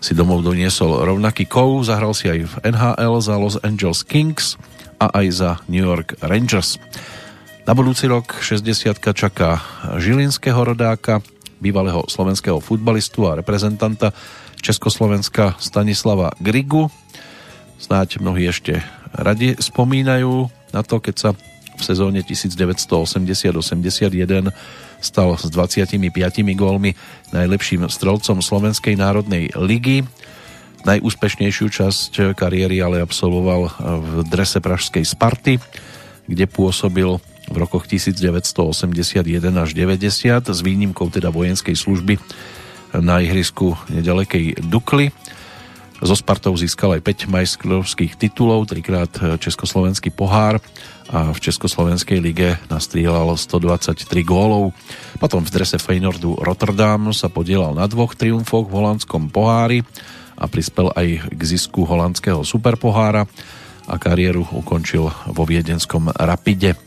si 0.00 0.16
domov 0.16 0.40
doniesol 0.40 1.04
rovnaký 1.04 1.44
kov, 1.44 1.84
zahral 1.84 2.16
si 2.16 2.32
aj 2.32 2.48
v 2.48 2.54
NHL 2.72 3.14
za 3.20 3.36
Los 3.36 3.60
Angeles 3.60 4.00
Kings 4.00 4.56
a 4.96 5.12
aj 5.12 5.26
za 5.28 5.50
New 5.68 5.84
York 5.84 6.16
Rangers. 6.24 6.80
Na 7.68 7.76
budúci 7.76 8.08
rok 8.08 8.40
60 8.40 8.96
čaká 9.12 9.60
žilinského 10.00 10.56
rodáka, 10.56 11.20
bývalého 11.60 12.08
slovenského 12.08 12.56
futbalistu 12.58 13.28
a 13.28 13.36
reprezentanta 13.36 14.16
Československa 14.64 15.60
Stanislava 15.60 16.32
Grigu. 16.40 16.88
Snáď 17.76 18.24
mnohí 18.24 18.48
ešte 18.48 18.80
radi 19.12 19.60
spomínajú 19.60 20.48
na 20.72 20.80
to, 20.80 21.04
keď 21.04 21.14
sa 21.16 21.30
v 21.76 21.82
sezóne 21.84 22.24
1980-81 22.24 24.48
stal 25.00 25.36
s 25.36 25.48
25 25.48 25.96
gólmi 26.54 26.94
najlepším 27.32 27.88
strelcom 27.88 28.44
Slovenskej 28.44 28.94
národnej 28.94 29.50
ligy. 29.56 30.04
Najúspešnejšiu 30.80 31.66
časť 31.68 32.12
kariéry 32.32 32.80
ale 32.80 33.04
absolvoval 33.04 33.68
v 34.00 34.12
drese 34.28 34.64
pražskej 34.64 35.04
Sparty, 35.04 35.60
kde 36.24 36.44
pôsobil 36.48 37.20
v 37.50 37.56
rokoch 37.58 37.84
1981 37.90 39.26
až 39.58 39.70
90 39.74 40.54
s 40.54 40.60
výnimkou 40.62 41.10
teda 41.10 41.28
vojenskej 41.34 41.74
služby 41.74 42.16
na 42.96 43.18
ihrisku 43.20 43.74
nedalekej 43.90 44.62
Dukly. 44.70 45.10
So 46.00 46.16
Spartou 46.16 46.56
získal 46.56 46.96
aj 46.96 47.28
5 47.28 47.28
majstrovských 47.28 48.16
titulov, 48.16 48.64
trikrát 48.72 49.12
Československý 49.36 50.08
pohár 50.08 50.56
a 51.12 51.28
v 51.28 51.38
Československej 51.44 52.18
lige 52.24 52.56
nastrieľal 52.72 53.36
123 53.36 54.08
gólov. 54.24 54.72
Potom 55.20 55.44
v 55.44 55.52
drese 55.52 55.76
Feynordu 55.76 56.40
Rotterdam 56.40 57.12
sa 57.12 57.28
podielal 57.28 57.76
na 57.76 57.84
dvoch 57.84 58.16
triumfoch 58.16 58.72
v 58.72 58.80
holandskom 58.80 59.28
pohári 59.28 59.84
a 60.40 60.48
prispel 60.48 60.88
aj 60.96 61.36
k 61.36 61.40
zisku 61.44 61.84
holandského 61.84 62.40
superpohára 62.48 63.28
a 63.84 63.94
kariéru 64.00 64.48
ukončil 64.56 65.12
vo 65.28 65.44
viedenskom 65.44 66.08
Rapide. 66.16 66.80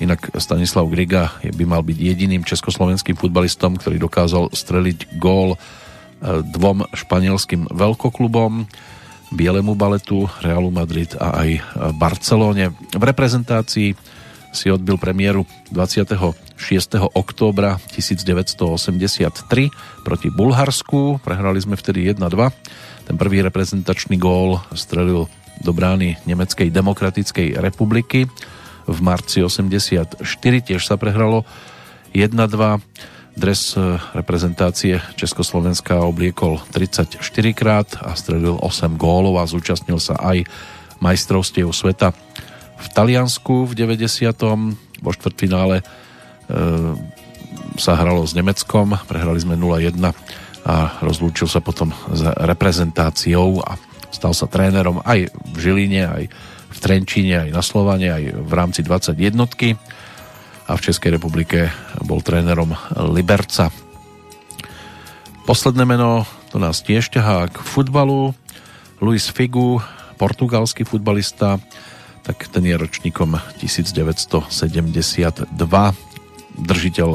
Inak 0.00 0.32
Stanislav 0.40 0.88
Griga 0.88 1.36
by 1.44 1.64
mal 1.68 1.84
byť 1.84 1.98
jediným 2.00 2.40
československým 2.40 3.20
futbalistom, 3.20 3.76
ktorý 3.76 4.00
dokázal 4.00 4.48
streliť 4.48 5.20
gól 5.20 5.60
dvom 6.24 6.84
španielským 6.92 7.72
veľkoklubom 7.72 8.68
Bielemu 9.30 9.78
baletu, 9.78 10.26
Realu 10.42 10.74
Madrid 10.74 11.14
a 11.14 11.46
aj 11.46 11.50
Barcelóne. 11.94 12.74
V 12.90 13.02
reprezentácii 13.02 13.94
si 14.50 14.66
odbil 14.66 14.98
premiéru 14.98 15.46
26. 15.70 16.26
októbra 17.14 17.78
1983 17.94 19.70
proti 20.02 20.28
Bulharsku. 20.34 21.22
Prehrali 21.22 21.62
sme 21.62 21.78
vtedy 21.78 22.10
1-2. 22.10 22.26
Ten 23.06 23.14
prvý 23.14 23.46
reprezentačný 23.46 24.18
gól 24.18 24.58
strelil 24.74 25.30
do 25.62 25.70
brány 25.70 26.18
Nemeckej 26.26 26.74
demokratickej 26.74 27.62
republiky 27.62 28.26
v 28.90 28.98
marci 28.98 29.46
84. 29.46 30.18
Tiež 30.66 30.82
sa 30.82 30.98
prehralo 30.98 31.46
1-2 32.10 32.34
Dres 33.40 33.72
e, 33.72 33.96
reprezentácie 34.12 35.00
Československa 35.16 36.04
obliekol 36.04 36.60
34 36.76 37.16
krát 37.56 37.88
a 38.04 38.12
strelil 38.12 38.60
8 38.60 39.00
gólov 39.00 39.40
a 39.40 39.48
zúčastnil 39.48 39.96
sa 39.96 40.20
aj 40.20 40.44
majstrovstiev 41.00 41.72
sveta 41.72 42.12
v 42.76 42.86
Taliansku 42.92 43.64
v 43.64 43.72
90. 43.72 44.76
Vo 45.00 45.10
štvrtfinále 45.16 45.80
e, 45.80 45.84
sa 47.80 47.96
hralo 47.96 48.28
s 48.28 48.36
Nemeckom, 48.36 49.00
prehrali 49.08 49.40
sme 49.40 49.56
0-1 49.56 49.96
a 50.68 51.00
rozlúčil 51.00 51.48
sa 51.48 51.64
potom 51.64 51.96
s 52.12 52.20
reprezentáciou 52.20 53.64
a 53.64 53.80
stal 54.12 54.36
sa 54.36 54.52
trénerom 54.52 55.00
aj 55.00 55.32
v 55.32 55.56
Žiline, 55.56 56.02
aj 56.04 56.24
v 56.70 56.76
Trenčíne, 56.76 57.48
aj 57.48 57.50
na 57.56 57.64
Slovane, 57.64 58.12
aj 58.12 58.36
v 58.36 58.52
rámci 58.52 58.84
21 58.84 59.32
a 60.70 60.78
v 60.78 60.84
Českej 60.86 61.18
republike 61.18 61.74
bol 62.06 62.22
trénerom 62.22 62.70
Liberca. 63.10 63.74
Posledné 65.42 65.82
meno 65.82 66.22
to 66.54 66.62
nás 66.62 66.78
tiež 66.86 67.10
ťahá 67.10 67.50
k 67.50 67.58
futbalu. 67.58 68.30
Luis 69.02 69.26
Figu, 69.26 69.82
portugalský 70.14 70.86
futbalista, 70.86 71.58
tak 72.22 72.46
ten 72.54 72.62
je 72.62 72.78
ročníkom 72.78 73.34
1972. 73.58 75.50
Držiteľ 76.54 77.10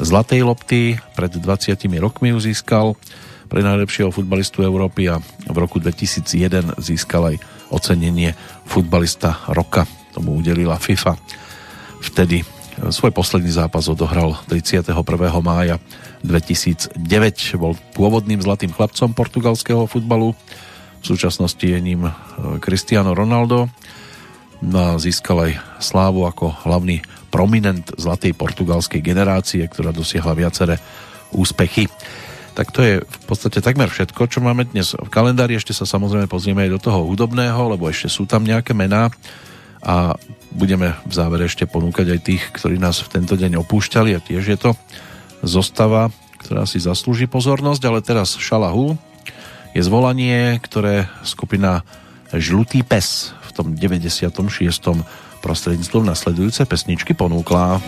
Zlatej 0.00 0.40
lopty, 0.44 0.96
pred 1.16 1.32
20 1.32 1.76
rokmi 2.00 2.32
ju 2.32 2.38
získal 2.40 2.96
pre 3.48 3.60
najlepšieho 3.60 4.08
futbalistu 4.08 4.64
Európy 4.64 5.12
a 5.12 5.20
v 5.48 5.56
roku 5.56 5.76
2001 5.80 6.76
získal 6.80 7.32
aj 7.32 7.36
ocenenie 7.72 8.36
futbalista 8.68 9.44
roka. 9.48 9.84
Tomu 10.12 10.40
udelila 10.40 10.80
FIFA. 10.80 11.16
Vtedy 12.00 12.59
svoj 12.88 13.12
posledný 13.12 13.52
zápas 13.52 13.84
odohral 13.92 14.40
31. 14.48 14.96
mája 15.44 15.76
2009. 16.24 16.96
Bol 17.60 17.76
pôvodným 17.92 18.40
zlatým 18.40 18.72
chlapcom 18.72 19.12
portugalského 19.12 19.84
futbalu. 19.84 20.32
V 21.00 21.04
súčasnosti 21.04 21.60
je 21.60 21.76
ním 21.76 22.08
e, 22.08 22.12
Cristiano 22.64 23.12
Ronaldo. 23.12 23.68
No 24.64 24.96
získal 24.96 25.52
aj 25.52 25.52
slávu 25.80 26.24
ako 26.24 26.52
hlavný 26.64 27.04
prominent 27.28 27.84
zlatej 28.00 28.32
portugalskej 28.32 29.04
generácie, 29.04 29.64
ktorá 29.68 29.92
dosiahla 29.92 30.32
viaceré 30.36 30.80
úspechy. 31.36 31.88
Tak 32.56 32.72
to 32.72 32.80
je 32.80 32.94
v 33.00 33.18
podstate 33.24 33.60
takmer 33.64 33.88
všetko, 33.88 34.28
čo 34.28 34.40
máme 34.44 34.68
dnes 34.68 34.92
v 34.92 35.08
kalendári. 35.08 35.56
Ešte 35.56 35.72
sa 35.76 35.88
samozrejme 35.88 36.28
pozrieme 36.28 36.68
aj 36.68 36.72
do 36.76 36.80
toho 36.80 37.08
hudobného, 37.08 37.76
lebo 37.76 37.88
ešte 37.88 38.08
sú 38.08 38.28
tam 38.28 38.44
nejaké 38.44 38.72
mená 38.76 39.08
a 39.80 40.14
budeme 40.52 40.96
v 41.08 41.12
závere 41.12 41.48
ešte 41.48 41.64
ponúkať 41.64 42.16
aj 42.16 42.20
tých, 42.20 42.42
ktorí 42.52 42.76
nás 42.76 43.00
v 43.00 43.20
tento 43.20 43.34
deň 43.38 43.60
opúšťali 43.60 44.10
a 44.16 44.20
tiež 44.20 44.44
je 44.44 44.58
to 44.58 44.70
zostava, 45.40 46.12
ktorá 46.40 46.68
si 46.68 46.82
zaslúži 46.82 47.30
pozornosť, 47.30 47.82
ale 47.88 48.04
teraz 48.04 48.36
Šalahu 48.36 48.98
je 49.72 49.82
zvolanie, 49.84 50.58
ktoré 50.60 51.06
skupina 51.22 51.86
Žlutý 52.30 52.86
pes 52.86 53.34
v 53.46 53.50
tom 53.50 53.66
96. 53.74 54.30
prostredníctvom 55.42 56.04
nasledujúce 56.06 56.62
pesničky 56.62 57.14
ponúkla. 57.18 57.82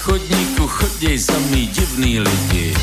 Chodníku 0.00 0.66
chodí 0.66 1.18
samý 1.18 1.66
divný 1.66 2.20
lidi. 2.20 2.74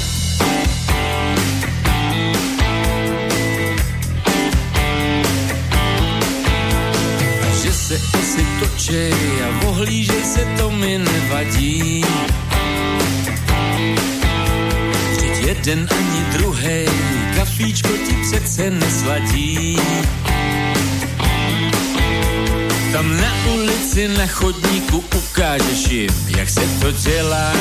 Že 7.61 7.73
se 7.73 7.95
asi 8.19 8.45
točej 8.59 9.13
a 9.43 9.67
ohlížej 9.67 10.23
se, 10.23 10.45
to 10.57 10.71
mi 10.71 10.97
nevadí. 10.97 12.05
Vždyť 15.11 15.37
jeden 15.47 15.89
ani 15.89 16.21
druhý, 16.37 16.85
kafíčko 17.35 17.89
ti 17.89 18.13
přece 18.21 18.69
nesladí. 18.69 19.77
Tam 22.91 23.17
na 23.17 23.31
ulici, 23.53 24.07
na 24.07 24.27
chodníku 24.27 25.03
ukážeš 25.15 25.87
jim, 25.91 26.09
jak 26.37 26.49
se 26.49 26.61
to 26.81 26.91
dělá. 26.91 27.53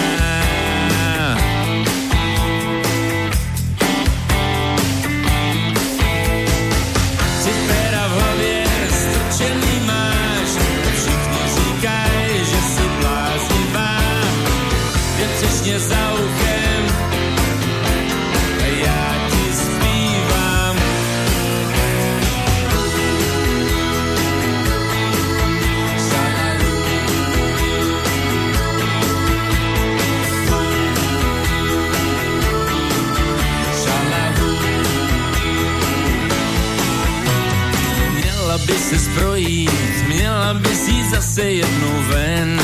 Zase 41.10 41.42
jednou 41.42 42.02
ven. 42.08 42.60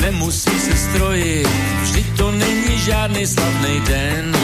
Nemusí 0.00 0.60
se 0.60 0.76
strojit, 0.76 1.48
vždyť 1.82 2.06
to 2.16 2.30
není 2.30 2.78
žádný 2.78 3.26
slavný 3.26 3.80
den. 3.80 4.36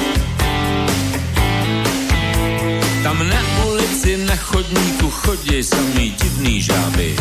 Tam 3.02 3.28
na 3.28 3.42
ulici, 3.66 4.16
na 4.16 4.36
chodníku 4.36 5.10
chodí 5.10 5.62
samý 5.62 6.10
divný 6.10 6.62
žáby. 6.62 7.16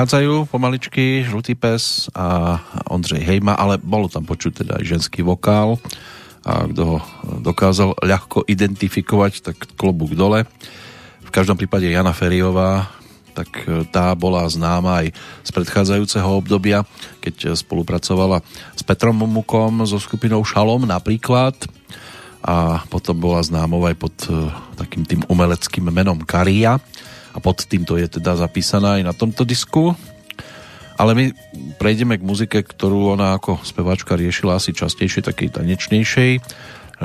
Odchádzajú 0.00 0.48
pomaličky 0.48 1.28
Žlutý 1.28 1.52
pes 1.52 2.08
a 2.16 2.56
Ondřej 2.88 3.20
Hejma, 3.20 3.52
ale 3.52 3.76
bolo 3.76 4.08
tam 4.08 4.24
počuť 4.24 4.64
teda 4.64 4.80
aj 4.80 4.96
ženský 4.96 5.20
vokál. 5.20 5.76
A 6.40 6.64
kto 6.64 6.82
ho 6.88 6.96
dokázal 7.44 7.92
ľahko 8.00 8.48
identifikovať, 8.48 9.44
tak 9.44 9.60
klobúk 9.76 10.16
dole. 10.16 10.48
V 11.20 11.28
každom 11.28 11.60
prípade 11.60 11.84
Jana 11.84 12.16
Feriová, 12.16 12.88
tak 13.36 13.52
tá 13.92 14.16
bola 14.16 14.48
známa 14.48 15.04
aj 15.04 15.12
z 15.44 15.50
predchádzajúceho 15.52 16.32
obdobia, 16.32 16.88
keď 17.20 17.52
spolupracovala 17.52 18.40
s 18.72 18.80
Petrom 18.80 19.20
Mukom 19.20 19.84
so 19.84 20.00
skupinou 20.00 20.40
Šalom 20.48 20.88
napríklad. 20.88 21.60
A 22.40 22.88
potom 22.88 23.20
bola 23.20 23.44
známou 23.44 23.84
aj 23.84 24.00
pod 24.00 24.16
e, 24.32 24.48
takým 24.80 25.04
tým 25.04 25.20
umeleckým 25.28 25.92
menom 25.92 26.16
Karia 26.24 26.80
pod 27.40 27.64
týmto 27.64 27.96
je 27.96 28.20
teda 28.20 28.36
zapísaná 28.36 29.00
aj 29.00 29.02
na 29.08 29.14
tomto 29.16 29.42
disku. 29.48 29.96
Ale 31.00 31.16
my 31.16 31.24
prejdeme 31.80 32.20
k 32.20 32.26
muzike, 32.28 32.60
ktorú 32.60 33.16
ona 33.16 33.40
ako 33.40 33.64
speváčka 33.64 34.20
riešila 34.20 34.60
asi 34.60 34.76
častejšie, 34.76 35.24
takej 35.24 35.56
tanečnejšej 35.56 36.32
e, 36.36 36.40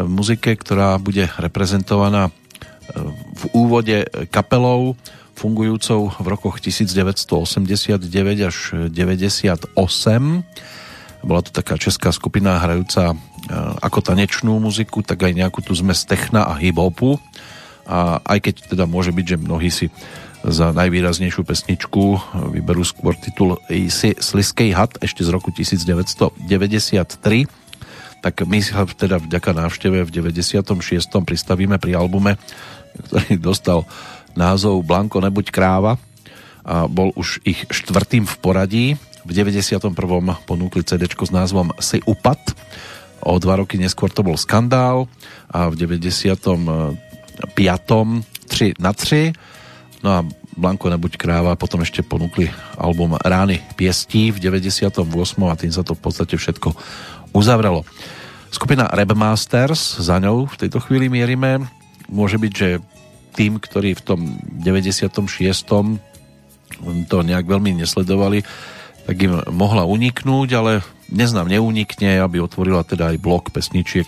muzike, 0.03 0.51
ktorá 0.51 0.99
bude 0.99 1.31
reprezentovaná 1.39 2.27
e, 2.27 2.31
v 3.39 3.43
úvode 3.55 4.03
kapelou 4.27 4.99
fungujúcou 5.35 6.11
v 6.11 6.27
rokoch 6.27 6.59
1989 6.59 8.03
až 8.43 8.57
98. 8.91 9.79
Bola 11.25 11.41
to 11.41 11.51
taká 11.55 11.75
česká 11.79 12.11
skupina 12.11 12.59
hrajúca 12.59 13.11
e, 13.11 13.15
ako 13.79 13.99
tanečnú 14.03 14.59
muziku, 14.59 15.07
tak 15.07 15.23
aj 15.23 15.39
nejakú 15.39 15.63
tu 15.63 15.71
zmes 15.71 16.03
techna 16.03 16.51
a 16.51 16.59
hip-hopu. 16.59 17.15
A 17.85 18.19
aj 18.27 18.49
keď 18.49 18.75
teda 18.75 18.85
môže 18.91 19.15
byť, 19.15 19.25
že 19.25 19.37
mnohí 19.37 19.69
si 19.69 19.87
za 20.45 20.69
najvýraznejšiu 20.69 21.41
pesničku 21.41 22.21
vyberú 22.53 22.85
skôr 22.85 23.17
titul 23.17 23.57
Sliskej 24.21 24.77
had 24.77 24.93
ešte 25.01 25.25
z 25.25 25.29
roku 25.33 25.49
1993, 25.49 26.37
tak 28.21 28.45
my 28.45 28.61
sa 28.61 28.85
teda 28.85 29.21
vďaka 29.21 29.51
návšteve 29.57 30.05
v 30.05 30.09
96. 30.09 30.65
pristavíme 31.25 31.81
pri 31.81 31.97
albume, 31.97 32.37
ktorý 33.09 33.41
dostal 33.41 33.89
názov 34.37 34.85
Blanko 34.85 35.21
nebuď 35.21 35.49
kráva 35.49 35.97
a 36.65 36.85
bol 36.89 37.13
už 37.13 37.41
ich 37.45 37.65
štvrtým 37.69 38.25
v 38.25 38.35
poradí. 38.41 38.85
V 39.25 39.31
91. 39.33 39.93
ponúkli 40.45 40.85
CD 40.85 41.09
s 41.09 41.31
názvom 41.33 41.73
Si 41.81 42.01
upad. 42.05 42.37
O 43.25 43.41
dva 43.41 43.57
roky 43.57 43.81
neskôr 43.81 44.13
to 44.13 44.21
bol 44.21 44.37
skandál 44.37 45.09
a 45.49 45.69
v 45.69 45.77
95. 45.77 46.97
3 47.55 48.77
na 48.77 48.93
3. 48.93 49.54
No 50.03 50.09
a 50.11 50.19
Blanko 50.55 50.87
nebuď 50.87 51.19
kráva 51.19 51.59
potom 51.59 51.83
ešte 51.83 51.99
ponúkli 52.03 52.47
album 52.79 53.19
Rány 53.19 53.59
piestí 53.75 54.31
v 54.31 54.39
98. 54.39 55.03
a 55.45 55.55
tým 55.59 55.71
sa 55.71 55.83
to 55.83 55.95
v 55.95 56.01
podstate 56.01 56.39
všetko 56.39 56.71
uzavrelo. 57.35 57.83
Skupina 58.51 58.87
Rebmasters, 58.87 59.99
za 59.99 60.15
ňou 60.15 60.47
v 60.47 60.55
tejto 60.55 60.79
chvíli 60.79 61.11
mierime. 61.11 61.67
Môže 62.07 62.39
byť, 62.39 62.53
že 62.55 62.79
tým, 63.35 63.59
ktorí 63.59 63.99
v 63.99 64.01
tom 64.01 64.19
96. 64.63 65.99
to 67.11 67.17
nejak 67.19 67.43
veľmi 67.43 67.75
nesledovali, 67.83 68.47
tak 69.05 69.15
im 69.19 69.43
mohla 69.51 69.83
uniknúť, 69.83 70.49
ale 70.55 70.71
dnes 71.11 71.35
nám 71.35 71.51
neunikne, 71.51 72.17
aby 72.23 72.39
otvorila 72.41 72.87
teda 72.87 73.13
aj 73.13 73.21
blok 73.21 73.51
pesničiek 73.51 74.07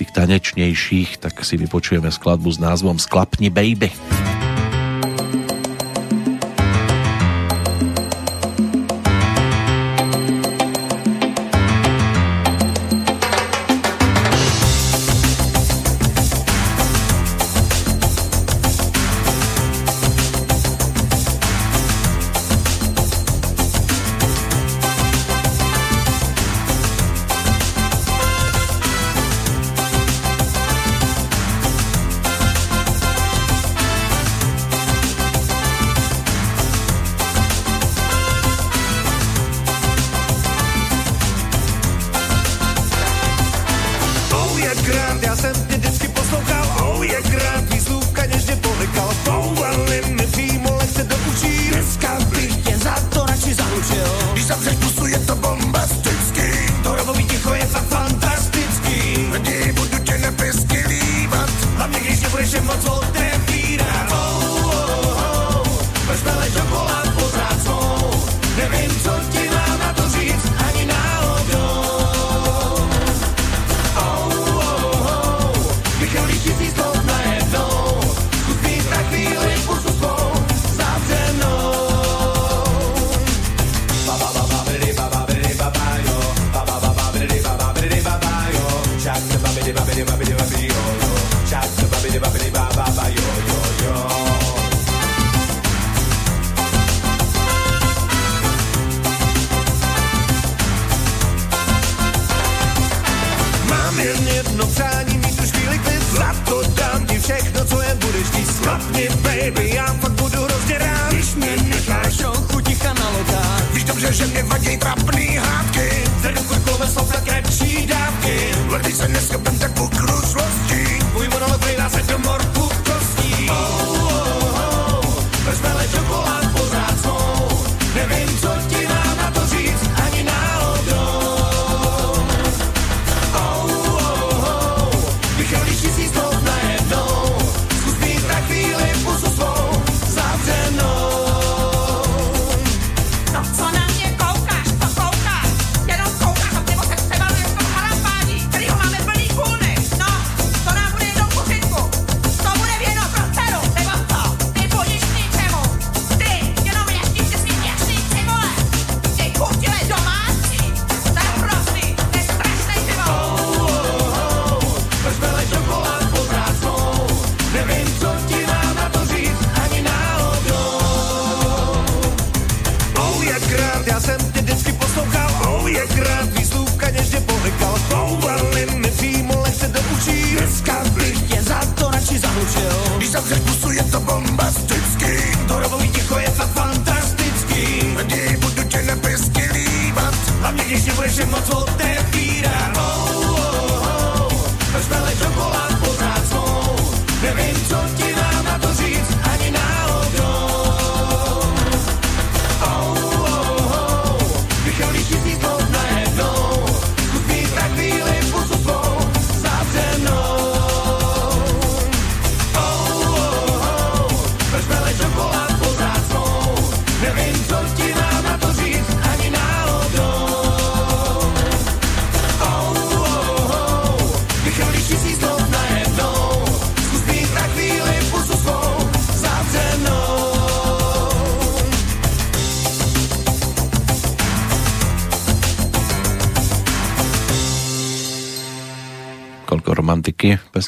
tých 0.00 0.10
tanečnejších, 0.16 1.20
tak 1.20 1.44
si 1.44 1.60
vypočujeme 1.60 2.08
skladbu 2.08 2.48
s 2.48 2.62
názvom 2.62 2.96
Sklapni 2.96 3.52
baby. 3.52 3.92
budeš 3.92 4.39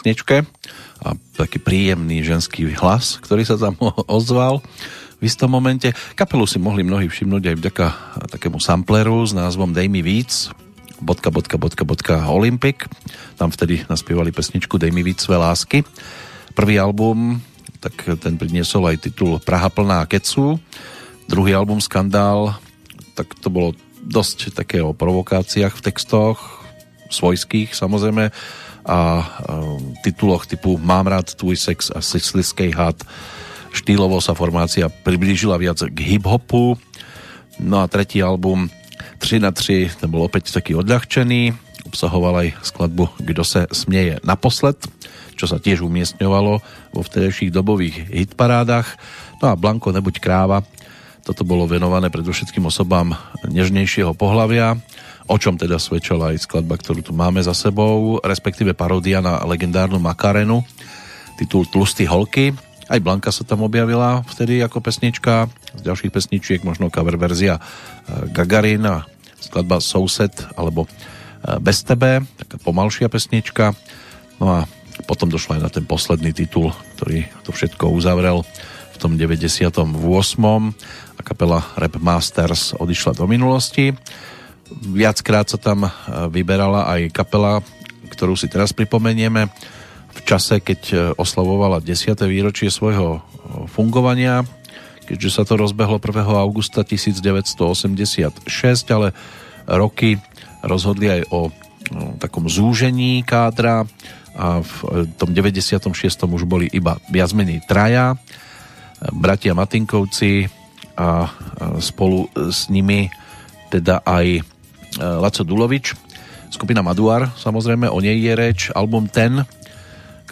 pesničke 0.03 0.43
a 0.99 1.15
taký 1.39 1.63
príjemný 1.63 2.27
ženský 2.27 2.75
hlas, 2.75 3.23
ktorý 3.23 3.47
sa 3.47 3.55
tam 3.55 3.79
ozval 4.11 4.59
v 5.23 5.31
istom 5.31 5.47
momente. 5.47 5.95
Kapelu 6.19 6.43
si 6.43 6.59
mohli 6.59 6.83
mnohí 6.83 7.07
všimnúť 7.07 7.55
aj 7.55 7.57
vďaka 7.63 7.87
takému 8.35 8.59
sampleru 8.59 9.23
s 9.23 9.31
názvom 9.31 9.71
Dej 9.71 9.87
mi 9.87 10.03
víc 10.03 10.51
bodka, 10.99 11.31
bodka, 11.31 11.55
bodka, 11.55 11.87
bodka, 11.87 12.15
Olympic. 12.35 12.83
Tam 13.39 13.55
vtedy 13.55 13.87
naspievali 13.87 14.35
pesničku 14.35 14.75
Dej 14.75 14.91
mi 14.91 15.07
víc 15.07 15.23
své 15.23 15.39
lásky. 15.39 15.87
Prvý 16.59 16.83
album, 16.83 17.39
tak 17.79 17.95
ten 18.19 18.35
priniesol 18.35 18.91
aj 18.91 19.07
titul 19.07 19.39
Praha 19.39 19.71
plná 19.71 20.03
kecu. 20.11 20.59
Druhý 21.31 21.55
album 21.55 21.79
Skandál, 21.79 22.59
tak 23.15 23.39
to 23.39 23.55
bolo 23.55 23.79
dosť 24.03 24.51
také 24.51 24.83
o 24.83 24.91
provokáciách 24.91 25.79
v 25.79 25.85
textoch, 25.87 26.43
svojských 27.07 27.71
samozrejme, 27.71 28.35
a 28.87 29.23
um, 29.47 29.95
tituloch 30.03 30.47
typu 30.47 30.79
Mám 30.79 31.07
rád 31.07 31.35
tvůj 31.35 31.57
sex 31.57 31.91
a 31.95 32.01
sliskej 32.01 32.71
had. 32.71 32.99
Štýlovo 33.73 34.21
sa 34.21 34.37
formácia 34.37 34.93
priblížila 34.93 35.57
viac 35.57 35.81
k 35.81 35.99
hip-hopu. 36.05 36.77
No 37.57 37.81
a 37.81 37.89
tretí 37.89 38.21
album 38.21 38.69
3 39.23 39.41
na 39.41 39.51
3 39.55 40.03
ten 40.03 40.09
bol 40.11 40.27
opäť 40.27 40.53
taký 40.53 40.77
odľahčený. 40.77 41.57
Obsahoval 41.89 42.47
aj 42.47 42.49
skladbu 42.63 43.09
Kdo 43.23 43.43
se 43.47 43.65
smieje 43.73 44.21
naposled, 44.27 44.77
čo 45.39 45.49
sa 45.49 45.57
tiež 45.57 45.83
umiestňovalo 45.87 46.53
vo 46.93 47.01
vtedejších 47.01 47.55
dobových 47.55 48.13
hitparádach. 48.13 48.99
No 49.41 49.51
a 49.51 49.59
Blanko 49.59 49.91
nebuď 49.91 50.21
kráva, 50.21 50.63
toto 51.23 51.47
bolo 51.47 51.71
venované 51.71 52.11
predovšetkým 52.11 52.67
osobám 52.67 53.15
nežnejšieho 53.47 54.11
pohlavia, 54.19 54.75
o 55.33 55.37
čom 55.41 55.57
teda 55.57 55.81
svedčala 55.81 56.37
aj 56.37 56.45
skladba, 56.45 56.77
ktorú 56.77 57.01
tu 57.01 57.17
máme 57.17 57.41
za 57.41 57.57
sebou, 57.57 58.21
respektíve 58.21 58.77
paródia 58.77 59.25
na 59.25 59.41
legendárnu 59.49 59.97
Makarenu, 59.97 60.61
titul 61.41 61.65
Tlustý 61.65 62.05
holky. 62.05 62.53
Aj 62.93 63.01
Blanka 63.01 63.33
sa 63.33 63.41
tam 63.41 63.65
objavila 63.65 64.21
vtedy 64.29 64.61
ako 64.61 64.85
pesnička, 64.85 65.49
z 65.73 65.81
ďalších 65.81 66.13
pesničiek 66.13 66.61
možno 66.61 66.93
cover 66.93 67.17
verzia 67.17 67.57
Gagarin 68.37 68.85
a 68.85 69.09
skladba 69.41 69.81
Soused 69.81 70.37
alebo 70.53 70.85
Bez 71.43 71.83
tebe, 71.83 72.23
taká 72.39 72.55
pomalšia 72.63 73.11
pesnička. 73.11 73.75
No 74.39 74.47
a 74.55 74.59
potom 75.11 75.27
došlo 75.27 75.59
aj 75.59 75.63
na 75.67 75.71
ten 75.75 75.83
posledný 75.83 76.31
titul, 76.31 76.71
ktorý 76.95 77.27
to 77.43 77.51
všetko 77.51 77.91
uzavrel 77.91 78.47
v 78.95 78.97
tom 79.03 79.19
98. 79.19 79.75
a 81.19 81.21
kapela 81.27 81.67
Rap 81.75 81.99
Masters 81.99 82.79
odišla 82.79 83.19
do 83.19 83.27
minulosti. 83.27 83.91
Viackrát 84.81 85.49
sa 85.49 85.59
tam 85.61 85.85
vyberala 86.33 86.89
aj 86.89 87.13
kapela, 87.13 87.61
ktorú 88.09 88.37
si 88.37 88.49
teraz 88.49 88.73
pripomenieme 88.73 89.53
v 90.13 90.21
čase, 90.29 90.61
keď 90.61 91.15
oslavovala 91.17 91.81
10. 91.81 92.13
výročie 92.29 92.69
svojho 92.69 93.25
fungovania, 93.73 94.45
keďže 95.09 95.31
sa 95.33 95.43
to 95.49 95.57
rozbehlo 95.57 95.97
1. 96.01 96.25
augusta 96.37 96.85
1986, 96.85 98.49
ale 98.93 99.13
roky 99.69 100.21
rozhodli 100.63 101.09
aj 101.09 101.23
o 101.33 101.49
takom 102.21 102.47
zúžení 102.49 103.25
kádra 103.27 103.85
a 104.33 104.65
v 104.65 105.05
tom 105.21 105.33
96. 105.37 105.93
už 106.25 106.45
boli 106.49 106.69
iba 106.73 106.97
viac 107.13 107.33
menej 107.37 107.61
traja, 107.69 108.17
bratia 109.13 109.53
Matinkovci 109.53 110.49
a 110.97 111.29
spolu 111.81 112.29
s 112.37 112.69
nimi 112.73 113.09
teda 113.73 114.05
aj 114.05 114.45
Laco 114.99 115.43
Dulovič, 115.47 115.97
skupina 116.53 116.85
Maduar, 116.85 117.33
samozrejme 117.39 117.89
o 117.89 117.99
nej 118.03 118.21
je 118.21 118.33
reč, 118.37 118.61
album 118.77 119.09
Ten, 119.09 119.47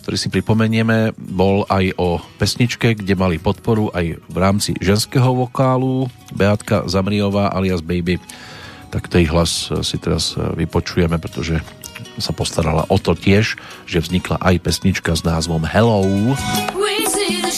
ktorý 0.01 0.16
si 0.16 0.32
pripomenieme, 0.32 1.12
bol 1.16 1.69
aj 1.69 1.93
o 2.01 2.20
pesničke, 2.41 2.97
kde 2.97 3.15
mali 3.16 3.37
podporu 3.37 3.93
aj 3.93 4.16
v 4.16 4.37
rámci 4.37 4.73
ženského 4.81 5.32
vokálu 5.37 6.09
Beatka 6.32 6.89
Zamriová 6.89 7.53
alias 7.53 7.85
Baby. 7.85 8.16
Tak 8.91 9.12
tej 9.12 9.28
hlas 9.28 9.69
si 9.85 9.97
teraz 10.01 10.35
vypočujeme, 10.35 11.20
pretože 11.20 11.61
sa 12.16 12.32
postarala 12.32 12.89
o 12.89 12.97
to 12.97 13.12
tiež, 13.12 13.61
že 13.85 14.01
vznikla 14.01 14.41
aj 14.41 14.61
pesnička 14.65 15.12
s 15.12 15.23
názvom 15.23 15.69
Hello. 15.69 16.03
We 16.74 17.05
see 17.07 17.45
the 17.45 17.53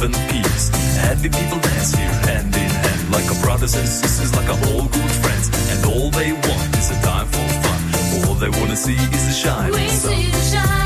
love 0.00 0.14
and 0.14 0.30
peace. 0.30 0.68
Happy 0.96 1.28
people 1.28 1.58
dance 1.60 1.94
here 1.94 2.08
hand 2.08 2.54
in 2.54 2.70
hand, 2.70 3.10
like 3.12 3.30
a 3.30 3.40
brothers 3.42 3.74
and 3.74 3.88
sisters, 3.88 4.34
like 4.34 4.48
a 4.48 4.72
all 4.72 4.86
good 4.86 5.12
friends. 5.22 5.48
And 5.70 5.84
all 5.86 6.10
they 6.10 6.32
want 6.32 6.76
is 6.76 6.90
a 6.90 7.02
time 7.02 7.26
for 7.26 7.46
fun. 7.62 8.28
All 8.28 8.34
they 8.34 8.50
wanna 8.60 8.76
see 8.76 8.94
is 8.94 9.26
the 9.26 9.32
shining 9.32 9.72
We 9.72 9.88
see 9.88 10.30
the 10.30 10.40
shine 10.40 10.79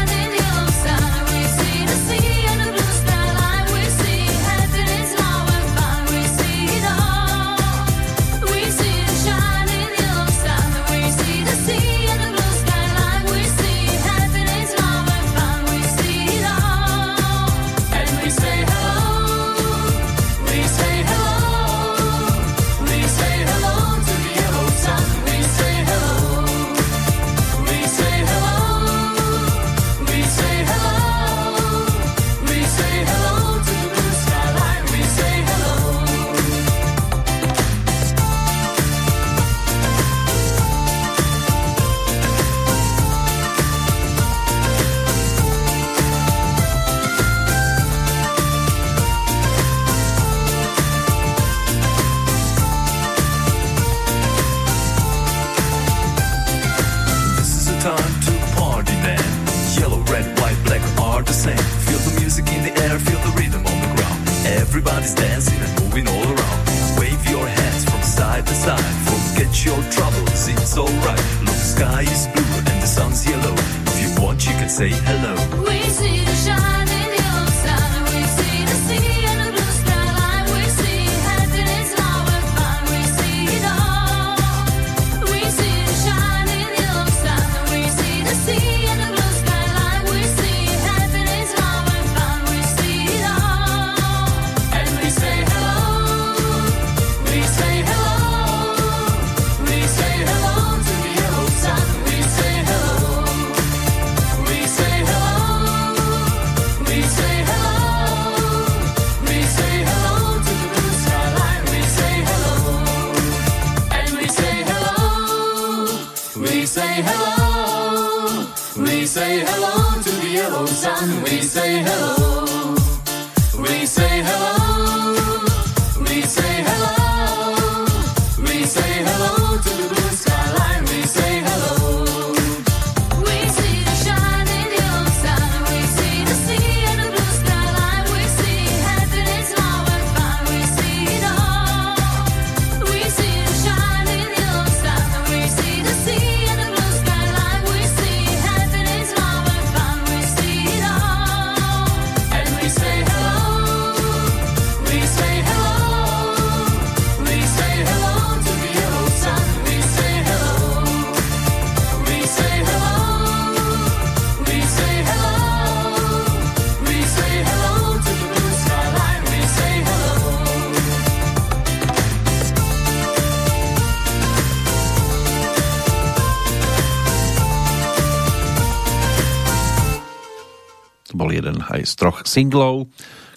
singlov, 182.35 182.91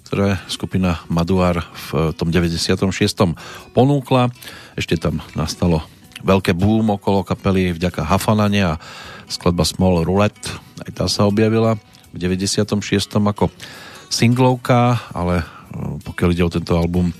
ktoré 0.10 0.42
skupina 0.50 1.06
Maduar 1.06 1.62
v 1.94 2.18
tom 2.18 2.34
96. 2.34 2.82
ponúkla. 3.78 4.34
Ešte 4.74 4.98
tam 4.98 5.22
nastalo 5.38 5.86
veľké 6.26 6.58
boom 6.58 6.98
okolo 6.98 7.22
kapely 7.22 7.78
vďaka 7.78 8.02
Hafanane 8.02 8.74
a 8.74 8.82
skladba 9.30 9.62
Small 9.68 10.02
Roulette, 10.02 10.50
aj 10.90 10.92
tá 10.98 11.06
sa 11.06 11.30
objavila 11.30 11.78
v 12.10 12.18
96. 12.18 12.74
ako 13.22 13.54
singlovka, 14.10 14.98
ale 15.14 15.44
e, 15.44 15.46
pokiaľ 16.02 16.30
ide 16.34 16.48
o 16.48 16.54
tento 16.54 16.74
album, 16.74 17.14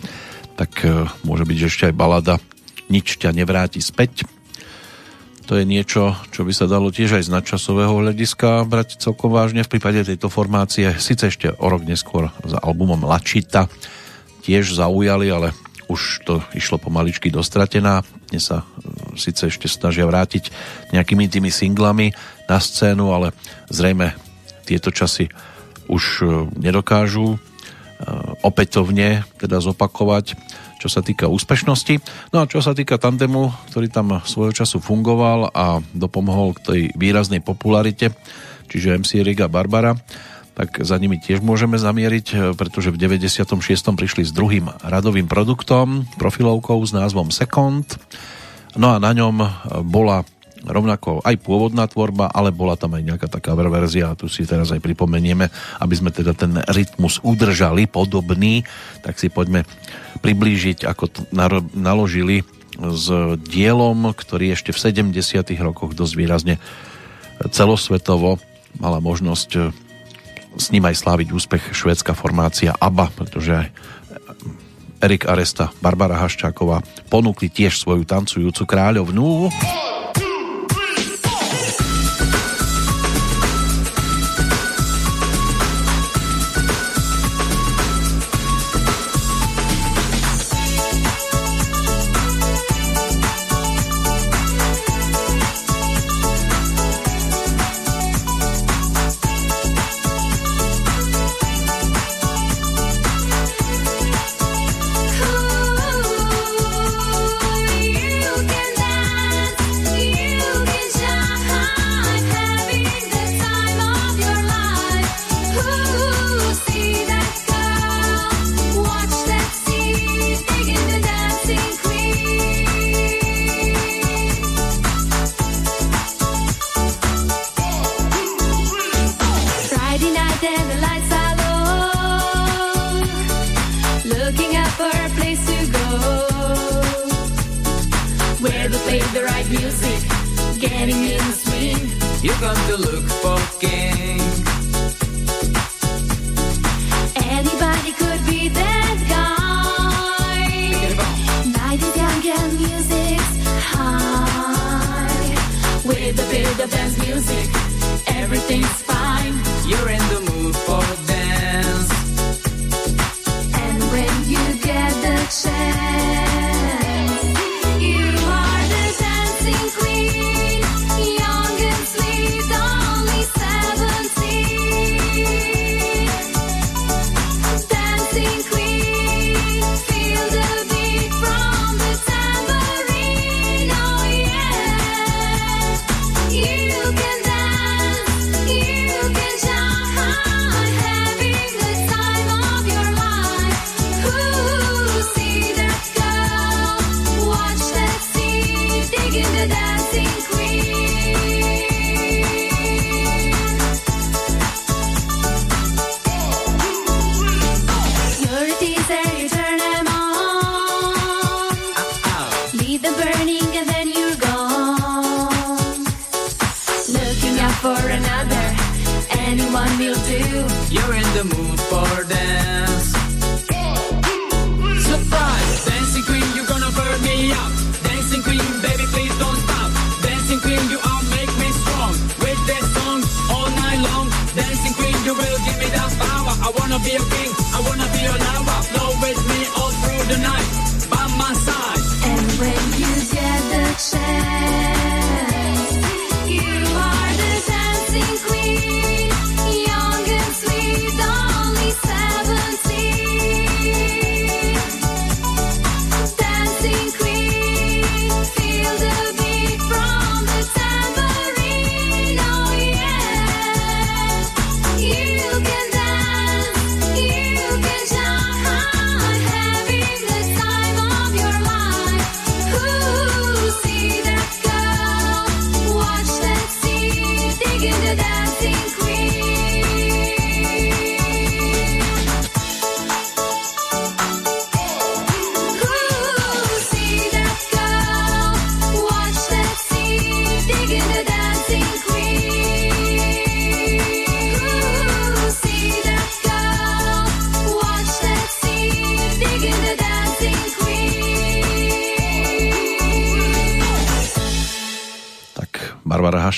tak 0.58 0.82
e, 0.82 1.06
môže 1.28 1.46
byť 1.46 1.58
že 1.60 1.70
ešte 1.70 1.86
aj 1.92 2.00
balada 2.00 2.36
Nič 2.88 3.20
ťa 3.20 3.36
nevráti 3.36 3.84
späť. 3.84 4.24
To 5.48 5.56
je 5.56 5.64
niečo, 5.64 6.12
čo 6.36 6.44
by 6.44 6.52
sa 6.52 6.68
dalo 6.68 6.92
tiež 6.92 7.24
aj 7.24 7.32
z 7.32 7.32
nadčasového 7.32 8.04
hľadiska 8.04 8.68
brať 8.68 9.00
celkom 9.00 9.32
vážne. 9.32 9.64
V 9.64 9.72
prípade 9.72 10.04
tejto 10.04 10.28
formácie, 10.28 10.92
síce 11.00 11.32
ešte 11.32 11.56
o 11.56 11.72
rok 11.72 11.88
neskôr 11.88 12.36
za 12.44 12.60
albumom 12.60 13.08
Lačita 13.08 13.72
tiež 14.44 14.76
zaujali, 14.76 15.32
ale 15.32 15.56
už 15.88 16.28
to 16.28 16.44
išlo 16.52 16.76
pomaličky 16.84 17.32
dostratená. 17.32 18.04
Dnes 18.28 18.44
sa 18.44 18.68
e, 18.68 19.16
síce 19.16 19.48
ešte 19.48 19.72
snažia 19.72 20.04
vrátiť 20.04 20.52
nejakými 20.92 21.32
tými 21.32 21.48
singlami 21.48 22.12
na 22.52 22.60
scénu, 22.60 23.16
ale 23.16 23.32
zrejme 23.72 24.20
tieto 24.68 24.92
časy 24.92 25.32
už 25.88 26.04
e, 26.04 26.24
nedokážu 26.60 27.36
e, 27.36 27.38
opätovne 28.44 29.24
teda 29.40 29.64
zopakovať, 29.64 30.36
čo 30.78 30.88
sa 30.88 31.02
týka 31.02 31.26
úspešnosti. 31.26 32.00
No 32.32 32.46
a 32.46 32.50
čo 32.50 32.62
sa 32.62 32.78
týka 32.78 33.02
tandemu, 33.02 33.50
ktorý 33.74 33.90
tam 33.90 34.22
svojho 34.22 34.54
času 34.54 34.78
fungoval 34.78 35.50
a 35.52 35.82
dopomohol 35.92 36.54
k 36.56 36.64
tej 36.64 36.82
výraznej 36.94 37.42
popularite, 37.42 38.14
čiže 38.70 39.02
MC 39.02 39.26
Riga 39.26 39.50
Barbara, 39.50 39.98
tak 40.58 40.82
za 40.82 40.98
nimi 40.98 41.22
tiež 41.22 41.46
môžeme 41.46 41.78
zamieriť, 41.78 42.58
pretože 42.58 42.90
v 42.90 42.98
96. 42.98 43.54
prišli 43.94 44.26
s 44.26 44.34
druhým 44.34 44.74
radovým 44.82 45.30
produktom, 45.30 46.10
profilovkou 46.18 46.82
s 46.82 46.98
názvom 46.98 47.30
Second. 47.30 47.86
No 48.74 48.94
a 48.94 48.98
na 48.98 49.14
ňom 49.14 49.38
bola 49.86 50.26
rovnako 50.64 51.22
aj 51.22 51.36
pôvodná 51.44 51.86
tvorba, 51.86 52.32
ale 52.32 52.56
bola 52.56 52.80
tam 52.80 52.98
aj 52.98 53.04
nejaká 53.04 53.28
taká 53.30 53.54
verzia 53.58 54.16
tu 54.18 54.32
si 54.32 54.48
teraz 54.48 54.74
aj 54.74 54.82
pripomenieme, 54.82 55.52
aby 55.82 55.94
sme 55.94 56.10
teda 56.10 56.34
ten 56.34 56.58
rytmus 56.72 57.20
udržali 57.22 57.86
podobný, 57.86 58.64
tak 59.06 59.20
si 59.22 59.30
poďme 59.30 59.68
priblížiť, 60.24 60.88
ako 60.88 61.04
to 61.10 61.20
naložili 61.78 62.42
s 62.78 63.10
dielom, 63.50 64.14
ktorý 64.14 64.54
ešte 64.54 64.74
v 64.74 65.12
70 65.12 65.18
rokoch 65.62 65.98
dosť 65.98 66.14
výrazne 66.14 66.56
celosvetovo 67.50 68.42
mala 68.78 69.02
možnosť 69.02 69.50
s 70.58 70.68
ním 70.74 70.90
aj 70.90 70.96
sláviť 70.98 71.28
úspech 71.34 71.64
švédska 71.74 72.18
formácia 72.18 72.74
ABBA, 72.78 73.06
pretože 73.14 73.52
aj 73.54 73.68
Erik 74.98 75.30
Aresta, 75.30 75.70
Barbara 75.78 76.18
Haščáková 76.18 76.82
ponúkli 77.14 77.54
tiež 77.54 77.78
svoju 77.78 78.02
tancujúcu 78.02 78.66
kráľovnú. 78.66 79.54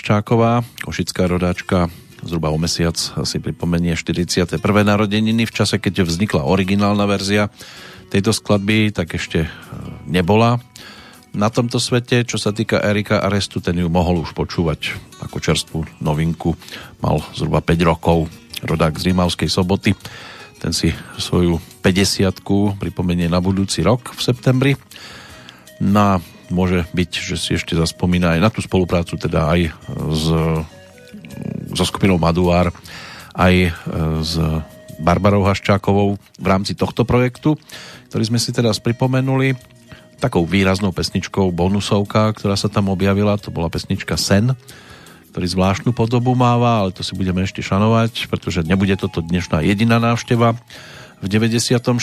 Haščáková, 0.10 0.66
košická 0.82 1.30
rodáčka, 1.30 1.86
zhruba 2.26 2.50
o 2.50 2.58
mesiac 2.58 2.98
si 2.98 3.38
pripomenie 3.38 3.94
41. 3.94 4.58
narodeniny 4.58 5.46
v 5.46 5.54
čase, 5.54 5.78
keď 5.78 6.02
vznikla 6.02 6.50
originálna 6.50 7.06
verzia 7.06 7.54
tejto 8.10 8.34
skladby, 8.34 8.90
tak 8.90 9.14
ešte 9.14 9.46
e, 9.46 9.50
nebola 10.10 10.58
na 11.30 11.54
tomto 11.54 11.78
svete. 11.78 12.26
Čo 12.26 12.42
sa 12.42 12.50
týka 12.50 12.82
Erika 12.82 13.22
Arestu, 13.22 13.62
ten 13.62 13.78
ju 13.78 13.86
mohol 13.86 14.26
už 14.26 14.34
počúvať 14.34 14.98
ako 15.30 15.38
čerstvú 15.38 15.86
novinku. 16.02 16.58
Mal 17.06 17.22
zhruba 17.38 17.62
5 17.62 17.78
rokov, 17.86 18.34
rodák 18.66 18.98
z 18.98 19.14
Rímavskej 19.14 19.46
soboty. 19.46 19.94
Ten 20.58 20.74
si 20.74 20.90
svoju 21.22 21.62
50 21.86 22.82
pripomenie 22.82 23.30
na 23.30 23.38
budúci 23.38 23.86
rok 23.86 24.10
v 24.18 24.22
septembri. 24.26 24.74
No 25.86 26.02
a 26.02 26.39
môže 26.50 26.86
byť, 26.94 27.12
že 27.16 27.36
si 27.38 27.56
ešte 27.56 27.78
zaspomína 27.78 28.38
aj 28.38 28.40
na 28.42 28.50
tú 28.50 28.60
spoluprácu 28.62 29.18
teda 29.18 29.50
aj 29.50 29.62
s, 30.14 30.26
so 31.74 31.84
skupinou 31.86 32.18
Maduár, 32.18 32.74
aj 33.34 33.54
e, 33.56 33.70
s 34.26 34.34
Barbarou 35.00 35.48
Haščákovou 35.48 36.20
v 36.20 36.48
rámci 36.48 36.76
tohto 36.76 37.08
projektu, 37.08 37.56
ktorý 38.12 38.24
sme 38.28 38.40
si 38.42 38.52
teraz 38.52 38.84
pripomenuli 38.84 39.56
takou 40.20 40.44
výraznou 40.44 40.92
pesničkou 40.92 41.48
bonusovka, 41.56 42.36
ktorá 42.36 42.60
sa 42.60 42.68
tam 42.68 42.92
objavila, 42.92 43.40
to 43.40 43.56
bola 43.56 43.72
pesnička 43.72 44.20
Sen, 44.20 44.52
ktorý 45.32 45.46
zvláštnu 45.48 45.96
podobu 45.96 46.36
máva, 46.36 46.84
ale 46.84 46.92
to 46.92 47.00
si 47.06 47.16
budeme 47.16 47.48
ešte 47.48 47.64
šanovať, 47.64 48.28
pretože 48.28 48.68
nebude 48.68 49.00
toto 49.00 49.24
dnešná 49.24 49.64
jediná 49.64 49.96
návšteva. 50.04 50.60
V 51.24 51.26
96. 51.28 51.96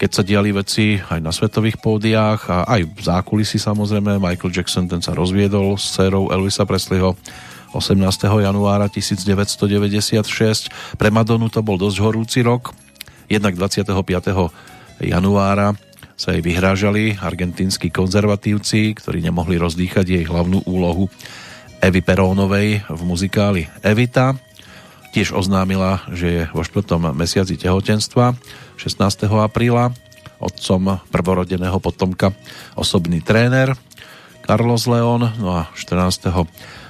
keď 0.00 0.10
sa 0.16 0.24
diali 0.24 0.48
veci 0.48 0.96
aj 0.96 1.20
na 1.20 1.28
svetových 1.28 1.76
pódiách 1.76 2.40
a 2.48 2.64
aj 2.64 2.88
v 2.88 3.00
zákulisí 3.04 3.60
samozrejme, 3.60 4.16
Michael 4.16 4.48
Jackson 4.48 4.88
ten 4.88 5.04
sa 5.04 5.12
rozviedol 5.12 5.76
s 5.76 5.92
dcerou 5.92 6.32
Elvisa 6.32 6.64
Presleyho 6.64 7.20
18. 7.76 8.00
januára 8.24 8.88
1996. 8.88 10.72
Pre 10.96 11.08
Madonu 11.12 11.52
to 11.52 11.60
bol 11.60 11.76
dosť 11.76 12.00
horúci 12.00 12.40
rok, 12.40 12.72
jednak 13.28 13.52
25. 13.52 13.92
januára 15.04 15.76
sa 16.16 16.32
jej 16.32 16.40
vyhrážali 16.40 17.20
argentínsky 17.20 17.92
konzervatívci, 17.92 18.96
ktorí 18.96 19.20
nemohli 19.20 19.60
rozdýchať 19.60 20.16
jej 20.16 20.24
hlavnú 20.24 20.64
úlohu 20.64 21.12
Evy 21.84 22.00
Perónovej 22.00 22.88
v 22.88 23.00
muzikáli 23.04 23.68
Evita. 23.84 24.32
Tiež 25.12 25.36
oznámila, 25.36 26.08
že 26.08 26.28
je 26.28 26.42
vo 26.56 26.64
štvrtom 26.64 27.12
mesiaci 27.12 27.60
tehotenstva 27.60 28.32
16. 28.80 29.28
apríla 29.44 29.92
otcom 30.40 31.04
prvorodeného 31.12 31.76
potomka 31.84 32.32
osobný 32.72 33.20
tréner 33.20 33.76
Carlos 34.40 34.88
Leon, 34.88 35.36
no 35.36 35.52
a 35.52 35.68
14. 35.76 36.32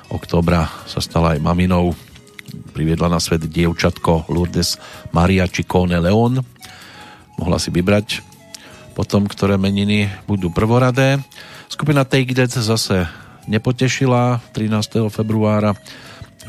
oktobra 0.06 0.70
sa 0.86 1.02
stala 1.02 1.34
aj 1.34 1.42
maminou 1.42 1.90
priviedla 2.70 3.10
na 3.10 3.18
svet 3.18 3.42
dievčatko 3.42 4.30
Lourdes 4.30 4.78
Maria 5.10 5.50
Ciccone 5.50 5.98
Leon 5.98 6.38
mohla 7.34 7.58
si 7.58 7.74
vybrať 7.74 8.22
potom, 8.94 9.26
ktoré 9.26 9.58
meniny 9.58 10.06
budú 10.30 10.54
prvoradé. 10.54 11.18
Skupina 11.66 12.06
Take 12.06 12.38
That 12.38 12.54
zase 12.54 13.10
nepotešila 13.50 14.54
13. 14.54 15.10
februára. 15.10 15.74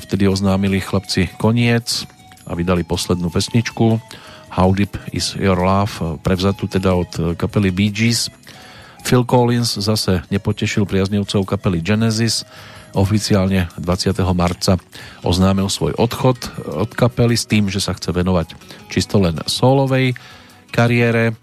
Vtedy 0.06 0.30
oznámili 0.30 0.78
chlapci 0.78 1.34
koniec 1.42 2.06
a 2.46 2.54
vydali 2.54 2.86
poslednú 2.86 3.34
pesničku 3.34 3.98
How 4.52 4.68
Deep 4.76 5.00
Is 5.16 5.34
Your 5.40 5.56
Love, 5.64 6.20
prevzatú 6.20 6.68
teda 6.68 6.92
od 6.92 7.40
kapely 7.40 7.72
Bee 7.72 7.88
Gees. 7.88 8.28
Phil 9.02 9.24
Collins 9.24 9.80
zase 9.80 10.22
nepotešil 10.28 10.84
priaznivcov 10.84 11.48
kapely 11.48 11.80
Genesis. 11.80 12.44
Oficiálne 12.92 13.72
20. 13.80 14.20
marca 14.36 14.76
oznámil 15.24 15.72
svoj 15.72 15.96
odchod 15.96 16.52
od 16.68 16.92
kapely 16.92 17.40
s 17.40 17.48
tým, 17.48 17.72
že 17.72 17.80
sa 17.80 17.96
chce 17.96 18.12
venovať 18.12 18.52
čisto 18.92 19.24
len 19.24 19.40
solovej 19.48 20.12
kariére. 20.76 21.40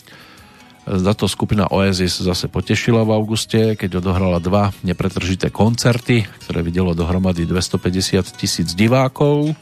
Za 0.84 1.12
to 1.16 1.24
skupina 1.28 1.68
Oasis 1.68 2.20
zase 2.20 2.48
potešila 2.48 3.04
v 3.04 3.12
auguste, 3.16 3.76
keď 3.76 4.04
odohrala 4.04 4.40
dva 4.40 4.72
nepretržité 4.84 5.48
koncerty, 5.48 6.28
ktoré 6.44 6.60
videlo 6.60 6.92
dohromady 6.92 7.48
250 7.48 8.36
tisíc 8.36 8.72
divákov. 8.76 9.56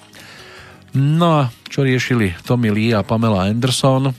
No 0.97 1.45
a 1.45 1.53
čo 1.69 1.85
riešili 1.85 2.33
Tommy 2.49 2.73
Lee 2.73 2.97
a 2.97 3.05
Pamela 3.05 3.45
Anderson? 3.45 4.17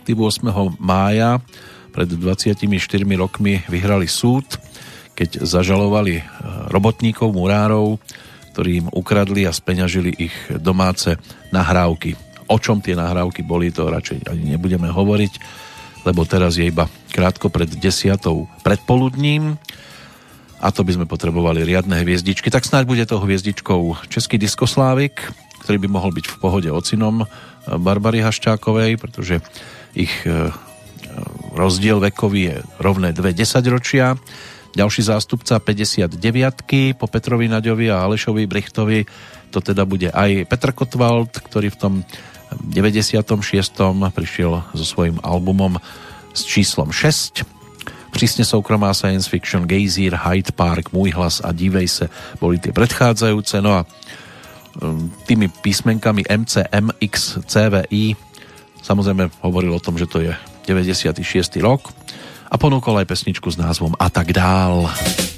Tí 0.00 0.16
8. 0.16 0.48
mája 0.80 1.44
pred 1.92 2.08
24 2.08 2.56
rokmi 3.20 3.60
vyhrali 3.68 4.08
súd, 4.08 4.48
keď 5.12 5.44
zažalovali 5.44 6.14
e, 6.16 6.24
robotníkov, 6.72 7.36
murárov, 7.36 8.00
ktorí 8.56 8.80
im 8.80 8.88
ukradli 8.96 9.44
a 9.44 9.52
speňažili 9.52 10.16
ich 10.16 10.36
domáce 10.56 11.20
nahrávky. 11.52 12.16
O 12.48 12.56
čom 12.56 12.80
tie 12.80 12.96
nahrávky 12.96 13.44
boli, 13.44 13.68
to 13.68 13.92
radšej 13.92 14.24
ani 14.24 14.56
nebudeme 14.56 14.88
hovoriť 14.88 15.32
lebo 16.04 16.24
teraz 16.24 16.56
je 16.56 16.68
iba 16.68 16.88
krátko 17.12 17.52
pred 17.52 17.68
desiatou 17.76 18.48
predpoludním 18.64 19.60
a 20.60 20.68
to 20.72 20.84
by 20.84 20.92
sme 20.92 21.06
potrebovali 21.08 21.64
riadne 21.64 22.04
hviezdičky. 22.04 22.52
Tak 22.52 22.68
snáď 22.68 22.84
bude 22.84 23.04
to 23.08 23.20
hviezdičkou 23.20 23.96
Český 24.12 24.36
diskoslávik, 24.36 25.24
ktorý 25.70 25.86
by 25.86 25.94
mohol 25.94 26.10
byť 26.10 26.26
v 26.26 26.36
pohode 26.42 26.66
ocinom 26.66 27.30
Barbary 27.62 28.26
Haščákovej, 28.26 28.98
pretože 28.98 29.38
ich 29.94 30.10
e, 30.26 30.50
rozdiel 31.54 32.02
vekový 32.02 32.42
je 32.42 32.56
rovné 32.82 33.14
dve 33.14 33.30
desaťročia. 33.30 34.18
Ďalší 34.74 35.06
zástupca 35.06 35.62
59 35.62 36.18
po 36.98 37.06
Petrovi 37.06 37.46
Naďovi 37.46 37.86
a 37.86 38.02
Alešovi 38.02 38.50
Brichtovi 38.50 39.06
to 39.54 39.62
teda 39.62 39.86
bude 39.86 40.10
aj 40.10 40.50
Petr 40.50 40.74
Kotwald, 40.74 41.38
ktorý 41.38 41.70
v 41.70 41.78
tom 41.78 41.94
96. 42.66 43.22
prišiel 44.10 44.66
so 44.74 44.82
svojím 44.82 45.22
albumom 45.22 45.78
s 46.34 46.50
číslom 46.50 46.90
6. 46.90 47.46
Prísne 48.10 48.42
soukromá 48.42 48.90
science 48.90 49.30
fiction 49.30 49.70
Gazir, 49.70 50.18
Hyde 50.18 50.50
Park, 50.50 50.90
Môj 50.90 51.14
hlas 51.14 51.38
a 51.46 51.54
Dívej 51.54 51.86
se 51.86 52.06
boli 52.42 52.58
tie 52.58 52.74
predchádzajúce. 52.74 53.62
No 53.62 53.78
a 53.78 53.86
tými 55.26 55.50
písmenkami 55.50 56.24
MCM, 56.26 56.94
X, 57.02 57.42
CVI 57.44 58.30
samozrejme 58.80 59.30
hovoril 59.44 59.72
o 59.76 59.82
tom, 59.82 59.96
že 60.00 60.08
to 60.08 60.24
je 60.24 60.32
96. 60.66 61.22
rok 61.62 61.92
a 62.50 62.54
ponúkol 62.58 62.98
aj 62.98 63.06
pesničku 63.06 63.46
s 63.52 63.60
názvom 63.60 63.94
A 64.00 64.10
tak 64.10 64.34
dál. 64.34 64.90
shadows, 64.90 65.29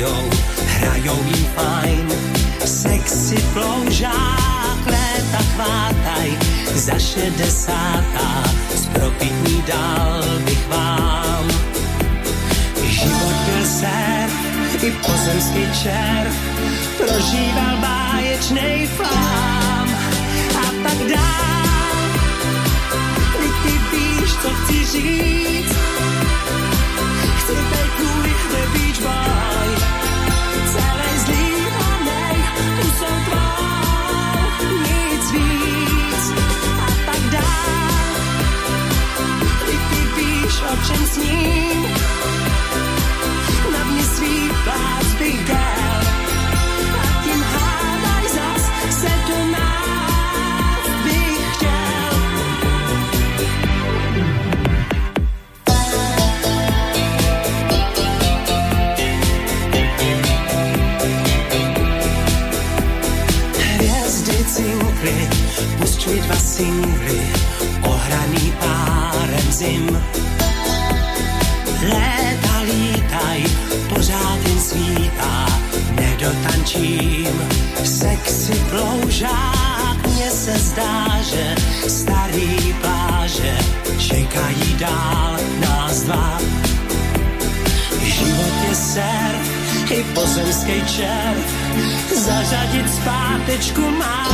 jedou, 0.00 0.30
hrajou 0.66 1.18
jim 1.24 1.46
fajn. 1.56 2.08
Sexy 2.64 3.36
ploužák, 3.52 4.86
léta 4.86 5.42
chvátaj, 5.54 6.38
za 6.74 6.98
šedesátá, 6.98 8.44
zpropitní 8.76 9.64
dal 9.66 10.24
bych 10.44 10.68
vám. 10.68 11.48
Život 12.84 13.36
byl 13.46 13.64
surf, 13.64 14.34
i 14.82 14.90
pozemský 14.90 15.64
červ, 15.82 16.34
prožíval 16.96 17.76
báječnej 17.80 18.86
flám 18.86 19.88
a 20.56 20.66
tak 20.82 20.98
dál. 21.08 22.00
Ty 23.62 23.72
víš, 23.92 24.30
co 24.42 24.48
chci 24.48 24.84
říct, 24.84 25.76
čem 40.90 41.06
sním, 41.06 41.82
na 43.72 43.84
mě 43.84 44.02
svý 44.02 44.50
plác 44.64 45.14
bych. 45.18 45.50
A 47.00 47.22
tím 47.24 47.42
hádaj 47.42 48.28
zas 48.34 48.62
se 49.00 49.10
do 49.28 49.38
nás 49.52 50.84
bych 51.04 51.54
chtěl. 51.54 52.10
Hviezdy 63.58 64.44
cinkly, 64.44 65.28
pustili 65.78 66.20
dva 66.20 66.36
singly, 66.36 67.20
ohraný 67.82 68.52
párem 68.60 69.52
zim. 69.52 70.00
Léta 71.82 72.60
lítaj, 72.60 73.44
pořád 73.88 74.38
jen 74.48 74.60
svítá, 74.60 75.46
nedotančím. 75.90 77.50
Sexy 77.84 78.52
ploužák 78.70 80.06
mě 80.06 80.30
se 80.30 80.58
zdá, 80.58 81.06
že 81.22 81.54
starý 81.88 82.74
pláže 82.80 83.58
čekají 83.98 84.76
dál 84.78 85.36
nás 85.60 86.02
dva. 86.02 86.38
Život 88.02 88.54
je 88.68 88.74
surf, 88.74 89.90
i 89.90 90.04
pozemský 90.14 90.84
červ, 90.96 91.44
zařadit 92.14 92.94
zpátečku 92.94 93.90
má. 93.90 94.26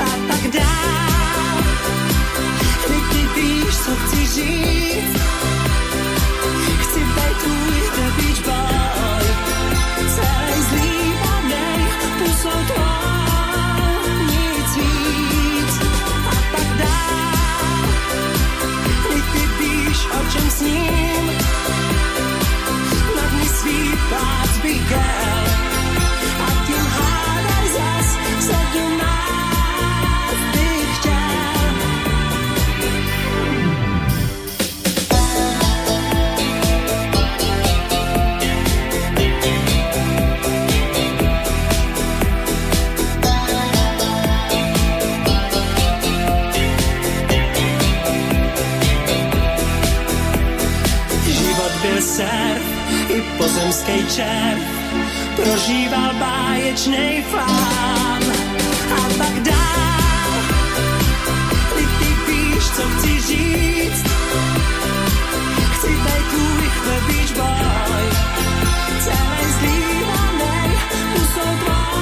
A 0.00 0.08
tak 0.28 0.52
dál, 0.52 1.62
Vždyť 2.88 3.04
ty 3.12 3.40
víš, 3.40 3.76
co 3.84 3.90
chci 3.96 4.26
říct, 4.26 5.37
beach 8.18 8.42
pusou 12.18 12.58
tvou, 12.66 14.02
nic 14.26 14.76
víc. 14.76 15.72
A 16.26 16.34
tak 16.52 16.68
dál, 16.78 17.82
Vždyť 19.08 19.24
ty 19.32 19.42
víš, 19.58 19.98
o 20.06 20.20
čem 20.32 20.50
sním, 20.50 21.24
na 23.16 23.22
dní 23.30 23.48
svý 23.48 23.90
plác 24.08 24.58
pozemský 53.58 54.06
červ, 54.06 54.62
prožíval 55.34 56.14
báječnej 56.14 57.26
flám. 57.26 58.22
A 58.94 59.00
tak 59.18 59.34
dál, 59.42 60.30
ty, 61.74 61.82
ty 61.82 62.10
víš, 62.30 62.64
co 62.70 62.82
chci 62.82 63.20
říct, 63.20 64.04
chci 65.74 65.90
být 65.90 66.26
tvůj 66.30 66.66
beach 67.06 67.32
boy, 67.34 68.04
celý 69.02 69.42
zlívanej, 69.58 70.70
pusou 71.14 71.50
tvou. 71.64 71.98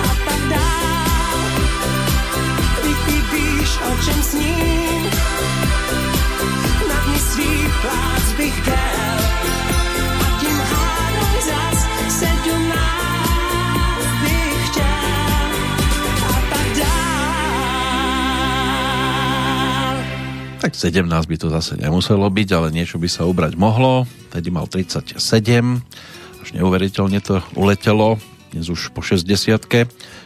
A 0.00 0.08
tak 0.24 0.42
dál, 0.48 1.40
ty, 2.82 2.92
ty 3.04 3.16
o 3.84 4.04
čem 4.04 4.22
sním, 4.22 5.02
na 6.88 6.96
dní 7.04 7.18
svý 7.18 7.68
plác 7.82 8.19
tak 8.40 8.56
dál. 16.80 17.20
Tak 20.60 20.76
17 20.76 21.08
by 21.08 21.36
to 21.40 21.48
zase 21.52 21.76
nemuselo 21.76 22.28
byť, 22.28 22.48
ale 22.52 22.68
niečo 22.72 22.98
by 23.00 23.08
sa 23.08 23.24
ubrať 23.28 23.56
mohlo. 23.56 24.06
Tedy 24.32 24.50
mal 24.52 24.66
37, 24.68 25.16
až 26.40 26.48
neuveriteľne 26.56 27.20
to 27.20 27.42
uletelo. 27.56 28.18
Dnes 28.50 28.66
už 28.66 28.90
po 28.90 28.98
60 28.98 29.30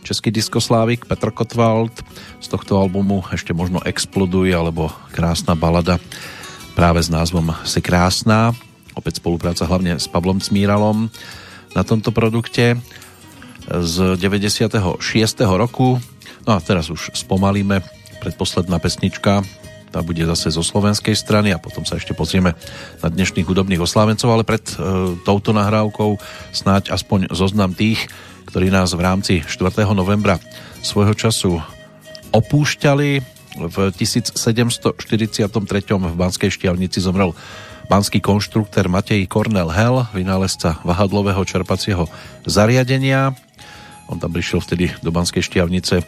Český 0.01 0.33
diskoslávik 0.33 1.05
Petr 1.05 1.29
Kotwald 1.29 1.93
z 2.41 2.47
tohto 2.49 2.81
albumu 2.81 3.21
ešte 3.29 3.53
možno 3.53 3.85
Exploduj 3.85 4.49
alebo 4.49 4.89
Krásna 5.13 5.53
balada 5.53 6.01
práve 6.75 7.01
s 7.01 7.11
názvom 7.11 7.55
Si 7.63 7.79
krásná. 7.79 8.51
Opäť 8.99 9.23
spolupráca 9.23 9.67
hlavne 9.67 9.99
s 9.99 10.07
Pavlom 10.11 10.43
Cmíralom 10.43 11.11
na 11.75 11.83
tomto 11.83 12.11
produkte 12.11 12.79
z 13.67 14.19
96. 14.19 15.01
roku. 15.55 15.99
No 16.45 16.51
a 16.55 16.59
teraz 16.61 16.91
už 16.91 17.15
spomalíme 17.15 17.81
predposledná 18.21 18.79
pesnička 18.83 19.43
tá 19.95 20.03
bude 20.03 20.27
zase 20.27 20.51
zo 20.51 20.67
slovenskej 20.67 21.15
strany 21.15 21.55
a 21.55 21.63
potom 21.63 21.87
sa 21.87 21.95
ešte 21.95 22.19
pozrieme 22.19 22.59
na 22.99 23.07
dnešných 23.07 23.47
hudobných 23.47 23.79
oslávencov, 23.79 24.27
ale 24.27 24.43
pred 24.43 24.67
e, 24.75 24.75
touto 25.23 25.55
nahrávkou 25.55 26.19
snáď 26.51 26.91
aspoň 26.91 27.31
zoznam 27.31 27.71
tých, 27.71 28.11
ktorí 28.51 28.75
nás 28.75 28.91
v 28.91 29.07
rámci 29.07 29.35
4. 29.47 29.87
novembra 29.95 30.43
svojho 30.83 31.15
času 31.15 31.63
opúšťali. 32.35 33.34
V 33.55 33.95
1743. 33.95 34.99
v 35.95 36.15
Banskej 36.19 36.51
Štiavnici 36.51 36.99
zomrel 36.99 37.31
banský 37.87 38.19
konštruktor 38.19 38.91
Matej 38.91 39.31
Cornel 39.31 39.71
Hell, 39.71 40.11
vynálezca 40.11 40.83
vahadlového 40.83 41.39
čerpacieho 41.47 42.11
zariadenia. 42.43 43.31
On 44.11 44.19
tam 44.19 44.35
prišiel 44.35 44.59
vtedy 44.59 44.91
do 45.07 45.15
Banskej 45.15 45.47
Štiavnice 45.47 46.03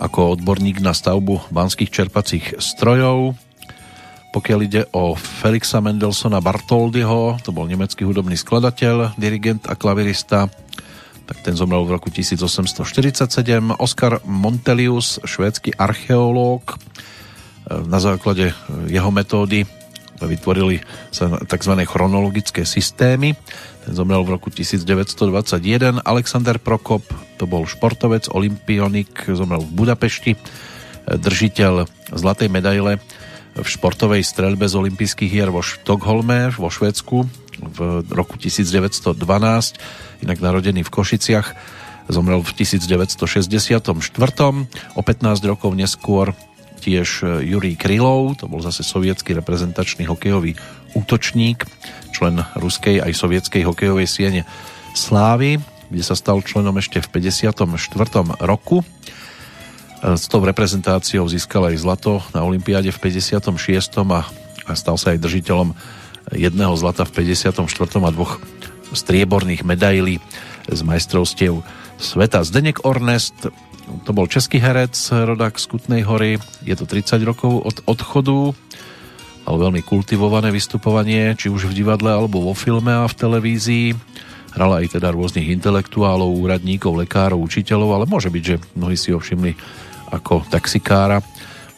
ako 0.00 0.40
odborník 0.40 0.80
na 0.80 0.96
stavbu 0.96 1.52
banských 1.52 1.92
čerpacích 1.92 2.56
strojov. 2.56 3.36
Pokiaľ 4.32 4.58
ide 4.64 4.82
o 4.96 5.12
Felixa 5.18 5.84
Mendelsona 5.84 6.40
Bartoldyho, 6.40 7.42
to 7.44 7.52
bol 7.52 7.68
nemecký 7.68 8.08
hudobný 8.08 8.40
skladateľ, 8.40 9.20
dirigent 9.20 9.68
a 9.68 9.76
klavirista, 9.76 10.48
tak 11.30 11.46
ten 11.46 11.54
zomrel 11.54 11.86
v 11.86 11.94
roku 11.94 12.10
1847. 12.10 13.30
Oskar 13.78 14.18
Montelius, 14.26 15.22
švédsky 15.22 15.78
archeológ, 15.78 16.74
na 17.70 18.02
základe 18.02 18.50
jeho 18.90 19.14
metódy 19.14 19.62
vytvorili 20.18 20.82
sa 21.14 21.38
tzv. 21.46 21.86
chronologické 21.86 22.66
systémy. 22.66 23.38
Ten 23.86 23.92
zomrel 23.94 24.26
v 24.26 24.36
roku 24.36 24.50
1921. 24.50 26.02
Alexander 26.02 26.58
Prokop, 26.58 27.06
to 27.38 27.46
bol 27.46 27.64
športovec, 27.64 28.26
olimpionik, 28.34 29.30
zomrel 29.30 29.62
v 29.62 29.70
Budapešti. 29.70 30.34
Držiteľ 31.08 31.86
zlatej 32.10 32.50
medaile 32.50 32.98
v 33.54 33.66
športovej 33.66 34.26
streľbe 34.26 34.66
z 34.66 34.74
olympijských 34.76 35.30
hier 35.30 35.48
vo 35.54 35.62
Štokholme, 35.62 36.52
vo 36.58 36.68
Švédsku 36.68 37.24
v 37.60 38.02
roku 38.10 38.40
1912. 38.40 39.20
Inak 40.24 40.38
narodený 40.40 40.82
v 40.82 40.90
Košiciach. 40.90 41.48
Zomrel 42.10 42.42
v 42.42 42.52
1964. 42.56 43.92
O 44.96 45.00
15 45.04 45.40
rokov 45.46 45.70
neskôr 45.76 46.34
tiež 46.80 47.44
Jurij 47.44 47.76
Krylov, 47.76 48.40
to 48.40 48.48
bol 48.48 48.64
zase 48.64 48.80
sovietský 48.80 49.36
reprezentačný 49.36 50.08
hokejový 50.08 50.56
útočník, 50.96 51.68
člen 52.10 52.40
ruskej 52.56 53.04
aj 53.04 53.12
sovietskej 53.12 53.62
hokejovej 53.68 54.08
siene 54.08 54.42
Slávy, 54.96 55.60
kde 55.92 56.02
sa 56.02 56.18
stal 56.18 56.42
členom 56.42 56.74
ešte 56.80 56.98
v 56.98 57.30
54. 57.30 57.68
roku. 58.42 58.82
S 60.00 60.24
tou 60.32 60.40
reprezentáciou 60.40 61.28
získal 61.28 61.70
aj 61.70 61.76
zlato 61.78 62.24
na 62.32 62.42
Olympiáde 62.42 62.88
v 62.88 62.98
56. 62.98 63.52
a, 64.10 64.24
a 64.66 64.72
stal 64.72 64.96
sa 64.96 65.12
aj 65.12 65.20
držiteľom 65.20 65.76
jedného 66.34 66.74
zlata 66.78 67.06
v 67.06 67.26
54. 67.34 67.66
a 68.02 68.10
dvoch 68.10 68.42
strieborných 68.90 69.62
medailí 69.62 70.18
z 70.66 70.80
majstrovstiev 70.82 71.62
sveta. 71.98 72.42
Zdenek 72.42 72.82
Ornest 72.86 73.50
to 74.06 74.10
bol 74.14 74.30
český 74.30 74.62
herec, 74.62 74.94
rodák 75.10 75.58
z 75.58 75.66
Kutnej 75.66 76.02
hory, 76.06 76.38
je 76.62 76.74
to 76.78 76.86
30 76.86 77.26
rokov 77.26 77.52
od 77.66 77.76
odchodu, 77.90 78.54
ale 79.46 79.56
veľmi 79.58 79.82
kultivované 79.82 80.54
vystupovanie, 80.54 81.34
či 81.34 81.50
už 81.50 81.66
v 81.70 81.82
divadle 81.82 82.14
alebo 82.14 82.38
vo 82.38 82.54
filme 82.54 82.94
a 82.94 83.10
v 83.10 83.18
televízii. 83.18 83.86
Hral 84.54 84.82
aj 84.82 84.98
teda 84.98 85.10
rôznych 85.14 85.50
intelektuálov, 85.50 86.38
úradníkov, 86.38 86.98
lekárov, 87.02 87.38
učiteľov, 87.38 87.98
ale 87.98 88.04
môže 88.10 88.30
byť, 88.30 88.42
že 88.42 88.56
mnohí 88.78 88.98
si 88.98 89.14
ho 89.14 89.18
všimli 89.18 89.54
ako 90.10 90.46
taxikára 90.50 91.22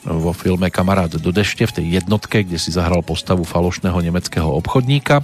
vo 0.03 0.35
filme 0.35 0.67
Kamarát 0.67 1.11
do 1.11 1.31
dešte 1.31 1.63
v 1.67 1.75
tej 1.79 1.87
jednotke, 2.03 2.43
kde 2.43 2.59
si 2.59 2.75
zahral 2.75 3.07
postavu 3.07 3.47
falošného 3.47 3.95
nemeckého 4.03 4.51
obchodníka. 4.51 5.23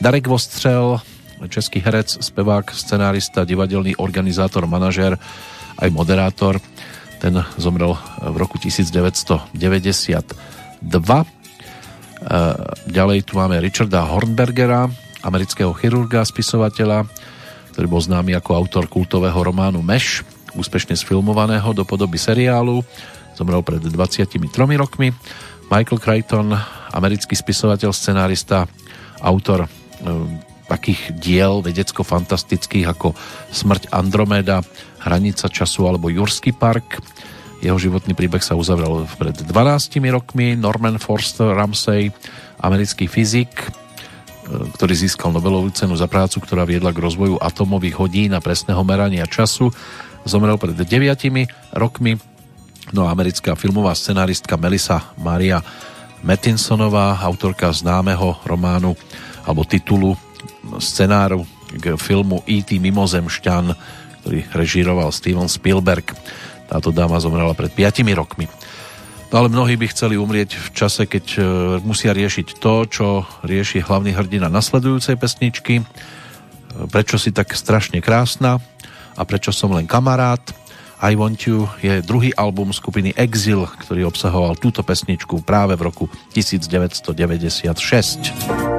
Darek 0.00 0.28
Vostřel, 0.28 1.00
český 1.48 1.80
herec, 1.80 2.12
spevák, 2.20 2.68
scenárista, 2.74 3.48
divadelný 3.48 3.96
organizátor, 3.96 4.68
manažér, 4.68 5.16
aj 5.80 5.88
moderátor. 5.94 6.60
Ten 7.18 7.40
zomrel 7.56 7.96
v 8.20 8.36
roku 8.36 8.58
1992. 8.60 9.56
Ďalej 12.86 13.18
tu 13.26 13.32
máme 13.38 13.56
Richarda 13.62 14.06
Hornbergera, 14.06 14.90
amerického 15.22 15.72
chirurga, 15.74 16.26
spisovateľa, 16.26 17.06
ktorý 17.74 17.86
bol 17.86 18.02
známy 18.02 18.34
ako 18.38 18.50
autor 18.58 18.84
kultového 18.90 19.38
románu 19.38 19.82
Meš, 19.82 20.26
úspešne 20.58 20.98
sfilmovaného 20.98 21.70
do 21.70 21.86
podoby 21.86 22.18
seriálu. 22.18 22.82
Zomrel 23.38 23.62
pred 23.62 23.78
23 23.78 24.42
rokmi. 24.74 25.14
Michael 25.70 26.02
Crichton, 26.02 26.50
americký 26.90 27.38
spisovateľ, 27.38 27.94
scenárista, 27.94 28.66
autor 29.22 29.70
takých 30.68 31.16
diel 31.16 31.64
vedecko-fantastických 31.64 32.86
ako 32.90 33.16
Smrť 33.54 33.94
Andromeda, 33.94 34.60
Hranica 35.00 35.46
času 35.48 35.86
alebo 35.88 36.12
Jurský 36.12 36.52
park. 36.52 37.00
Jeho 37.64 37.78
životný 37.78 38.14
príbeh 38.14 38.42
sa 38.44 38.54
uzavrel 38.54 39.08
pred 39.18 39.34
12 39.34 39.50
rokmi. 40.10 40.54
Norman 40.54 40.98
Forster 40.98 41.54
Ramsey, 41.56 42.12
americký 42.62 43.10
fyzik, 43.10 43.50
e, 43.50 43.66
ktorý 44.78 44.94
získal 44.94 45.34
Nobelovú 45.34 45.70
cenu 45.74 45.98
za 45.98 46.06
prácu, 46.06 46.38
ktorá 46.38 46.62
viedla 46.62 46.94
k 46.94 47.02
rozvoju 47.02 47.40
atomových 47.40 47.98
hodín 47.98 48.30
a 48.36 48.44
presného 48.44 48.82
merania 48.86 49.26
času. 49.26 49.74
Zomrel 50.22 50.60
pred 50.60 50.76
9 50.78 51.50
rokmi. 51.74 52.20
No 52.92 53.04
a 53.04 53.12
americká 53.12 53.52
filmová 53.52 53.92
scenáristka 53.92 54.56
Melissa 54.56 55.12
Maria 55.20 55.60
Mattinsonová, 56.24 57.20
autorka 57.20 57.70
známeho 57.70 58.40
románu 58.42 58.96
alebo 59.46 59.62
titulu 59.64 60.16
scenáru 60.80 61.46
k 61.68 61.94
filmu 62.00 62.42
E.T. 62.48 62.80
Mimozemšťan, 62.80 63.64
ktorý 64.24 64.40
režíroval 64.52 65.12
Steven 65.12 65.46
Spielberg. 65.46 66.16
Táto 66.68 66.92
dáma 66.92 67.20
zomrela 67.20 67.52
pred 67.56 67.72
5 67.72 68.04
rokmi. 68.16 68.48
No 69.28 69.44
ale 69.44 69.52
mnohí 69.52 69.76
by 69.76 69.92
chceli 69.92 70.16
umrieť 70.16 70.56
v 70.56 70.68
čase, 70.72 71.04
keď 71.04 71.24
e, 71.36 71.40
musia 71.84 72.16
riešiť 72.16 72.56
to, 72.56 72.88
čo 72.88 73.06
rieši 73.44 73.84
hlavný 73.84 74.16
hrdina 74.16 74.48
nasledujúcej 74.48 75.20
pesničky. 75.20 75.80
E, 75.80 75.84
Prečo 76.88 77.20
si 77.20 77.28
tak 77.36 77.52
strašne 77.52 78.00
krásna 78.00 78.56
a 79.12 79.22
prečo 79.28 79.52
som 79.52 79.68
len 79.76 79.84
kamarát. 79.84 80.40
I 80.98 81.14
Want 81.14 81.38
You 81.46 81.70
je 81.78 82.02
druhý 82.02 82.34
album 82.34 82.74
skupiny 82.74 83.14
Exil, 83.14 83.70
ktorý 83.78 84.10
obsahoval 84.10 84.58
túto 84.58 84.82
pesničku 84.82 85.46
práve 85.46 85.78
v 85.78 85.86
roku 85.86 86.10
1996. 86.34 88.77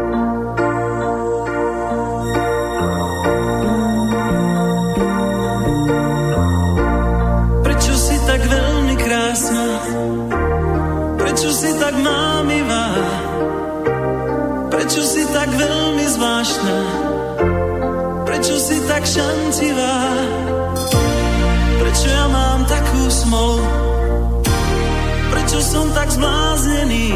som 25.70 25.86
tak 25.94 26.10
zbláznený? 26.10 27.14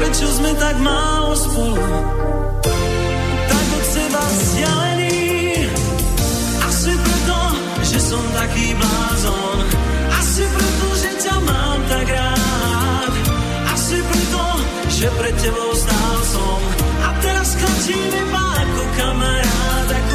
Prečo 0.00 0.26
sme 0.32 0.56
tak 0.56 0.80
málo 0.80 1.36
spolu? 1.36 1.76
Tak 3.44 3.64
od 3.76 3.84
seba 3.84 4.22
vzdialený 4.24 5.20
Asi 6.64 6.92
preto, 6.96 7.40
že 7.84 7.98
som 8.00 8.24
taký 8.32 8.72
blázon 8.80 9.56
Asi 10.16 10.42
preto, 10.48 10.86
že 10.96 11.10
ťa 11.20 11.36
mám 11.44 11.78
tak 11.92 12.06
rád 12.08 13.12
Asi 13.76 14.00
preto, 14.00 14.44
že 14.88 15.06
pred 15.20 15.36
tebou 15.36 15.70
stál 15.76 16.18
som 16.32 16.60
A 17.04 17.08
teraz 17.20 17.48
klačím 17.60 18.08
iba 18.08 18.44
ako 18.56 18.82
kamarát 18.96 20.09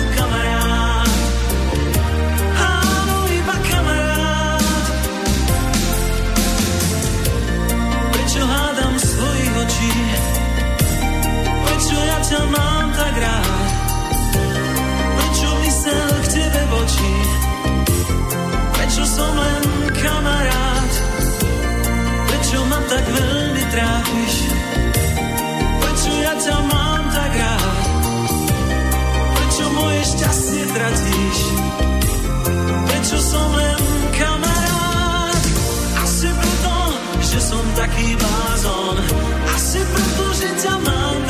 ťa 12.25 12.41
mám 12.49 12.85
tak 12.97 13.15
rád. 13.21 13.69
Prečo 15.13 15.49
mysel 15.61 16.09
k 16.09 16.27
tebe 16.33 16.61
voči 16.73 17.13
Prečo 18.73 19.03
som 19.05 19.33
len 19.37 19.63
kamarát? 19.93 20.91
Prečo 22.25 22.59
ma 22.65 22.79
tak 22.89 23.05
veľmi 23.05 23.63
trápiš? 23.69 24.33
Prečo 25.81 26.11
ja 26.21 26.33
ťa 26.37 26.57
mám 26.65 27.03
tak 27.13 27.31
rád? 27.33 27.85
Prečo 29.35 29.65
moje 29.73 30.01
šťastie 30.15 30.63
tratíš? 30.73 31.39
Prečo 32.89 33.17
som 33.21 33.47
len 33.53 33.81
kamarát? 34.17 35.43
Asi 36.01 36.29
preto, 36.29 36.75
že 37.21 37.39
som 37.41 37.63
taký 37.77 38.07
blázon. 38.17 38.95
Asi 39.53 39.81
preto, 39.81 40.25
že 40.41 40.49
ťa 40.61 40.73
mám 40.81 41.24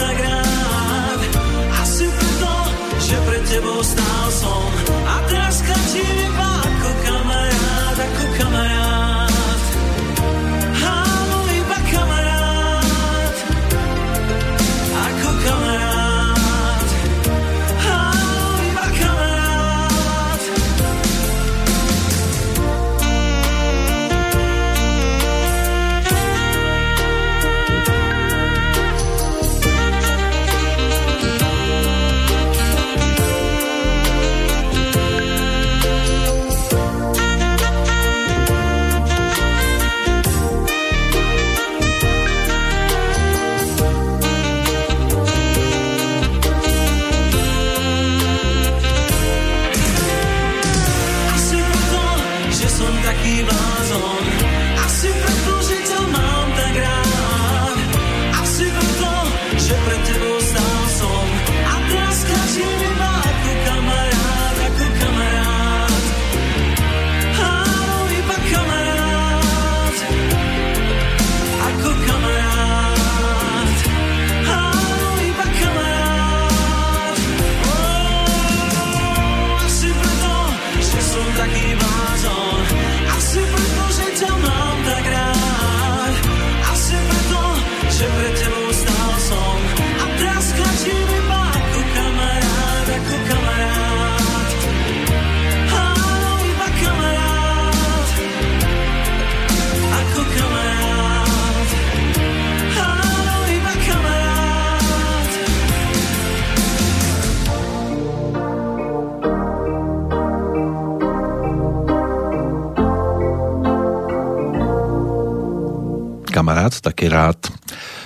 kamarát, 116.45 116.77
taký 116.77 117.09
rád. 117.09 117.41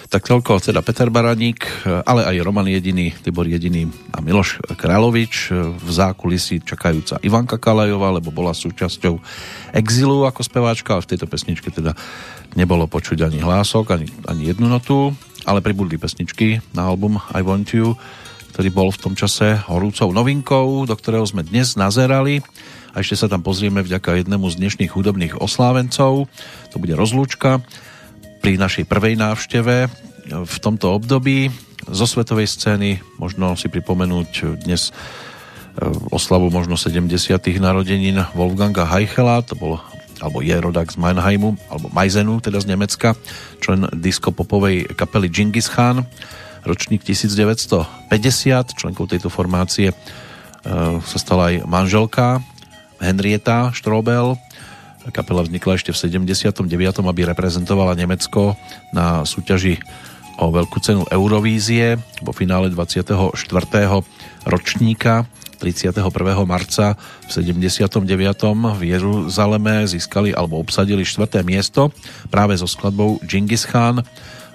Tak 0.08 0.24
toľko 0.24 0.64
teda 0.64 0.80
Peter 0.80 1.12
Baraník, 1.12 1.60
ale 2.08 2.24
aj 2.24 2.40
Roman 2.40 2.72
Jediný, 2.72 3.12
Tibor 3.20 3.44
Jediný 3.44 3.92
a 4.16 4.24
Miloš 4.24 4.64
Královič. 4.80 5.52
V 5.52 5.90
zákulisí 5.92 6.64
čakajúca 6.64 7.20
Ivanka 7.20 7.60
Kalajová, 7.60 8.16
lebo 8.16 8.32
bola 8.32 8.56
súčasťou 8.56 9.20
Exilu 9.76 10.24
ako 10.24 10.40
speváčka, 10.40 10.96
ale 10.96 11.04
v 11.04 11.10
tejto 11.12 11.28
pesničke 11.28 11.68
teda 11.68 11.92
nebolo 12.56 12.88
počuť 12.88 13.28
ani 13.28 13.44
hlások, 13.44 13.92
ani, 13.92 14.08
ani 14.24 14.56
jednu 14.56 14.72
notu, 14.72 15.12
ale 15.44 15.60
pribudli 15.60 16.00
pesničky 16.00 16.64
na 16.72 16.88
album 16.88 17.20
I 17.36 17.44
Want 17.44 17.76
You, 17.76 18.00
ktorý 18.56 18.72
bol 18.72 18.88
v 18.96 19.04
tom 19.04 19.20
čase 19.20 19.60
horúcou 19.68 20.16
novinkou, 20.16 20.88
do 20.88 20.96
ktorého 20.96 21.28
sme 21.28 21.44
dnes 21.44 21.76
nazerali. 21.76 22.40
A 22.96 23.04
ešte 23.04 23.20
sa 23.20 23.28
tam 23.28 23.44
pozrieme 23.44 23.84
vďaka 23.84 24.16
jednému 24.16 24.48
z 24.48 24.64
dnešných 24.64 24.96
hudobných 24.96 25.44
oslávencov. 25.44 26.32
To 26.72 26.78
bude 26.80 26.96
rozlúčka 26.96 27.60
pri 28.40 28.56
našej 28.56 28.88
prvej 28.88 29.20
návšteve 29.20 29.76
v 30.30 30.56
tomto 30.64 30.96
období. 30.96 31.52
Zo 31.90 32.08
svetovej 32.08 32.48
scény 32.48 33.04
možno 33.20 33.56
si 33.60 33.68
pripomenúť 33.68 34.62
dnes 34.64 34.90
e, 34.90 34.92
oslavu 36.12 36.52
možno 36.54 36.80
70. 36.80 37.10
narodenín 37.60 38.24
Wolfganga 38.36 38.88
Heichela, 38.88 39.44
to 39.44 39.56
bol 39.56 39.80
alebo 40.20 40.44
je 40.44 40.52
rodák 40.52 40.92
z 40.92 41.00
Mannheimu, 41.00 41.56
alebo 41.72 41.88
Majzenu, 41.96 42.44
teda 42.44 42.60
z 42.60 42.68
Nemecka, 42.68 43.16
člen 43.64 43.88
diskopopovej 43.96 44.92
kapely 45.00 45.32
Genghis 45.32 45.72
Khan, 45.72 46.04
ročník 46.68 47.08
1950, 47.08 48.12
členkou 48.76 49.08
tejto 49.08 49.32
formácie 49.32 49.92
e, 49.92 49.96
sa 51.00 51.18
stala 51.18 51.56
aj 51.56 51.64
manželka 51.64 52.44
Henrieta 53.00 53.72
Strobel. 53.72 54.36
Kapela 55.10 55.44
vznikla 55.44 55.76
ešte 55.76 55.92
v 55.92 55.98
79. 56.22 57.06
aby 57.06 57.22
reprezentovala 57.28 57.98
Nemecko 57.98 58.56
na 58.94 59.26
súťaži 59.26 59.82
o 60.40 60.50
veľkú 60.56 60.80
cenu 60.80 61.04
Eurovízie 61.12 62.00
vo 62.24 62.32
finále 62.32 62.72
24. 62.72 63.36
ročníka 64.48 65.28
31. 65.60 66.00
marca 66.48 66.96
v 67.28 67.30
79. 67.30 68.08
v 68.80 68.82
Jeruzaleme 68.88 69.84
získali 69.84 70.32
alebo 70.32 70.64
obsadili 70.64 71.04
4. 71.04 71.44
miesto 71.44 71.92
práve 72.32 72.56
so 72.56 72.66
skladbou 72.66 73.20
Genghis 73.28 73.68
Khan. 73.68 74.00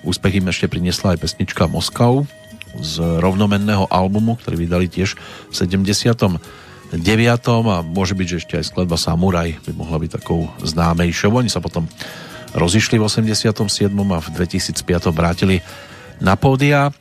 Úspech 0.01 0.41
im 0.41 0.49
ešte 0.49 0.73
priniesla 0.73 1.13
aj 1.13 1.21
pesnička 1.21 1.69
Moskau 1.69 2.25
z 2.81 2.99
rovnomenného 3.21 3.87
albumu, 3.93 4.41
ktorý 4.41 4.67
vydali 4.67 4.87
tiež 4.89 5.15
v 5.53 5.53
79. 5.53 6.41
a 6.95 7.77
môže 7.83 8.15
byť, 8.15 8.27
že 8.27 8.39
ešte 8.47 8.55
aj 8.59 8.65
skladba 8.71 8.95
Samuraj 8.95 9.59
by 9.67 9.73
mohla 9.75 9.99
byť 9.99 10.11
takou 10.23 10.47
známejšou. 10.63 11.35
Oni 11.35 11.51
sa 11.51 11.59
potom 11.59 11.91
rozišli 12.55 12.97
v 13.01 13.05
87. 13.07 13.91
a 13.91 14.19
v 14.23 14.29
2005. 14.39 15.11
vrátili 15.11 15.59
na 16.23 16.39
pódia. 16.39 16.95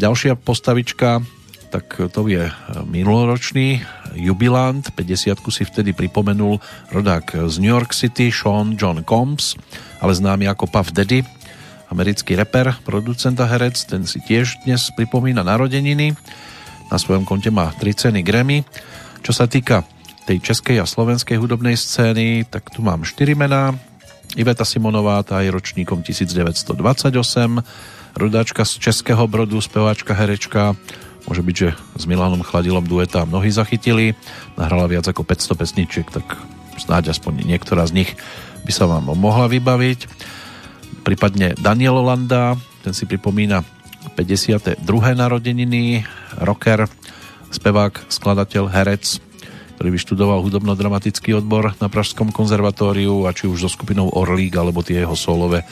Ďalšia 0.00 0.38
postavička 0.38 1.20
tak 1.68 2.00
to 2.16 2.24
je 2.24 2.48
minuloročný 2.88 3.84
jubilant, 4.16 4.88
50 4.96 5.36
si 5.52 5.62
vtedy 5.68 5.92
pripomenul 5.92 6.56
rodák 6.88 7.44
z 7.44 7.54
New 7.60 7.68
York 7.68 7.92
City, 7.92 8.32
Sean 8.32 8.72
John 8.72 9.04
Combs, 9.04 9.52
ale 10.00 10.16
známy 10.16 10.48
ako 10.48 10.64
Puff 10.64 10.96
Daddy, 10.96 11.20
americký 11.92 12.40
reper, 12.40 12.72
producent 12.88 13.36
a 13.40 13.46
herec, 13.48 13.76
ten 13.84 14.08
si 14.08 14.20
tiež 14.24 14.64
dnes 14.64 14.88
pripomína 14.96 15.44
narodeniny. 15.44 16.16
Na 16.88 16.96
svojom 16.96 17.28
konte 17.28 17.52
má 17.52 17.68
3 17.76 18.08
ceny 18.08 18.24
Grammy. 18.24 18.64
Čo 19.22 19.32
sa 19.32 19.44
týka 19.50 19.84
tej 20.28 20.40
českej 20.44 20.82
a 20.82 20.86
slovenskej 20.86 21.40
hudobnej 21.40 21.76
scény, 21.76 22.44
tak 22.48 22.68
tu 22.68 22.84
mám 22.84 23.04
4 23.04 23.32
mená. 23.32 23.72
Iveta 24.36 24.64
Simonová, 24.64 25.24
tá 25.24 25.40
je 25.40 25.48
ročníkom 25.48 26.04
1928, 26.04 26.76
rodáčka 28.12 28.62
z 28.68 28.72
Českého 28.76 29.24
Brodu, 29.24 29.56
speváčka, 29.56 30.12
herečka, 30.12 30.76
Môže 31.28 31.44
byť, 31.44 31.56
že 31.60 31.68
s 31.76 32.04
Milanom 32.08 32.40
Chladilom 32.40 32.88
dueta 32.88 33.28
mnohí 33.28 33.52
zachytili. 33.52 34.16
Nahrala 34.56 34.88
viac 34.88 35.04
ako 35.04 35.28
500 35.28 35.60
pesničiek, 35.60 36.06
tak 36.08 36.24
snáď 36.80 37.12
aspoň 37.12 37.44
niektorá 37.44 37.84
z 37.84 38.00
nich 38.00 38.10
by 38.64 38.72
sa 38.72 38.88
vám 38.88 39.12
mohla 39.12 39.44
vybaviť. 39.52 40.08
Prípadne 41.04 41.52
Daniel 41.60 42.00
Landa, 42.00 42.56
ten 42.80 42.96
si 42.96 43.04
pripomína 43.04 43.60
52. 44.16 44.80
narodeniny, 45.12 46.08
rocker, 46.40 46.88
spevák, 47.50 48.10
skladateľ, 48.12 48.68
herec, 48.70 49.20
ktorý 49.78 49.94
vyštudoval 49.94 50.42
hudobno-dramatický 50.42 51.38
odbor 51.38 51.70
na 51.78 51.86
Pražskom 51.86 52.34
konzervatóriu 52.34 53.28
a 53.28 53.32
či 53.32 53.46
už 53.46 53.66
so 53.66 53.70
skupinou 53.70 54.10
Orlík 54.10 54.58
alebo 54.58 54.82
tie 54.82 55.06
jeho 55.06 55.14
solové 55.14 55.62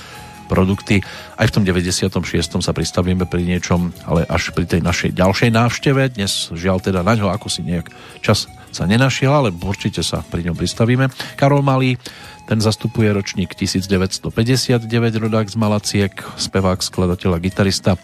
produkty. 0.47 1.03
Aj 1.35 1.51
v 1.51 1.55
tom 1.59 1.67
96. 1.67 2.15
sa 2.63 2.73
pristavíme 2.73 3.27
pri 3.27 3.43
niečom, 3.43 3.91
ale 4.07 4.23
až 4.31 4.55
pri 4.55 4.65
tej 4.65 4.81
našej 4.81 5.11
ďalšej 5.19 5.51
návšteve. 5.51 6.03
Dnes 6.15 6.55
žiaľ 6.55 6.79
teda 6.79 7.03
na 7.03 7.19
ňo 7.19 7.35
ako 7.35 7.51
si 7.51 7.67
nejak 7.67 7.91
čas 8.23 8.47
sa 8.71 8.87
nenašiel, 8.87 9.33
ale 9.35 9.51
určite 9.51 10.07
sa 10.07 10.23
pri 10.23 10.47
ňom 10.47 10.55
pristavíme. 10.55 11.11
Karol 11.35 11.67
Malý, 11.67 11.99
ten 12.47 12.63
zastupuje 12.63 13.11
ročník 13.11 13.59
1959, 13.59 14.87
rodák 15.19 15.51
z 15.51 15.57
Malaciek, 15.59 16.15
spevák, 16.39 16.79
skladateľ 16.79 17.37
a 17.37 17.43
gitarista. 17.43 17.99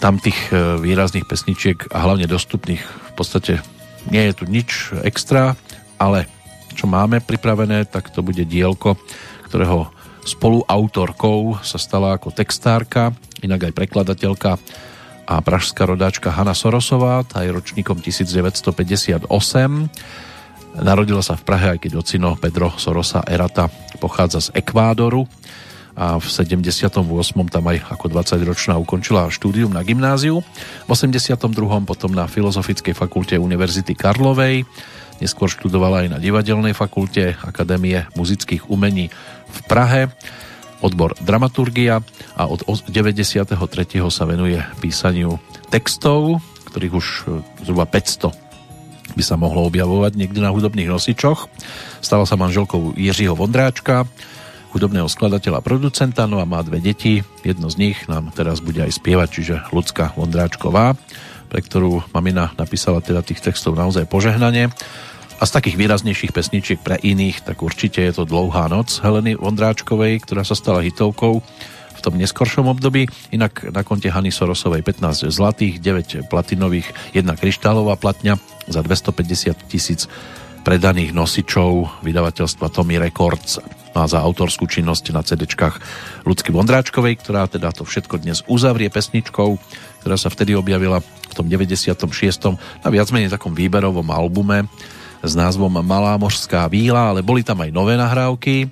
Tam 0.00 0.16
tých 0.16 0.48
e, 0.48 0.80
výrazných 0.80 1.28
pesničiek 1.28 1.92
a 1.92 2.00
hlavne 2.02 2.24
dostupných 2.24 2.80
v 2.80 3.12
podstate 3.12 3.60
nie 4.08 4.32
je 4.32 4.32
tu 4.32 4.44
nič 4.48 4.96
extra, 5.04 5.54
ale 6.00 6.24
čo 6.72 6.88
máme 6.88 7.20
pripravené, 7.20 7.84
tak 7.84 8.08
to 8.08 8.24
bude 8.24 8.48
dielko, 8.48 8.96
ktorého 9.44 9.92
Spoluautorkou 10.20 11.64
sa 11.64 11.80
stala 11.80 12.16
ako 12.16 12.28
textárka, 12.32 13.12
inak 13.40 13.68
aj 13.68 13.76
prekladateľka 13.76 14.60
a 15.24 15.34
pražská 15.40 15.88
rodáčka 15.88 16.28
Hanna 16.28 16.52
Sorosová, 16.52 17.24
tá 17.24 17.40
je 17.40 17.52
ročníkom 17.52 18.04
1958. 18.04 19.24
Narodila 20.80 21.24
sa 21.24 21.34
v 21.40 21.42
Prahe, 21.42 21.66
aj 21.76 21.78
keď 21.82 21.92
ocino 21.98 22.36
Pedro 22.36 22.72
Sorosa 22.76 23.24
Erata 23.24 23.72
pochádza 23.98 24.50
z 24.50 24.60
Ekvádoru 24.60 25.24
a 25.98 26.16
v 26.16 26.26
78. 26.26 27.02
tam 27.50 27.64
aj 27.66 27.78
ako 27.90 28.06
20-ročná 28.10 28.78
ukončila 28.78 29.30
štúdium 29.30 29.74
na 29.74 29.82
gymnáziu. 29.82 30.42
V 30.86 30.88
82. 30.88 31.50
potom 31.86 32.10
na 32.14 32.30
Filozofickej 32.30 32.94
fakulte 32.94 33.34
Univerzity 33.36 33.98
Karlovej. 33.98 34.64
Neskôr 35.20 35.52
študovala 35.52 36.06
aj 36.06 36.08
na 36.16 36.18
Divadelnej 36.18 36.72
fakulte 36.72 37.36
Akadémie 37.44 38.08
muzických 38.16 38.72
umení 38.72 39.12
v 39.50 39.58
Prahe, 39.68 40.08
odbor 40.80 41.12
dramaturgia 41.20 42.00
a 42.32 42.48
od 42.48 42.64
93. 42.64 43.44
sa 44.08 44.24
venuje 44.24 44.56
písaniu 44.80 45.36
textov, 45.68 46.40
ktorých 46.72 46.94
už 46.96 47.06
e, 47.06 47.20
zhruba 47.68 47.84
500 47.84 48.50
by 49.14 49.22
sa 49.26 49.34
mohlo 49.34 49.66
objavovať 49.66 50.14
niekde 50.14 50.38
na 50.38 50.54
hudobných 50.54 50.86
nosičoch. 50.86 51.50
Stala 51.98 52.24
sa 52.24 52.38
manželkou 52.38 52.94
Jiřího 52.94 53.34
Vondráčka, 53.34 54.06
hudobného 54.70 55.06
skladateľa 55.10 55.58
a 55.58 55.66
producenta, 55.66 56.26
no 56.30 56.38
a 56.38 56.46
má 56.46 56.62
dve 56.62 56.78
deti. 56.78 57.22
Jedno 57.42 57.70
z 57.70 57.76
nich 57.78 57.98
nám 58.06 58.30
teraz 58.30 58.62
bude 58.62 58.80
aj 58.82 58.98
spievať, 59.02 59.28
čiže 59.30 59.54
Lucka 59.74 60.14
Vondráčková, 60.14 60.94
pre 61.50 61.60
ktorú 61.60 62.06
mamina 62.14 62.54
napísala 62.54 63.02
teda 63.02 63.26
tých 63.26 63.42
textov 63.42 63.74
naozaj 63.74 64.06
požehnanie. 64.06 64.70
A 65.40 65.48
z 65.48 65.54
takých 65.56 65.80
výraznejších 65.80 66.36
pesničiek 66.36 66.78
pre 66.84 67.00
iných, 67.00 67.48
tak 67.48 67.64
určite 67.64 68.04
je 68.04 68.12
to 68.12 68.28
Dlouhá 68.28 68.68
noc 68.68 69.00
Heleny 69.00 69.40
Vondráčkovej, 69.40 70.20
ktorá 70.22 70.44
sa 70.44 70.52
stala 70.52 70.84
hitovkou 70.84 71.40
v 71.96 72.00
tom 72.00 72.16
neskoršom 72.16 72.68
období. 72.68 73.08
Inak 73.32 73.68
na 73.72 73.84
konte 73.84 74.08
Hany 74.08 74.32
Sorosovej 74.32 74.80
15 74.84 75.28
zlatých, 75.28 75.84
9 75.84 76.32
platinových, 76.32 76.88
1 77.12 77.24
kryštálová 77.36 77.96
platňa 78.00 78.40
za 78.68 78.80
250 78.80 79.68
tisíc 79.68 80.08
predaných 80.60 81.16
nosičov 81.16 82.02
vydavateľstva 82.04 82.66
Tommy 82.68 83.00
Records 83.00 83.60
a 83.90 84.06
za 84.06 84.22
autorskú 84.22 84.70
činnosť 84.70 85.04
na 85.10 85.24
CD-čkách 85.24 85.76
Ľudsky 86.22 86.54
Vondráčkovej, 86.54 87.18
ktorá 87.18 87.50
teda 87.50 87.74
to 87.74 87.82
všetko 87.82 88.22
dnes 88.22 88.46
uzavrie 88.46 88.86
pesničkou, 88.92 89.58
ktorá 90.04 90.16
sa 90.20 90.30
vtedy 90.30 90.54
objavila 90.54 91.02
v 91.02 91.32
tom 91.34 91.50
96. 91.50 92.06
na 92.84 92.88
viac 92.88 93.08
menej 93.10 93.34
takom 93.34 93.56
výberovom 93.56 94.06
albume 94.12 94.70
s 95.20 95.32
názvom 95.34 95.82
Malá 95.82 96.16
mořská 96.16 96.68
víla, 96.70 97.10
ale 97.12 97.26
boli 97.26 97.42
tam 97.42 97.60
aj 97.60 97.70
nové 97.74 97.98
nahrávky 97.98 98.70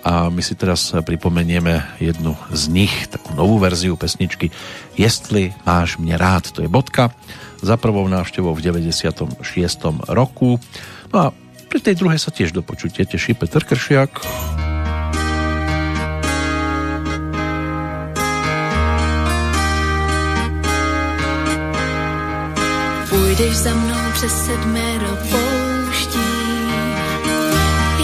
a 0.00 0.32
my 0.32 0.40
si 0.40 0.56
teraz 0.56 0.96
pripomenieme 1.04 2.00
jednu 2.00 2.32
z 2.48 2.72
nich, 2.72 2.92
takú 3.12 3.36
novú 3.36 3.60
verziu 3.60 4.00
pesničky 4.00 4.48
Jestli 4.96 5.52
máš 5.68 6.00
mne 6.00 6.16
rád, 6.16 6.52
to 6.52 6.64
je 6.64 6.68
bodka 6.72 7.12
za 7.60 7.76
prvou 7.76 8.08
návštevou 8.08 8.56
v 8.56 8.64
96. 8.64 9.36
roku. 10.08 10.56
No 11.10 11.18
a 11.18 11.26
pri 11.66 11.80
tej 11.82 11.98
druhej 11.98 12.22
sa 12.22 12.30
tiež 12.30 12.54
do 12.54 12.62
počutia 12.62 13.02
teší 13.02 13.34
Petr 13.34 13.66
Kršiak. 13.66 14.10
Půjdeš 23.10 23.54
za 23.56 23.74
mnou 23.74 24.04
přes 24.14 24.34
sedmero 24.46 25.12
pouští, 25.30 26.30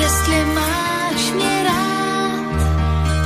jestli 0.01 0.39
máš 0.55 1.23
mě 1.35 1.57
rád, 1.66 2.59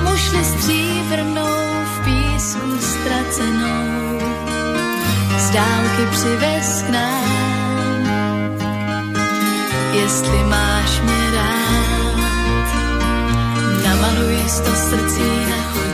mušli 0.04 0.44
stříbrnou 0.44 1.56
v 1.84 1.96
písku 2.04 2.70
ztracenou, 2.80 4.20
z 5.38 5.50
dálky 5.50 6.04
přivez 6.12 6.59
jestli 10.10 10.44
máš 10.44 11.00
mě 11.00 11.30
rád, 11.30 12.68
namaluj 13.84 14.38
sto 14.48 14.70
srdcí 14.74 15.30
na 15.50 15.62
chodníku, 15.62 15.89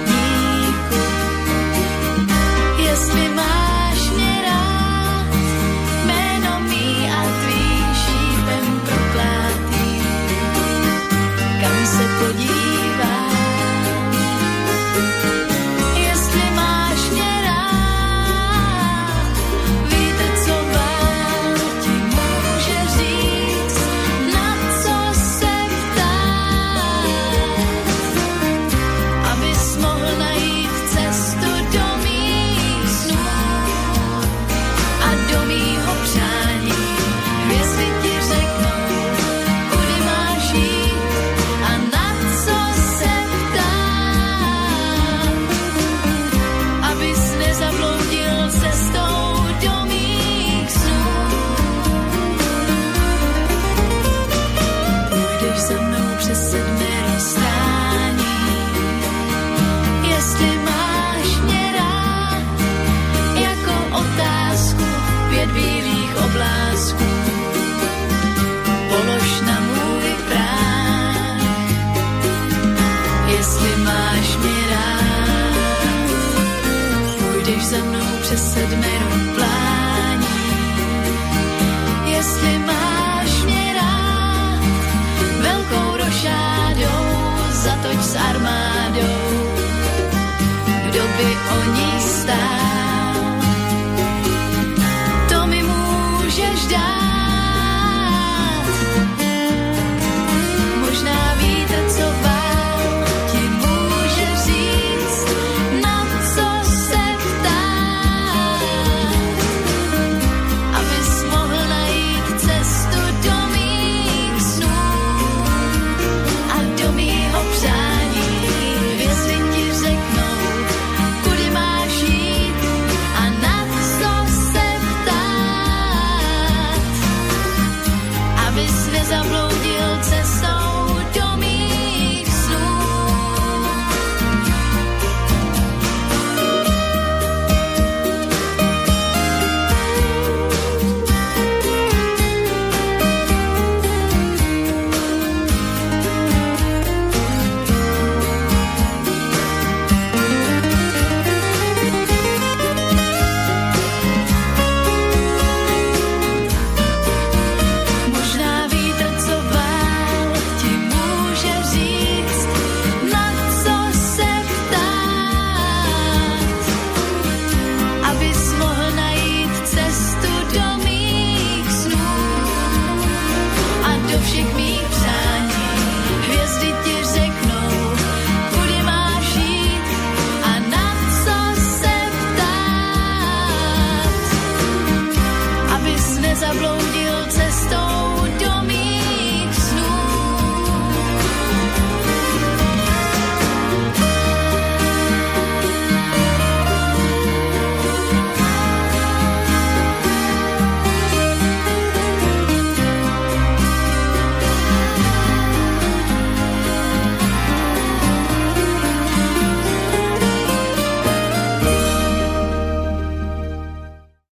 armádou, 89.00 89.25